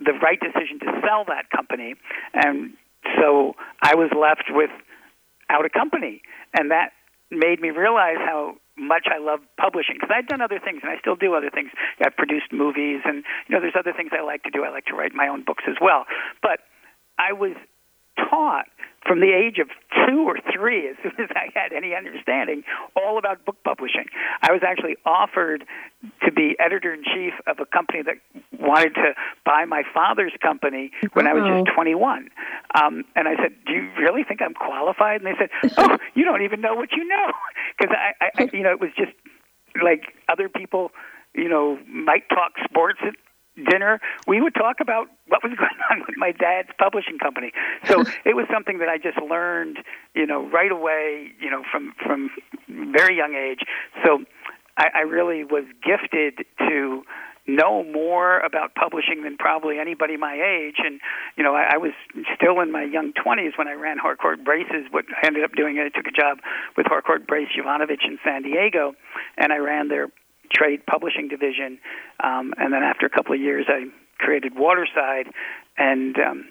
the 0.00 0.14
right 0.14 0.40
decision 0.40 0.80
to 0.80 1.00
sell 1.06 1.24
that 1.28 1.48
company, 1.54 1.94
and 2.34 2.72
so 3.20 3.54
I 3.82 3.94
was 3.94 4.10
left 4.18 4.50
with 4.50 4.70
out 5.48 5.64
a 5.64 5.70
company, 5.70 6.22
and 6.54 6.72
that 6.72 6.90
made 7.30 7.60
me 7.60 7.70
realize 7.70 8.18
how 8.18 8.56
much 8.78 9.06
I 9.10 9.18
love 9.18 9.40
publishing 9.58 9.96
because 9.96 10.14
I've 10.14 10.26
done 10.26 10.40
other 10.40 10.60
things 10.62 10.80
and 10.82 10.90
I 10.90 10.98
still 10.98 11.16
do 11.16 11.34
other 11.34 11.50
things. 11.50 11.70
I've 12.00 12.16
produced 12.16 12.52
movies 12.52 13.00
and 13.04 13.24
you 13.48 13.54
know 13.54 13.60
there's 13.60 13.78
other 13.78 13.92
things 13.92 14.10
I 14.12 14.22
like 14.22 14.42
to 14.44 14.50
do. 14.50 14.64
I 14.64 14.70
like 14.70 14.86
to 14.86 14.94
write 14.94 15.14
my 15.14 15.28
own 15.28 15.44
books 15.44 15.64
as 15.68 15.76
well. 15.80 16.04
But 16.42 16.60
I 17.18 17.32
was 17.32 17.52
taught 18.28 18.66
from 19.06 19.20
the 19.20 19.32
age 19.32 19.58
of 19.58 19.68
two 20.06 20.28
or 20.28 20.38
three, 20.54 20.88
as 20.88 20.96
soon 21.02 21.12
as 21.18 21.30
I 21.34 21.48
had 21.58 21.72
any 21.72 21.94
understanding, 21.94 22.62
all 22.94 23.18
about 23.18 23.44
book 23.44 23.56
publishing. 23.64 24.06
I 24.42 24.52
was 24.52 24.60
actually 24.66 24.96
offered 25.06 25.64
to 26.24 26.32
be 26.32 26.54
editor 26.58 26.92
in 26.92 27.02
chief 27.02 27.32
of 27.46 27.58
a 27.60 27.66
company 27.66 28.02
that 28.02 28.16
wanted 28.58 28.94
to 28.96 29.14
buy 29.44 29.64
my 29.64 29.82
father's 29.94 30.32
company 30.42 30.90
when 31.14 31.26
I 31.26 31.32
was 31.32 31.44
just 31.64 31.74
21. 31.74 32.28
Um, 32.74 33.04
and 33.16 33.26
I 33.26 33.36
said, 33.36 33.52
"Do 33.66 33.72
you 33.72 33.90
really 33.98 34.22
think 34.22 34.42
I'm 34.42 34.54
qualified?" 34.54 35.22
And 35.22 35.26
they 35.26 35.38
said, 35.38 35.50
"Oh, 35.78 35.96
you 36.14 36.24
don't 36.24 36.42
even 36.42 36.60
know 36.60 36.74
what 36.74 36.92
you 36.92 37.04
know," 37.04 37.32
because 37.78 37.96
I, 37.96 38.24
I, 38.24 38.30
I, 38.42 38.50
you 38.52 38.62
know, 38.62 38.70
it 38.70 38.80
was 38.80 38.90
just 38.96 39.12
like 39.82 40.12
other 40.28 40.48
people, 40.48 40.92
you 41.34 41.48
know, 41.48 41.78
might 41.88 42.28
talk 42.28 42.52
sports 42.64 42.98
at 43.02 43.14
dinner, 43.64 44.00
we 44.26 44.40
would 44.40 44.54
talk 44.54 44.76
about 44.80 45.08
what 45.28 45.42
was 45.42 45.52
going 45.58 45.70
on 45.90 46.00
with 46.06 46.16
my 46.16 46.32
dad's 46.32 46.70
publishing 46.78 47.18
company. 47.18 47.52
So 47.84 48.00
it 48.24 48.36
was 48.36 48.46
something 48.52 48.78
that 48.78 48.88
I 48.88 48.98
just 48.98 49.18
learned, 49.20 49.78
you 50.14 50.26
know, 50.26 50.48
right 50.48 50.72
away, 50.72 51.32
you 51.40 51.50
know, 51.50 51.62
from 51.70 51.94
from 52.04 52.30
very 52.68 53.16
young 53.16 53.34
age. 53.34 53.60
So 54.04 54.24
I, 54.76 54.88
I 54.94 55.00
really 55.00 55.44
was 55.44 55.64
gifted 55.82 56.46
to 56.58 57.02
know 57.46 57.82
more 57.84 58.38
about 58.40 58.74
publishing 58.74 59.22
than 59.24 59.36
probably 59.36 59.78
anybody 59.78 60.16
my 60.16 60.34
age. 60.34 60.76
And 60.78 61.00
you 61.36 61.42
know, 61.42 61.54
I, 61.54 61.74
I 61.74 61.76
was 61.78 61.92
still 62.34 62.60
in 62.60 62.70
my 62.70 62.84
young 62.84 63.12
twenties 63.12 63.52
when 63.56 63.68
I 63.68 63.72
ran 63.72 63.98
Harcourt 63.98 64.44
Braces. 64.44 64.86
What 64.90 65.06
I 65.10 65.26
ended 65.26 65.44
up 65.44 65.52
doing, 65.52 65.78
I 65.78 65.88
took 65.88 66.06
a 66.06 66.12
job 66.12 66.38
with 66.76 66.86
Harcourt 66.86 67.26
Brace 67.26 67.48
Jovanovich 67.56 68.04
in 68.06 68.18
San 68.24 68.42
Diego, 68.42 68.94
and 69.36 69.52
I 69.52 69.56
ran 69.56 69.88
their 69.88 70.08
trade 70.52 70.84
publishing 70.86 71.28
division. 71.28 71.78
Um, 72.22 72.54
and 72.58 72.72
then 72.72 72.82
after 72.82 73.06
a 73.06 73.10
couple 73.10 73.34
of 73.34 73.40
years, 73.40 73.66
I 73.68 73.86
created 74.18 74.54
Waterside, 74.56 75.32
and 75.78 76.16
um, 76.18 76.48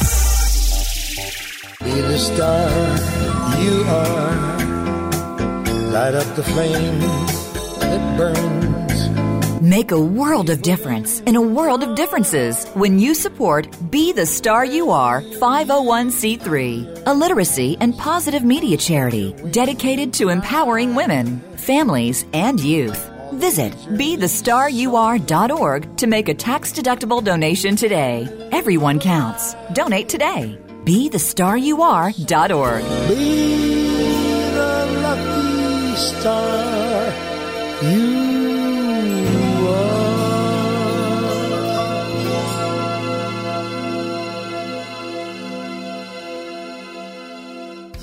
Be 1.83 1.99
the 1.99 2.17
star 2.19 2.69
you 3.59 3.83
are. 3.87 4.35
Light 5.91 6.13
up 6.13 6.35
the 6.35 6.43
flame 6.43 6.99
that 7.79 8.17
burns. 8.17 9.61
Make 9.61 9.89
a 9.91 9.99
world 9.99 10.51
of 10.51 10.61
difference 10.61 11.21
in 11.21 11.35
a 11.35 11.41
world 11.41 11.81
of 11.81 11.95
differences 11.95 12.67
when 12.75 12.99
you 12.99 13.15
support 13.15 13.67
Be 13.89 14.11
the 14.11 14.27
Star 14.27 14.63
You 14.63 14.91
Are 14.91 15.21
501c3, 15.21 17.03
a 17.07 17.13
literacy 17.13 17.77
and 17.79 17.97
positive 17.97 18.43
media 18.43 18.77
charity 18.77 19.33
dedicated 19.49 20.13
to 20.13 20.29
empowering 20.29 20.93
women, 20.93 21.39
families, 21.57 22.25
and 22.33 22.59
youth. 22.59 23.09
Visit 23.33 23.73
BeTheStarYouAre.org 23.73 25.97
to 25.97 26.07
make 26.07 26.29
a 26.29 26.35
tax 26.35 26.71
deductible 26.71 27.23
donation 27.23 27.75
today. 27.75 28.27
Everyone 28.51 28.99
counts. 28.99 29.55
Donate 29.73 30.09
today. 30.09 30.59
BeTheStarYouAre.org. 30.85 32.83
Be 33.07 33.25
the 34.53 34.85
lucky 35.01 35.95
star 35.95 37.13
you 37.83 38.30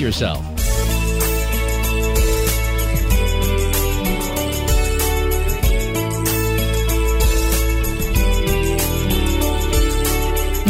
yourself. 0.00 0.44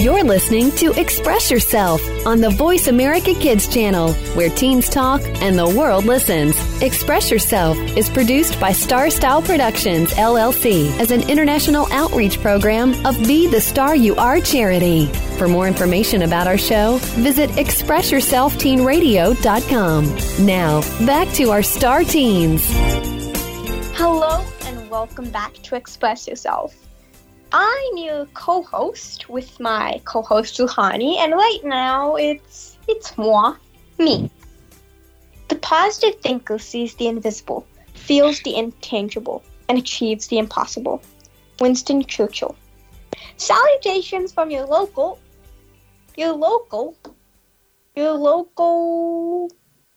You're 0.06 0.22
listening 0.22 0.70
to 0.72 0.92
Express 0.92 1.50
Yourself 1.50 2.00
on 2.26 2.40
the 2.40 2.50
Voice 2.50 2.86
America 2.86 3.34
Kids 3.34 3.66
channel, 3.66 4.12
where 4.34 4.50
teens 4.50 4.88
talk 4.88 5.20
and 5.42 5.58
the 5.58 5.68
world 5.68 6.04
listens. 6.04 6.54
Express 6.80 7.30
Yourself 7.30 7.76
is 7.96 8.08
produced 8.08 8.60
by 8.60 8.70
Star 8.70 9.10
Style 9.10 9.42
Productions, 9.42 10.10
LLC, 10.12 10.96
as 11.00 11.10
an 11.10 11.28
international 11.28 11.90
outreach 11.90 12.40
program 12.40 12.94
of 13.04 13.18
Be 13.26 13.48
the 13.48 13.60
Star 13.60 13.96
You 13.96 14.14
Are 14.14 14.38
charity. 14.38 15.10
For 15.36 15.48
more 15.48 15.68
information 15.68 16.22
about 16.22 16.46
our 16.46 16.56
show, 16.56 16.96
visit 17.20 17.50
ExpressYourselfTeenRadio.com. 17.50 20.46
Now, 20.46 20.80
back 21.04 21.28
to 21.34 21.50
our 21.50 21.62
star 21.62 22.04
teens. 22.04 22.66
Hello 23.92 24.42
and 24.64 24.88
welcome 24.88 25.28
back 25.28 25.52
to 25.64 25.76
Express 25.76 26.26
Yourself. 26.26 26.74
I'm 27.52 27.98
your 27.98 28.24
co-host 28.32 29.28
with 29.28 29.60
my 29.60 30.00
co-host 30.06 30.56
Ruhani, 30.56 31.18
and 31.18 31.34
right 31.34 31.60
now 31.64 32.16
it's 32.16 32.78
it's 32.88 33.18
moi, 33.18 33.56
me. 33.98 34.30
The 35.48 35.56
positive 35.56 36.18
thinker 36.22 36.58
sees 36.58 36.94
the 36.94 37.08
invisible, 37.08 37.66
feels 37.92 38.40
the 38.40 38.56
intangible, 38.56 39.44
and 39.68 39.76
achieves 39.76 40.28
the 40.28 40.38
impossible. 40.38 41.02
Winston 41.60 42.04
Churchill. 42.04 42.56
Salutations 43.36 44.32
from 44.32 44.50
your 44.50 44.64
local, 44.64 45.18
your 46.16 46.32
local, 46.32 46.96
your 47.94 48.12
local. 48.12 49.50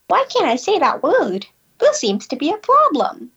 Why 0.08 0.26
can't 0.30 0.48
I 0.48 0.56
say 0.56 0.80
that 0.80 1.04
word? 1.04 1.46
There 1.80 1.94
seems 1.94 2.28
to 2.28 2.36
be 2.36 2.52
a 2.52 2.58
problem. 2.58 3.32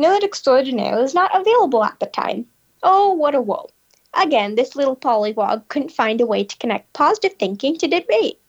Nerd 0.00 0.22
extraordinaire 0.22 0.98
is 1.02 1.12
not 1.12 1.30
available 1.38 1.84
at 1.84 2.00
the 2.00 2.06
time. 2.06 2.46
Oh, 2.82 3.12
what 3.12 3.34
a 3.34 3.40
woe. 3.42 3.68
Again, 4.14 4.54
this 4.54 4.74
little 4.74 4.96
pollywog 4.96 5.68
couldn't 5.68 5.92
find 5.92 6.22
a 6.22 6.26
way 6.26 6.42
to 6.42 6.56
connect 6.56 6.94
positive 6.94 7.34
thinking 7.34 7.76
to 7.76 7.86
debate. 7.86 8.40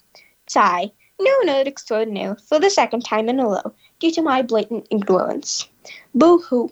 Sigh. 0.48 0.94
No 1.20 1.32
nerd 1.42 1.68
extraordinaire 1.68 2.38
for 2.38 2.58
the 2.58 2.70
second 2.70 3.04
time 3.04 3.28
in 3.28 3.38
a 3.42 3.46
row 3.46 3.74
due 4.00 4.12
to 4.12 4.22
my 4.22 4.42
blatant 4.42 4.88
ignorance. 4.92 5.68
Boo 6.16 6.40
hoo. 6.40 6.72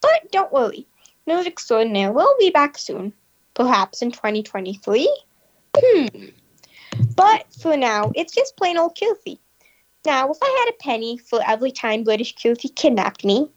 But 0.00 0.32
don't 0.32 0.52
worry, 0.52 0.88
nerd 1.28 1.46
extraordinaire 1.46 2.10
will 2.10 2.34
be 2.40 2.50
back 2.50 2.78
soon. 2.78 3.12
Perhaps 3.54 4.02
in 4.02 4.10
2023? 4.10 5.22
Hmm. 5.76 6.06
But 7.14 7.46
for 7.52 7.76
now, 7.76 8.10
it's 8.16 8.34
just 8.34 8.56
plain 8.56 8.76
old 8.76 8.96
Kilthy. 8.96 9.38
Now, 10.04 10.32
if 10.32 10.38
I 10.42 10.64
had 10.64 10.74
a 10.74 10.82
penny 10.82 11.16
for 11.16 11.40
every 11.46 11.70
time 11.70 12.02
British 12.02 12.34
Kilthy 12.34 12.74
kidnapped 12.74 13.24
me, 13.24 13.50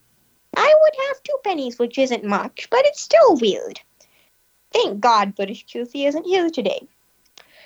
I 0.56 0.76
would 0.82 1.08
have 1.08 1.24
two 1.24 1.38
pennies, 1.43 1.80
which 1.80 1.97
isn't 1.97 2.24
much, 2.24 2.68
but 2.70 2.86
it's 2.86 3.02
still 3.02 3.36
weird. 3.38 3.80
Thank 4.72 5.00
God 5.00 5.36
British 5.36 5.66
Kilthy 5.66 6.08
isn't 6.08 6.26
here 6.26 6.50
today. 6.50 6.88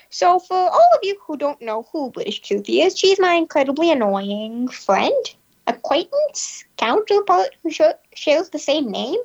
So, 0.09 0.39
for 0.39 0.55
all 0.55 0.89
of 0.93 0.99
you 1.01 1.17
who 1.25 1.37
don't 1.37 1.61
know 1.61 1.87
who 1.91 2.11
British 2.11 2.41
Kilthy 2.41 2.85
is, 2.85 2.97
she's 2.97 3.19
my 3.19 3.33
incredibly 3.33 3.91
annoying 3.91 4.67
friend, 4.67 5.25
acquaintance, 5.67 6.65
counterpart 6.77 7.55
who 7.63 7.71
sh- 7.71 7.81
shares 8.13 8.49
the 8.49 8.59
same 8.59 8.91
name. 8.91 9.19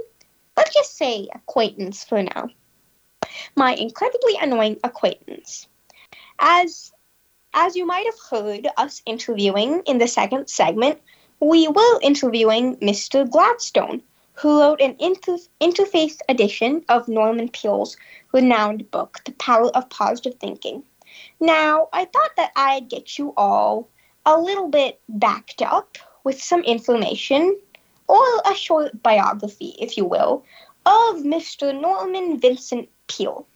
Let's 0.57 0.75
just 0.75 0.97
say 0.97 1.29
acquaintance 1.35 2.05
for 2.05 2.23
now. 2.23 2.49
My 3.55 3.75
incredibly 3.75 4.35
annoying 4.41 4.79
acquaintance. 4.83 5.69
As 6.39 6.93
as 7.55 7.77
you 7.77 7.87
might 7.87 8.07
have 8.07 8.21
heard 8.31 8.69
us 8.77 9.03
interviewing 9.07 9.83
in 9.87 9.99
the 9.99 10.09
second 10.09 10.49
segment, 10.49 11.01
we 11.41 11.69
were 11.69 12.01
interviewing 12.03 12.77
Mr. 12.77 13.29
Gladstone, 13.29 14.03
who 14.35 14.61
wrote 14.61 14.81
an 14.81 14.97
inter- 14.99 15.39
interfaith 15.61 16.19
edition 16.29 16.85
of 16.89 17.09
Norman 17.09 17.49
Peale's 17.49 17.97
renowned 18.33 18.91
book, 18.91 19.21
The 19.25 19.33
Power 19.33 19.69
of 19.69 19.89
Positive 19.89 20.35
Thinking. 20.41 20.83
Now, 21.41 21.89
I 21.93 22.05
thought 22.05 22.37
that 22.37 22.53
I'd 22.57 22.89
get 22.89 23.19
you 23.19 23.35
all 23.37 23.89
a 24.27 24.39
little 24.39 24.69
bit 24.69 25.01
backed 25.09 25.63
up 25.63 25.97
with 26.25 26.43
some 26.43 26.63
information, 26.63 27.57
or 28.09 28.25
a 28.45 28.55
short 28.55 29.03
biography, 29.03 29.75
if 29.81 29.97
you 29.97 30.05
will, 30.05 30.45
of 30.87 31.17
Mr. 31.17 31.79
Norman 31.79 32.41
Vincent 32.41 32.89
Peale. 33.07 33.47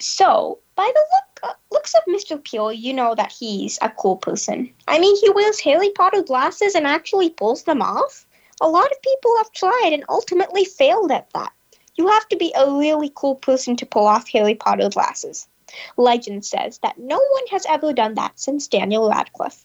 So, 0.00 0.60
by 0.76 0.90
the 0.94 1.00
look, 1.12 1.40
uh, 1.50 1.54
looks 1.72 1.94
of 1.94 2.02
Mr. 2.08 2.42
Peale, 2.42 2.72
you 2.72 2.94
know 2.94 3.14
that 3.16 3.32
he's 3.32 3.78
a 3.82 3.90
cool 3.90 4.16
person. 4.16 4.72
I 4.86 4.98
mean, 4.98 5.16
he 5.20 5.30
wears 5.30 5.58
Harry 5.60 5.90
Potter 5.90 6.22
glasses 6.22 6.74
and 6.74 6.86
actually 6.86 7.30
pulls 7.30 7.64
them 7.64 7.82
off. 7.82 8.26
A 8.60 8.68
lot 8.68 8.90
of 8.90 9.02
people 9.02 9.36
have 9.38 9.52
tried 9.52 9.90
and 9.92 10.04
ultimately 10.08 10.64
failed 10.64 11.10
at 11.10 11.30
that. 11.32 11.52
You 11.96 12.06
have 12.06 12.28
to 12.28 12.36
be 12.36 12.52
a 12.56 12.70
really 12.70 13.10
cool 13.14 13.34
person 13.34 13.76
to 13.76 13.86
pull 13.86 14.06
off 14.06 14.28
Harry 14.28 14.54
Potter 14.54 14.88
glasses. 14.88 15.48
Legend 15.96 16.44
says 16.44 16.78
that 16.78 16.98
no 16.98 17.16
one 17.16 17.46
has 17.50 17.66
ever 17.68 17.92
done 17.92 18.14
that 18.14 18.38
since 18.38 18.68
Daniel 18.68 19.08
Radcliffe. 19.08 19.64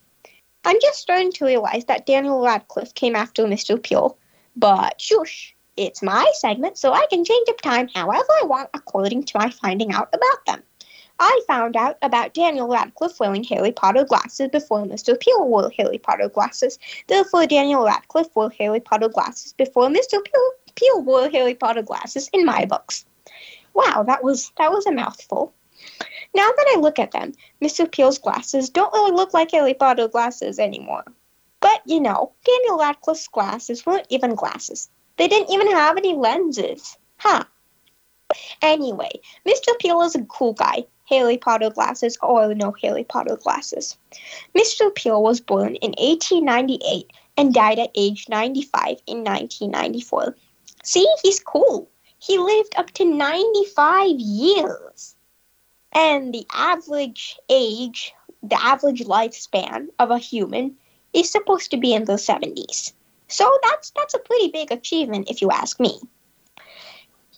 I'm 0.64 0.80
just 0.80 1.00
starting 1.00 1.32
to 1.32 1.44
realize 1.44 1.84
that 1.86 2.06
Daniel 2.06 2.42
Radcliffe 2.42 2.94
came 2.94 3.14
after 3.14 3.44
Mr. 3.44 3.80
Peale, 3.80 4.18
but 4.56 5.00
shush, 5.00 5.53
it's 5.76 6.02
my 6.02 6.30
segment, 6.34 6.78
so 6.78 6.92
I 6.92 7.06
can 7.10 7.24
change 7.24 7.48
up 7.48 7.60
time 7.60 7.88
however 7.94 8.28
I 8.42 8.46
want 8.46 8.70
according 8.74 9.24
to 9.24 9.38
my 9.38 9.50
finding 9.50 9.92
out 9.92 10.08
about 10.12 10.46
them. 10.46 10.62
I 11.18 11.40
found 11.46 11.76
out 11.76 11.96
about 12.02 12.34
Daniel 12.34 12.68
Radcliffe 12.68 13.20
wearing 13.20 13.44
Harry 13.44 13.70
Potter 13.70 14.04
glasses 14.04 14.48
before 14.48 14.84
Mr. 14.84 15.18
Peale 15.18 15.46
wore 15.46 15.70
Harry 15.76 15.98
Potter 15.98 16.28
glasses. 16.28 16.78
Therefore, 17.06 17.46
Daniel 17.46 17.84
Radcliffe 17.84 18.34
wore 18.34 18.50
Harry 18.58 18.80
Potter 18.80 19.08
glasses 19.08 19.52
before 19.52 19.88
Mr. 19.88 20.22
Peale, 20.24 20.52
Peale 20.74 21.02
wore 21.02 21.28
Harry 21.30 21.54
Potter 21.54 21.82
glasses 21.82 22.28
in 22.32 22.44
my 22.44 22.64
books. 22.64 23.04
Wow, 23.74 24.02
that 24.06 24.24
was 24.24 24.52
that 24.58 24.72
was 24.72 24.86
a 24.86 24.92
mouthful. 24.92 25.52
Now 26.34 26.50
that 26.50 26.74
I 26.74 26.80
look 26.80 26.98
at 26.98 27.12
them, 27.12 27.32
Mr. 27.62 27.90
Peale's 27.90 28.18
glasses 28.18 28.70
don't 28.70 28.92
really 28.92 29.12
look 29.12 29.34
like 29.34 29.52
Harry 29.52 29.74
Potter 29.74 30.08
glasses 30.08 30.58
anymore. 30.58 31.04
But 31.60 31.80
you 31.86 32.00
know, 32.00 32.32
Daniel 32.44 32.78
Radcliffe's 32.78 33.28
glasses 33.28 33.86
weren't 33.86 34.06
even 34.10 34.34
glasses. 34.34 34.88
They 35.16 35.28
didn't 35.28 35.52
even 35.52 35.70
have 35.70 35.96
any 35.96 36.14
lenses. 36.14 36.96
Huh. 37.18 37.44
Anyway, 38.62 39.20
Mr. 39.46 39.78
Peale 39.78 40.02
is 40.02 40.14
a 40.14 40.22
cool 40.24 40.54
guy, 40.54 40.84
Harry 41.08 41.36
Potter 41.36 41.70
glasses 41.70 42.18
oh, 42.22 42.38
or 42.38 42.54
no 42.54 42.74
Harry 42.82 43.04
Potter 43.04 43.36
glasses. 43.36 43.96
Mr. 44.56 44.92
Peale 44.94 45.22
was 45.22 45.40
born 45.40 45.76
in 45.76 45.92
1898 45.92 47.10
and 47.36 47.54
died 47.54 47.78
at 47.78 47.90
age 47.94 48.26
95 48.28 49.02
in 49.06 49.18
1994. 49.18 50.36
See, 50.82 51.06
he's 51.22 51.40
cool. 51.40 51.88
He 52.18 52.38
lived 52.38 52.74
up 52.76 52.90
to 52.92 53.04
95 53.04 54.10
years. 54.18 55.14
And 55.92 56.34
the 56.34 56.46
average 56.52 57.38
age, 57.48 58.12
the 58.42 58.60
average 58.60 59.04
lifespan 59.04 59.88
of 59.98 60.10
a 60.10 60.18
human 60.18 60.76
is 61.12 61.30
supposed 61.30 61.70
to 61.70 61.76
be 61.76 61.94
in 61.94 62.06
the 62.06 62.14
70s. 62.14 62.92
So 63.28 63.58
that's 63.62 63.90
that's 63.90 64.14
a 64.14 64.18
pretty 64.18 64.48
big 64.48 64.70
achievement 64.70 65.30
if 65.30 65.40
you 65.40 65.50
ask 65.50 65.80
me. 65.80 66.00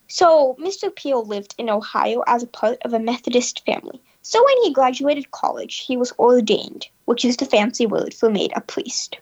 So, 0.08 0.54
Mr. 0.60 0.94
Peale 0.94 1.24
lived 1.24 1.56
in 1.58 1.68
Ohio 1.68 2.22
as 2.28 2.44
a 2.44 2.46
part 2.46 2.78
of 2.82 2.92
a 2.92 3.00
Methodist 3.00 3.66
family. 3.66 4.00
So, 4.22 4.44
when 4.44 4.62
he 4.62 4.72
graduated 4.72 5.32
college, 5.32 5.78
he 5.78 5.96
was 5.96 6.12
ordained, 6.18 6.86
which 7.06 7.24
is 7.24 7.36
the 7.36 7.44
fancy 7.44 7.86
word 7.86 8.14
for 8.14 8.30
made 8.30 8.52
a 8.54 8.60
priest. 8.60 9.18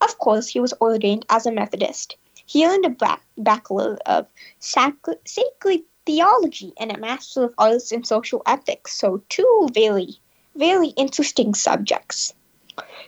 Of 0.00 0.18
course, 0.18 0.48
he 0.48 0.58
was 0.58 0.74
ordained 0.80 1.24
as 1.30 1.46
a 1.46 1.52
Methodist. 1.52 2.16
He 2.44 2.66
earned 2.66 2.84
a 2.84 2.90
ba- 2.90 3.20
Bachelor 3.38 3.98
of 4.04 4.26
Sacred, 4.58 5.18
Sacred 5.26 5.82
Theology 6.06 6.72
and 6.78 6.90
a 6.90 6.98
Master 6.98 7.44
of 7.44 7.54
Arts 7.56 7.92
in 7.92 8.02
Social 8.02 8.42
Ethics, 8.46 8.94
so, 8.96 9.22
two 9.28 9.68
very, 9.72 10.20
very 10.56 10.88
interesting 10.88 11.54
subjects. 11.54 12.34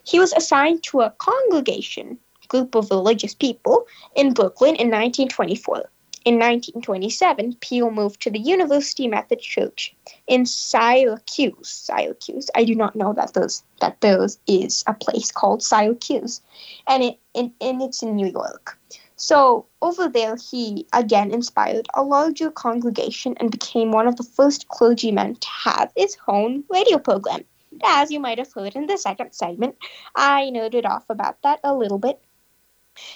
He 0.05 0.19
was 0.21 0.33
assigned 0.33 0.83
to 0.85 1.01
a 1.01 1.15
congregation, 1.19 2.19
group 2.49 2.75
of 2.75 2.91
religious 2.91 3.35
people, 3.35 3.87
in 4.15 4.33
Brooklyn 4.33 4.75
in 4.77 4.91
1924. 4.91 5.91
In 6.25 6.35
1927, 6.35 7.55
Peale 7.61 7.91
moved 7.91 8.21
to 8.21 8.31
the 8.31 8.39
University 8.39 9.07
Methodist 9.09 9.49
Church 9.49 9.95
in 10.27 10.45
Syracuse. 10.45 11.71
Syracuse. 11.71 12.51
I 12.55 12.65
do 12.65 12.75
not 12.75 12.97
know 12.97 13.13
that 13.15 13.35
those 13.35 13.63
that 13.81 14.01
there 14.01 14.27
is 14.47 14.85
a 14.87 14.95
place 14.95 15.31
called 15.31 15.63
Syracuse, 15.63 16.43
and 16.87 17.03
it 17.03 17.19
and, 17.35 17.53
and 17.61 17.81
it's 17.81 18.03
in 18.03 18.17
New 18.17 18.27
York. 18.27 18.79
So 19.17 19.67
over 19.81 20.09
there, 20.09 20.37
he 20.37 20.87
again 20.93 21.31
inspired 21.31 21.87
a 21.95 22.03
larger 22.03 22.51
congregation 22.51 23.35
and 23.39 23.51
became 23.51 23.91
one 23.91 24.07
of 24.07 24.17
the 24.17 24.23
first 24.23 24.69
clergymen 24.69 25.37
to 25.37 25.49
have 25.49 25.93
his 25.97 26.17
own 26.27 26.65
radio 26.69 26.99
program. 26.99 27.45
As 27.85 28.11
you 28.11 28.21
might 28.21 28.39
have 28.39 28.53
heard 28.53 28.77
in 28.77 28.87
the 28.87 28.99
second 28.99 29.33
segment, 29.33 29.77
I 30.15 30.51
noted 30.51 30.85
off 30.85 31.05
about 31.09 31.41
that 31.43 31.61
a 31.65 31.75
little 31.75 31.99
bit. 31.99 32.21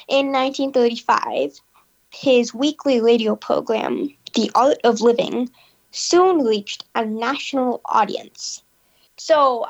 In 0.09 0.33
1935, 0.33 1.61
his 2.11 2.55
weekly 2.55 3.01
radio 3.01 3.35
program, 3.37 4.09
The 4.35 4.51
Art 4.55 4.79
of 4.85 5.01
Living, 5.01 5.49
soon 5.91 6.45
reached 6.45 6.85
a 6.95 7.05
national 7.05 7.81
audience. 7.87 8.63
So 9.17 9.67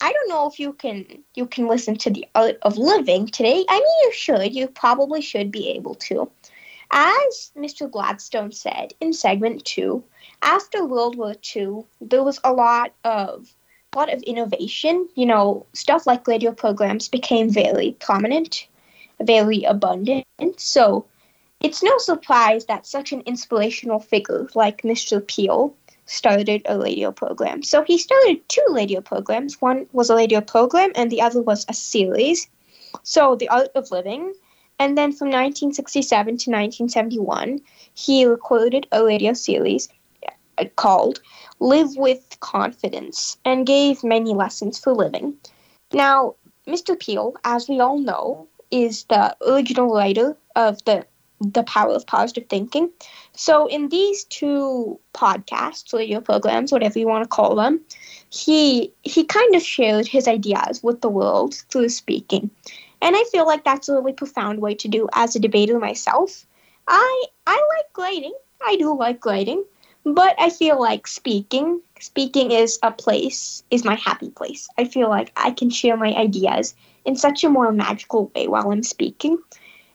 I 0.00 0.12
don't 0.12 0.28
know 0.28 0.48
if 0.48 0.58
you 0.58 0.72
can 0.72 1.22
you 1.34 1.46
can 1.46 1.68
listen 1.68 1.96
to 1.98 2.10
The 2.10 2.26
Art 2.34 2.58
of 2.62 2.76
Living 2.76 3.26
today. 3.26 3.64
I 3.68 3.74
mean 3.74 3.98
you 4.02 4.12
should. 4.12 4.54
You 4.54 4.66
probably 4.66 5.20
should 5.20 5.52
be 5.52 5.68
able 5.70 5.94
to. 6.06 6.30
As 6.90 7.52
Mr. 7.56 7.90
Gladstone 7.90 8.52
said 8.52 8.92
in 9.00 9.12
segment 9.12 9.64
2, 9.64 10.04
after 10.42 10.84
World 10.84 11.16
War 11.16 11.34
II, 11.56 11.84
there 12.00 12.22
was 12.22 12.38
a 12.44 12.52
lot 12.52 12.92
of 13.04 13.54
a 13.92 13.98
lot 13.98 14.12
of 14.12 14.22
innovation. 14.22 15.08
You 15.14 15.26
know, 15.26 15.66
stuff 15.72 16.06
like 16.06 16.26
radio 16.26 16.52
programs 16.52 17.08
became 17.08 17.48
very 17.48 17.96
prominent, 18.00 18.66
very 19.24 19.62
abundant. 19.64 20.24
So 20.56 21.06
it's 21.60 21.82
no 21.82 21.96
surprise 21.98 22.66
that 22.66 22.86
such 22.86 23.12
an 23.12 23.22
inspirational 23.22 24.00
figure 24.00 24.48
like 24.54 24.82
Mr. 24.82 25.24
Peale 25.24 25.74
started 26.06 26.62
a 26.66 26.78
radio 26.78 27.12
program. 27.12 27.62
So 27.62 27.82
he 27.82 27.98
started 27.98 28.46
two 28.48 28.66
radio 28.70 29.00
programs. 29.00 29.60
One 29.60 29.86
was 29.92 30.10
a 30.10 30.16
radio 30.16 30.40
program, 30.40 30.92
and 30.94 31.10
the 31.10 31.22
other 31.22 31.40
was 31.40 31.64
a 31.68 31.74
series. 31.74 32.48
So, 33.02 33.36
The 33.36 33.48
Art 33.48 33.70
of 33.74 33.90
Living. 33.90 34.34
And 34.78 34.98
then 34.98 35.12
from 35.12 35.28
1967 35.28 36.24
to 36.24 36.50
1971, 36.50 37.60
he 37.94 38.24
recorded 38.24 38.86
a 38.90 39.04
radio 39.04 39.32
series 39.32 39.88
uh, 40.58 40.64
called 40.76 41.20
Live 41.60 41.96
with 41.96 42.36
Confidence 42.40 43.38
and 43.44 43.66
gave 43.66 44.02
many 44.02 44.34
lessons 44.34 44.78
for 44.78 44.92
living. 44.92 45.36
Now, 45.92 46.34
Mr. 46.66 46.98
Peale, 46.98 47.34
as 47.44 47.68
we 47.68 47.80
all 47.80 47.98
know, 47.98 48.48
is 48.72 49.04
the 49.04 49.36
original 49.46 49.94
writer 49.94 50.36
of 50.56 50.84
the 50.84 51.06
the 51.40 51.64
power 51.64 51.92
of 51.92 52.06
positive 52.06 52.48
thinking. 52.48 52.90
So 53.32 53.66
in 53.66 53.88
these 53.88 54.24
two 54.24 55.00
podcasts, 55.12 55.92
radio 55.92 56.20
programs, 56.20 56.70
whatever 56.70 56.98
you 56.98 57.08
want 57.08 57.24
to 57.24 57.28
call 57.28 57.56
them, 57.56 57.80
he 58.30 58.92
he 59.02 59.24
kind 59.24 59.54
of 59.54 59.62
shared 59.62 60.06
his 60.06 60.28
ideas 60.28 60.82
with 60.82 61.00
the 61.00 61.08
world 61.08 61.54
through 61.70 61.88
speaking. 61.88 62.50
And 63.00 63.16
I 63.16 63.24
feel 63.32 63.46
like 63.46 63.64
that's 63.64 63.88
a 63.88 63.94
really 63.94 64.12
profound 64.12 64.60
way 64.60 64.74
to 64.76 64.88
do 64.88 65.08
as 65.12 65.34
a 65.34 65.40
debater 65.40 65.78
myself. 65.78 66.46
I 66.88 67.24
I 67.46 67.62
like 67.76 67.98
writing. 67.98 68.34
I 68.64 68.76
do 68.76 68.96
like 68.96 69.24
writing, 69.26 69.64
but 70.04 70.36
I 70.38 70.50
feel 70.50 70.80
like 70.80 71.06
speaking 71.06 71.80
speaking 72.00 72.50
is 72.52 72.78
a 72.82 72.92
place 72.92 73.64
is 73.70 73.84
my 73.84 73.96
happy 73.96 74.30
place. 74.30 74.68
I 74.78 74.84
feel 74.84 75.08
like 75.08 75.32
I 75.36 75.50
can 75.50 75.70
share 75.70 75.96
my 75.96 76.12
ideas 76.14 76.74
in 77.04 77.16
such 77.16 77.44
a 77.44 77.48
more 77.48 77.72
magical 77.72 78.30
way 78.34 78.48
while 78.48 78.70
I'm 78.70 78.82
speaking. 78.82 79.38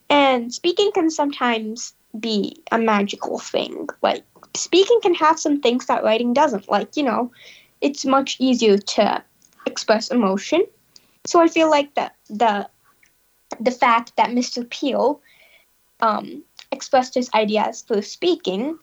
And 0.10 0.54
speaking 0.54 0.92
can 0.94 1.10
sometimes 1.10 1.94
be 2.20 2.62
a 2.72 2.78
magical 2.78 3.40
thing. 3.40 3.88
Like, 4.02 4.24
speaking 4.56 5.00
can 5.02 5.14
have 5.16 5.40
some 5.40 5.62
things 5.62 5.86
that 5.88 6.04
writing 6.04 6.34
doesn't. 6.34 6.70
Like, 6.70 6.96
you 6.96 7.04
know, 7.04 7.32
it's 7.82 8.06
much 8.06 8.38
easier 8.40 8.78
to 8.78 9.24
express 9.66 10.10
emotion. 10.10 10.64
So 11.26 11.42
I 11.42 11.48
feel 11.48 11.70
like 11.70 11.94
that 11.96 12.16
the 12.30 12.70
the 13.60 13.72
fact 13.72 14.16
that 14.18 14.30
Mr. 14.30 14.70
Peale 14.70 15.22
um, 16.00 16.44
expressed 16.72 17.16
his 17.16 17.30
ideas 17.34 17.82
through 17.82 18.02
speaking 18.02 18.78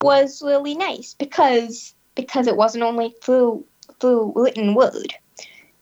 was 0.00 0.42
really 0.42 0.74
nice 0.74 1.14
because 1.14 1.94
because 2.14 2.46
it 2.46 2.56
wasn't 2.56 2.84
only 2.84 3.14
through 3.22 3.64
through 4.00 4.32
written 4.34 4.74
word. 4.74 5.14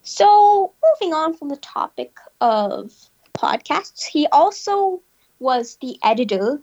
So 0.07 0.73
moving 0.85 1.13
on 1.13 1.35
from 1.35 1.49
the 1.49 1.57
topic 1.57 2.17
of 2.41 2.93
podcasts. 3.35 4.05
He 4.05 4.29
also 4.29 5.03
was 5.41 5.79
the 5.81 5.99
editor 6.05 6.61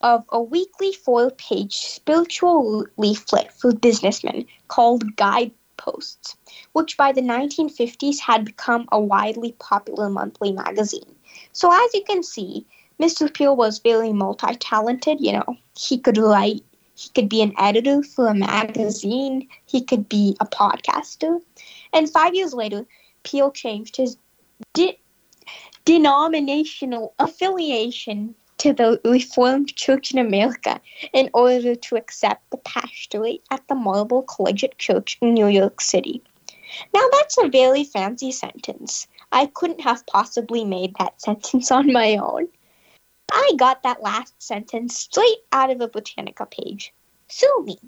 of 0.00 0.24
a 0.30 0.40
weekly 0.42 0.94
four 0.94 1.30
page 1.32 1.76
spiritual 1.76 2.86
leaflet 2.96 3.52
for 3.52 3.74
businessmen 3.74 4.46
called 4.68 5.14
Guideposts, 5.16 6.38
which 6.72 6.96
by 6.96 7.12
the 7.12 7.20
1950s 7.20 8.18
had 8.18 8.46
become 8.46 8.88
a 8.90 8.98
widely 8.98 9.52
popular 9.58 10.08
monthly 10.08 10.52
magazine. 10.52 11.14
So, 11.52 11.70
as 11.70 11.92
you 11.92 12.02
can 12.02 12.22
see, 12.22 12.64
Mr. 12.98 13.32
Peale 13.32 13.56
was 13.56 13.78
very 13.78 14.14
multi 14.14 14.54
talented. 14.56 15.20
You 15.20 15.34
know, 15.34 15.56
he 15.76 15.98
could 15.98 16.16
write, 16.16 16.64
he 16.94 17.10
could 17.10 17.28
be 17.28 17.42
an 17.42 17.52
editor 17.58 18.02
for 18.02 18.28
a 18.28 18.34
magazine, 18.34 19.48
he 19.66 19.82
could 19.82 20.08
be 20.08 20.34
a 20.40 20.46
podcaster. 20.46 21.42
And 21.96 22.10
five 22.10 22.34
years 22.34 22.52
later, 22.52 22.84
Peale 23.22 23.50
changed 23.50 23.96
his 23.96 24.18
di- 24.74 24.98
denominational 25.86 27.14
affiliation 27.18 28.34
to 28.58 28.74
the 28.74 29.00
Reformed 29.02 29.74
Church 29.74 30.12
in 30.12 30.18
America 30.18 30.78
in 31.14 31.30
order 31.32 31.74
to 31.74 31.96
accept 31.96 32.50
the 32.50 32.58
pastorate 32.58 33.42
at 33.50 33.66
the 33.68 33.74
Marble 33.74 34.24
Collegiate 34.24 34.76
Church 34.76 35.16
in 35.22 35.32
New 35.32 35.46
York 35.46 35.80
City. 35.80 36.22
Now, 36.92 37.08
that's 37.12 37.38
a 37.38 37.48
very 37.48 37.84
fancy 37.84 38.30
sentence. 38.30 39.06
I 39.32 39.46
couldn't 39.46 39.80
have 39.80 40.04
possibly 40.06 40.66
made 40.66 40.94
that 40.98 41.22
sentence 41.22 41.70
on 41.70 41.90
my 41.94 42.16
own. 42.16 42.48
I 43.32 43.52
got 43.56 43.84
that 43.84 44.02
last 44.02 44.34
sentence 44.42 44.98
straight 44.98 45.38
out 45.50 45.70
of 45.70 45.80
a 45.80 45.88
Britannica 45.88 46.44
page. 46.44 46.92
Sue 47.28 47.62
me. 47.64 47.78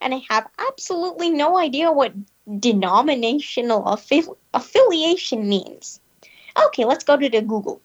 and 0.00 0.14
I 0.14 0.22
have 0.30 0.48
absolutely 0.58 1.30
no 1.30 1.58
idea 1.58 1.92
what 1.92 2.12
denominational 2.58 3.82
affi- 3.82 4.36
affiliation 4.54 5.48
means. 5.48 6.00
Okay, 6.66 6.84
let's 6.84 7.04
go 7.04 7.16
to 7.16 7.28
the 7.28 7.42
Google. 7.42 7.80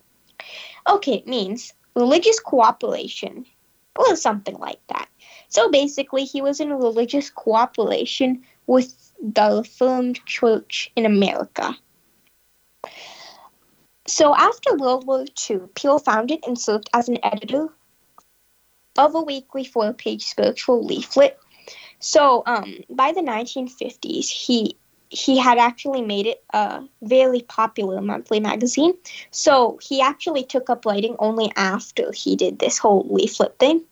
Okay, 0.87 1.15
it 1.15 1.27
means 1.27 1.73
religious 1.95 2.39
cooperation, 2.39 3.45
or 3.97 4.15
something 4.15 4.55
like 4.57 4.79
that. 4.87 5.09
So 5.49 5.69
basically, 5.71 6.25
he 6.25 6.41
was 6.41 6.59
in 6.59 6.73
religious 6.73 7.29
cooperation 7.29 8.43
with 8.67 9.11
the 9.21 9.61
Reformed 9.61 10.23
Church 10.25 10.91
in 10.95 11.05
America. 11.05 11.75
So 14.07 14.35
after 14.35 14.75
World 14.75 15.05
War 15.05 15.25
II, 15.49 15.61
Peale 15.75 15.99
founded 15.99 16.43
and 16.47 16.57
served 16.57 16.89
as 16.93 17.09
an 17.09 17.17
editor 17.23 17.69
of 18.97 19.15
a 19.15 19.21
weekly 19.21 19.65
four-page 19.65 20.23
spiritual 20.25 20.83
leaflet. 20.83 21.37
So 21.99 22.43
um, 22.45 22.83
by 22.89 23.11
the 23.11 23.21
1950s, 23.21 24.29
he 24.29 24.77
he 25.09 25.37
had 25.37 25.57
actually 25.57 26.01
made 26.01 26.25
it 26.25 26.43
a 26.53 26.83
very 27.01 27.41
popular 27.41 28.01
monthly 28.01 28.39
magazine. 28.39 28.93
So 29.31 29.79
he 29.81 30.01
actually 30.01 30.43
took 30.43 30.69
up 30.69 30.85
writing 30.85 31.15
only 31.19 31.51
after 31.55 32.11
he 32.11 32.35
did 32.35 32.59
this 32.59 32.77
whole 32.77 33.07
leaflet 33.09 33.57
thing. 33.57 33.83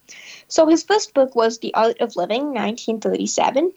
So 0.49 0.67
his 0.67 0.83
first 0.83 1.13
book 1.13 1.33
was 1.35 1.59
The 1.59 1.73
Art 1.73 2.01
of 2.01 2.17
Living, 2.17 2.47
1937. 2.47 3.71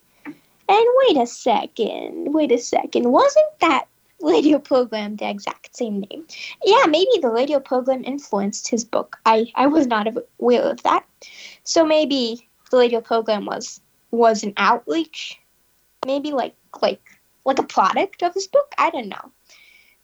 And 0.71 0.87
wait 1.07 1.17
a 1.17 1.27
second, 1.27 2.35
wait 2.35 2.53
a 2.53 2.59
second, 2.59 3.11
wasn't 3.11 3.59
that 3.61 3.87
radio 4.21 4.59
program 4.59 5.17
the 5.17 5.31
exact 5.31 5.75
same 5.77 6.01
name? 6.01 6.27
Yeah, 6.65 6.85
maybe 6.87 7.21
the 7.23 7.31
radio 7.31 7.61
program 7.61 8.05
influenced 8.05 8.69
his 8.69 8.85
book. 8.85 9.17
I, 9.25 9.51
I 9.55 9.69
was 9.69 9.87
not 9.87 10.09
aware 10.09 10.63
of 10.63 10.83
that. 10.83 11.07
So 11.65 11.87
maybe 11.87 12.47
the 12.71 12.77
radio 12.77 13.01
program 13.01 13.47
was 13.47 13.81
was 14.11 14.43
an 14.43 14.55
outreach, 14.57 15.39
maybe 16.07 16.33
like 16.33 16.55
like 16.81 17.01
like 17.45 17.59
a 17.59 17.65
product 17.65 18.23
of 18.23 18.35
his 18.35 18.47
book. 18.47 18.73
I 18.79 18.91
don't 18.91 19.09
know. 19.09 19.33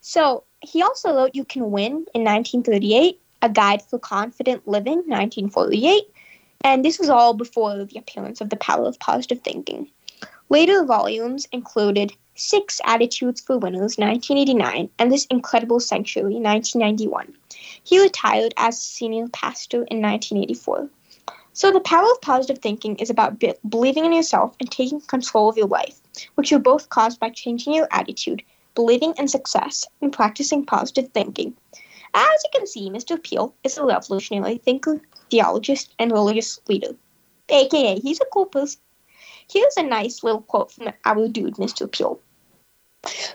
So 0.01 0.45
he 0.61 0.83
also 0.83 1.15
wrote 1.15 1.35
You 1.35 1.45
Can 1.45 1.71
Win 1.71 2.07
in 2.15 2.25
1938, 2.25 3.21
A 3.43 3.49
Guide 3.49 3.83
for 3.83 3.99
Confident 3.99 4.67
Living, 4.69 4.99
1948, 4.99 6.05
and 6.63 6.85
this 6.85 6.99
was 6.99 7.09
all 7.09 7.35
before 7.35 7.85
the 7.85 7.99
appearance 7.99 8.41
of 8.41 8.51
The 8.51 8.57
Power 8.57 8.87
of 8.87 8.99
Positive 8.99 9.41
Thinking. 9.41 9.91
Later 10.51 10.85
volumes 10.85 11.47
included 11.53 12.13
Six 12.35 12.81
Attitudes 12.85 13.41
for 13.41 13.59
Winners, 13.59 13.97
1989, 13.97 14.91
and 14.99 15.13
This 15.13 15.27
Incredible 15.27 15.81
Century, 15.81 16.35
1991. 16.35 17.35
He 17.83 18.01
retired 18.01 18.53
as 18.57 18.81
senior 18.81 19.29
pastor 19.29 19.85
in 19.85 20.03
1984. 20.03 20.89
So, 21.57 21.71
the 21.71 21.79
power 21.79 22.11
of 22.11 22.21
positive 22.21 22.59
thinking 22.59 22.97
is 22.97 23.11
about 23.11 23.39
be- 23.39 23.55
believing 23.69 24.05
in 24.05 24.13
yourself 24.13 24.57
and 24.59 24.69
taking 24.69 25.01
control 25.01 25.49
of 25.49 25.57
your 25.57 25.69
life, 25.69 26.01
which 26.35 26.53
are 26.53 26.59
both 26.59 26.89
cause 26.89 27.17
by 27.17 27.31
changing 27.31 27.75
your 27.75 27.87
attitude, 27.93 28.43
believing 28.75 29.15
in 29.19 29.29
success, 29.29 29.87
and 30.03 30.13
practicing 30.13 30.67
positive 30.67 31.13
thinking. 31.15 31.57
As 32.13 32.43
you 32.43 32.51
can 32.53 32.67
see, 32.67 32.91
Mr. 32.91 33.23
Peale 33.23 33.55
is 33.63 33.79
a 33.79 33.85
revolutionary 33.85 34.59
thinker, 34.59 35.01
theologist, 35.31 35.95
and 35.97 36.11
religious 36.11 36.59
leader. 36.69 36.97
AKA, 37.49 38.01
he's 38.01 38.21
a 38.21 38.27
cool 38.33 38.47
person. 38.47 38.81
Here's 39.49 39.77
a 39.77 39.85
nice 39.85 40.25
little 40.25 40.43
quote 40.43 40.73
from 40.73 40.93
our 41.05 41.29
dude, 41.29 41.55
Mr. 41.55 41.89
Peale 41.89 42.21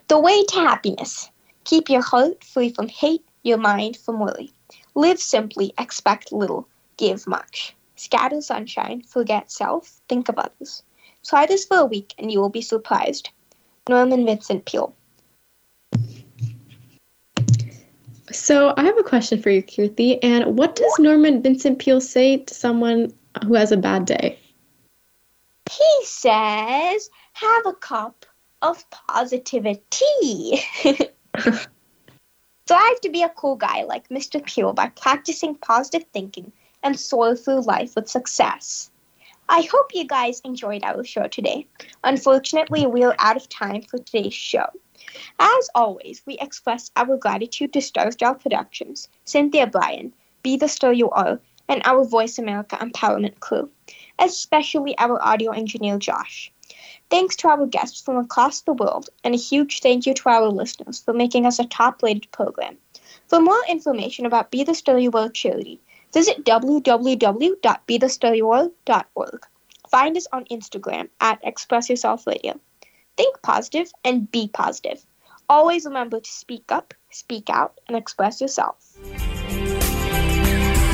The 0.10 0.20
way 0.20 0.44
to 0.44 0.56
happiness. 0.60 1.30
Keep 1.64 1.90
your 1.90 2.02
heart 2.02 2.44
free 2.44 2.70
from 2.70 2.90
hate, 2.90 3.26
your 3.44 3.58
mind 3.58 3.96
from 3.96 4.20
worry. 4.20 4.52
Live 4.94 5.22
simply, 5.22 5.74
expect 5.78 6.34
little, 6.34 6.68
give 6.98 7.26
much. 7.26 7.76
Scatter 8.00 8.39
sunshine, 8.39 9.02
forget 9.02 9.52
self, 9.52 10.00
think 10.08 10.30
of 10.30 10.38
others. 10.38 10.84
Try 11.26 11.45
this 11.45 11.66
for 11.66 11.78
a 11.78 11.86
week 11.86 12.14
and 12.18 12.32
you 12.32 12.39
will 12.39 12.50
be 12.50 12.62
surprised. 12.62 13.30
Norman 13.89 14.26
Vincent 14.26 14.64
Peale. 14.64 14.95
So 18.32 18.74
I 18.78 18.84
have 18.84 18.97
a 18.97 19.04
question 19.04 19.41
for 19.41 19.50
you, 19.50 19.62
Kirti. 19.62 20.18
And 20.24 20.58
what 20.58 20.78
does 20.78 20.93
Norman 20.97 21.41
Vincent 21.41 21.80
Peale 21.80 22.00
say 22.00 22.38
to 22.38 22.54
someone 22.54 23.14
who 23.45 23.56
has 23.56 23.74
a 23.74 23.78
bad 23.78 24.06
day? 24.06 24.39
He 25.70 26.06
says, 26.06 27.10
have 27.34 27.66
a 27.66 27.74
cup 27.74 28.26
of 28.62 28.89
positivity. 28.91 30.62
Strive 32.66 33.02
to 33.02 33.10
be 33.10 33.24
a 33.24 33.30
cool 33.30 33.58
guy 33.58 33.84
like 33.84 34.08
Mr. 34.08 34.41
Peale 34.45 34.72
by 34.72 34.88
practicing 34.88 35.56
positive 35.56 36.06
thinking 36.14 36.54
and 36.84 37.00
through 37.00 37.62
life 37.62 37.96
with 37.96 38.10
success. 38.10 38.90
I 39.48 39.62
hope 39.62 39.96
you 39.96 40.06
guys 40.06 40.42
enjoyed 40.42 40.84
our 40.84 41.04
show 41.04 41.28
today. 41.28 41.66
Unfortunately, 42.04 42.86
we're 42.86 43.16
out 43.18 43.36
of 43.36 43.50
time 43.50 43.82
for 43.82 43.98
today's 43.98 44.34
show. 44.34 44.68
As 45.40 45.70
always, 45.74 46.22
we 46.26 46.38
express 46.38 46.92
our 46.96 47.18
gratitude 47.18 47.74
to 47.74 47.82
Star 47.82 48.12
Style 48.12 48.36
Productions, 48.36 49.10
Cynthia 49.26 49.66
Brian, 49.66 50.14
Be 50.44 50.56
the 50.56 50.68
Star 50.68 50.94
You 50.94 51.10
Are, 51.10 51.40
and 51.68 51.82
our 51.86 52.06
Voice 52.06 52.38
America 52.38 52.78
Empowerment 52.78 53.40
crew, 53.40 53.72
especially 54.20 54.98
our 55.00 55.20
audio 55.24 55.52
engineer 55.52 55.98
Josh. 55.98 56.52
Thanks 57.10 57.36
to 57.38 57.48
our 57.48 57.66
guests 57.66 58.02
from 58.02 58.18
across 58.18 58.62
the 58.62 58.74
world, 58.74 59.10
and 59.24 59.34
a 59.34 59.38
huge 59.38 59.80
thank 59.80 60.06
you 60.06 60.14
to 60.14 60.30
our 60.30 60.48
listeners 60.50 61.02
for 61.02 61.14
making 61.14 61.48
us 61.48 61.58
a 61.58 61.66
top 61.66 62.04
rated 62.04 62.32
program. 62.32 62.78
For 63.28 63.40
more 63.40 63.64
information 63.68 64.28
about 64.28 64.52
Be 64.52 64.64
the 64.64 64.76
Star 64.76 65.00
You 65.00 65.12
Are 65.14 65.30
charity, 65.30 65.82
visit 66.14 66.45
www.bethestaryour.org. 66.45 69.45
Find 69.89 70.18
us 70.18 70.28
on 70.32 70.45
Instagram 70.45 71.10
at 71.20 71.39
Express 71.43 71.89
Yourself 71.89 72.28
Radio. 72.28 72.60
Think 73.18 73.41
positive 73.41 73.91
and 74.03 74.30
be 74.32 74.47
positive. 74.47 75.03
Always 75.49 75.86
remember 75.86 76.20
to 76.20 76.30
speak 76.30 76.72
up, 76.72 76.93
speak 77.10 77.49
out, 77.49 77.80
and 77.88 77.97
express 77.97 78.39
yourself. 78.39 78.95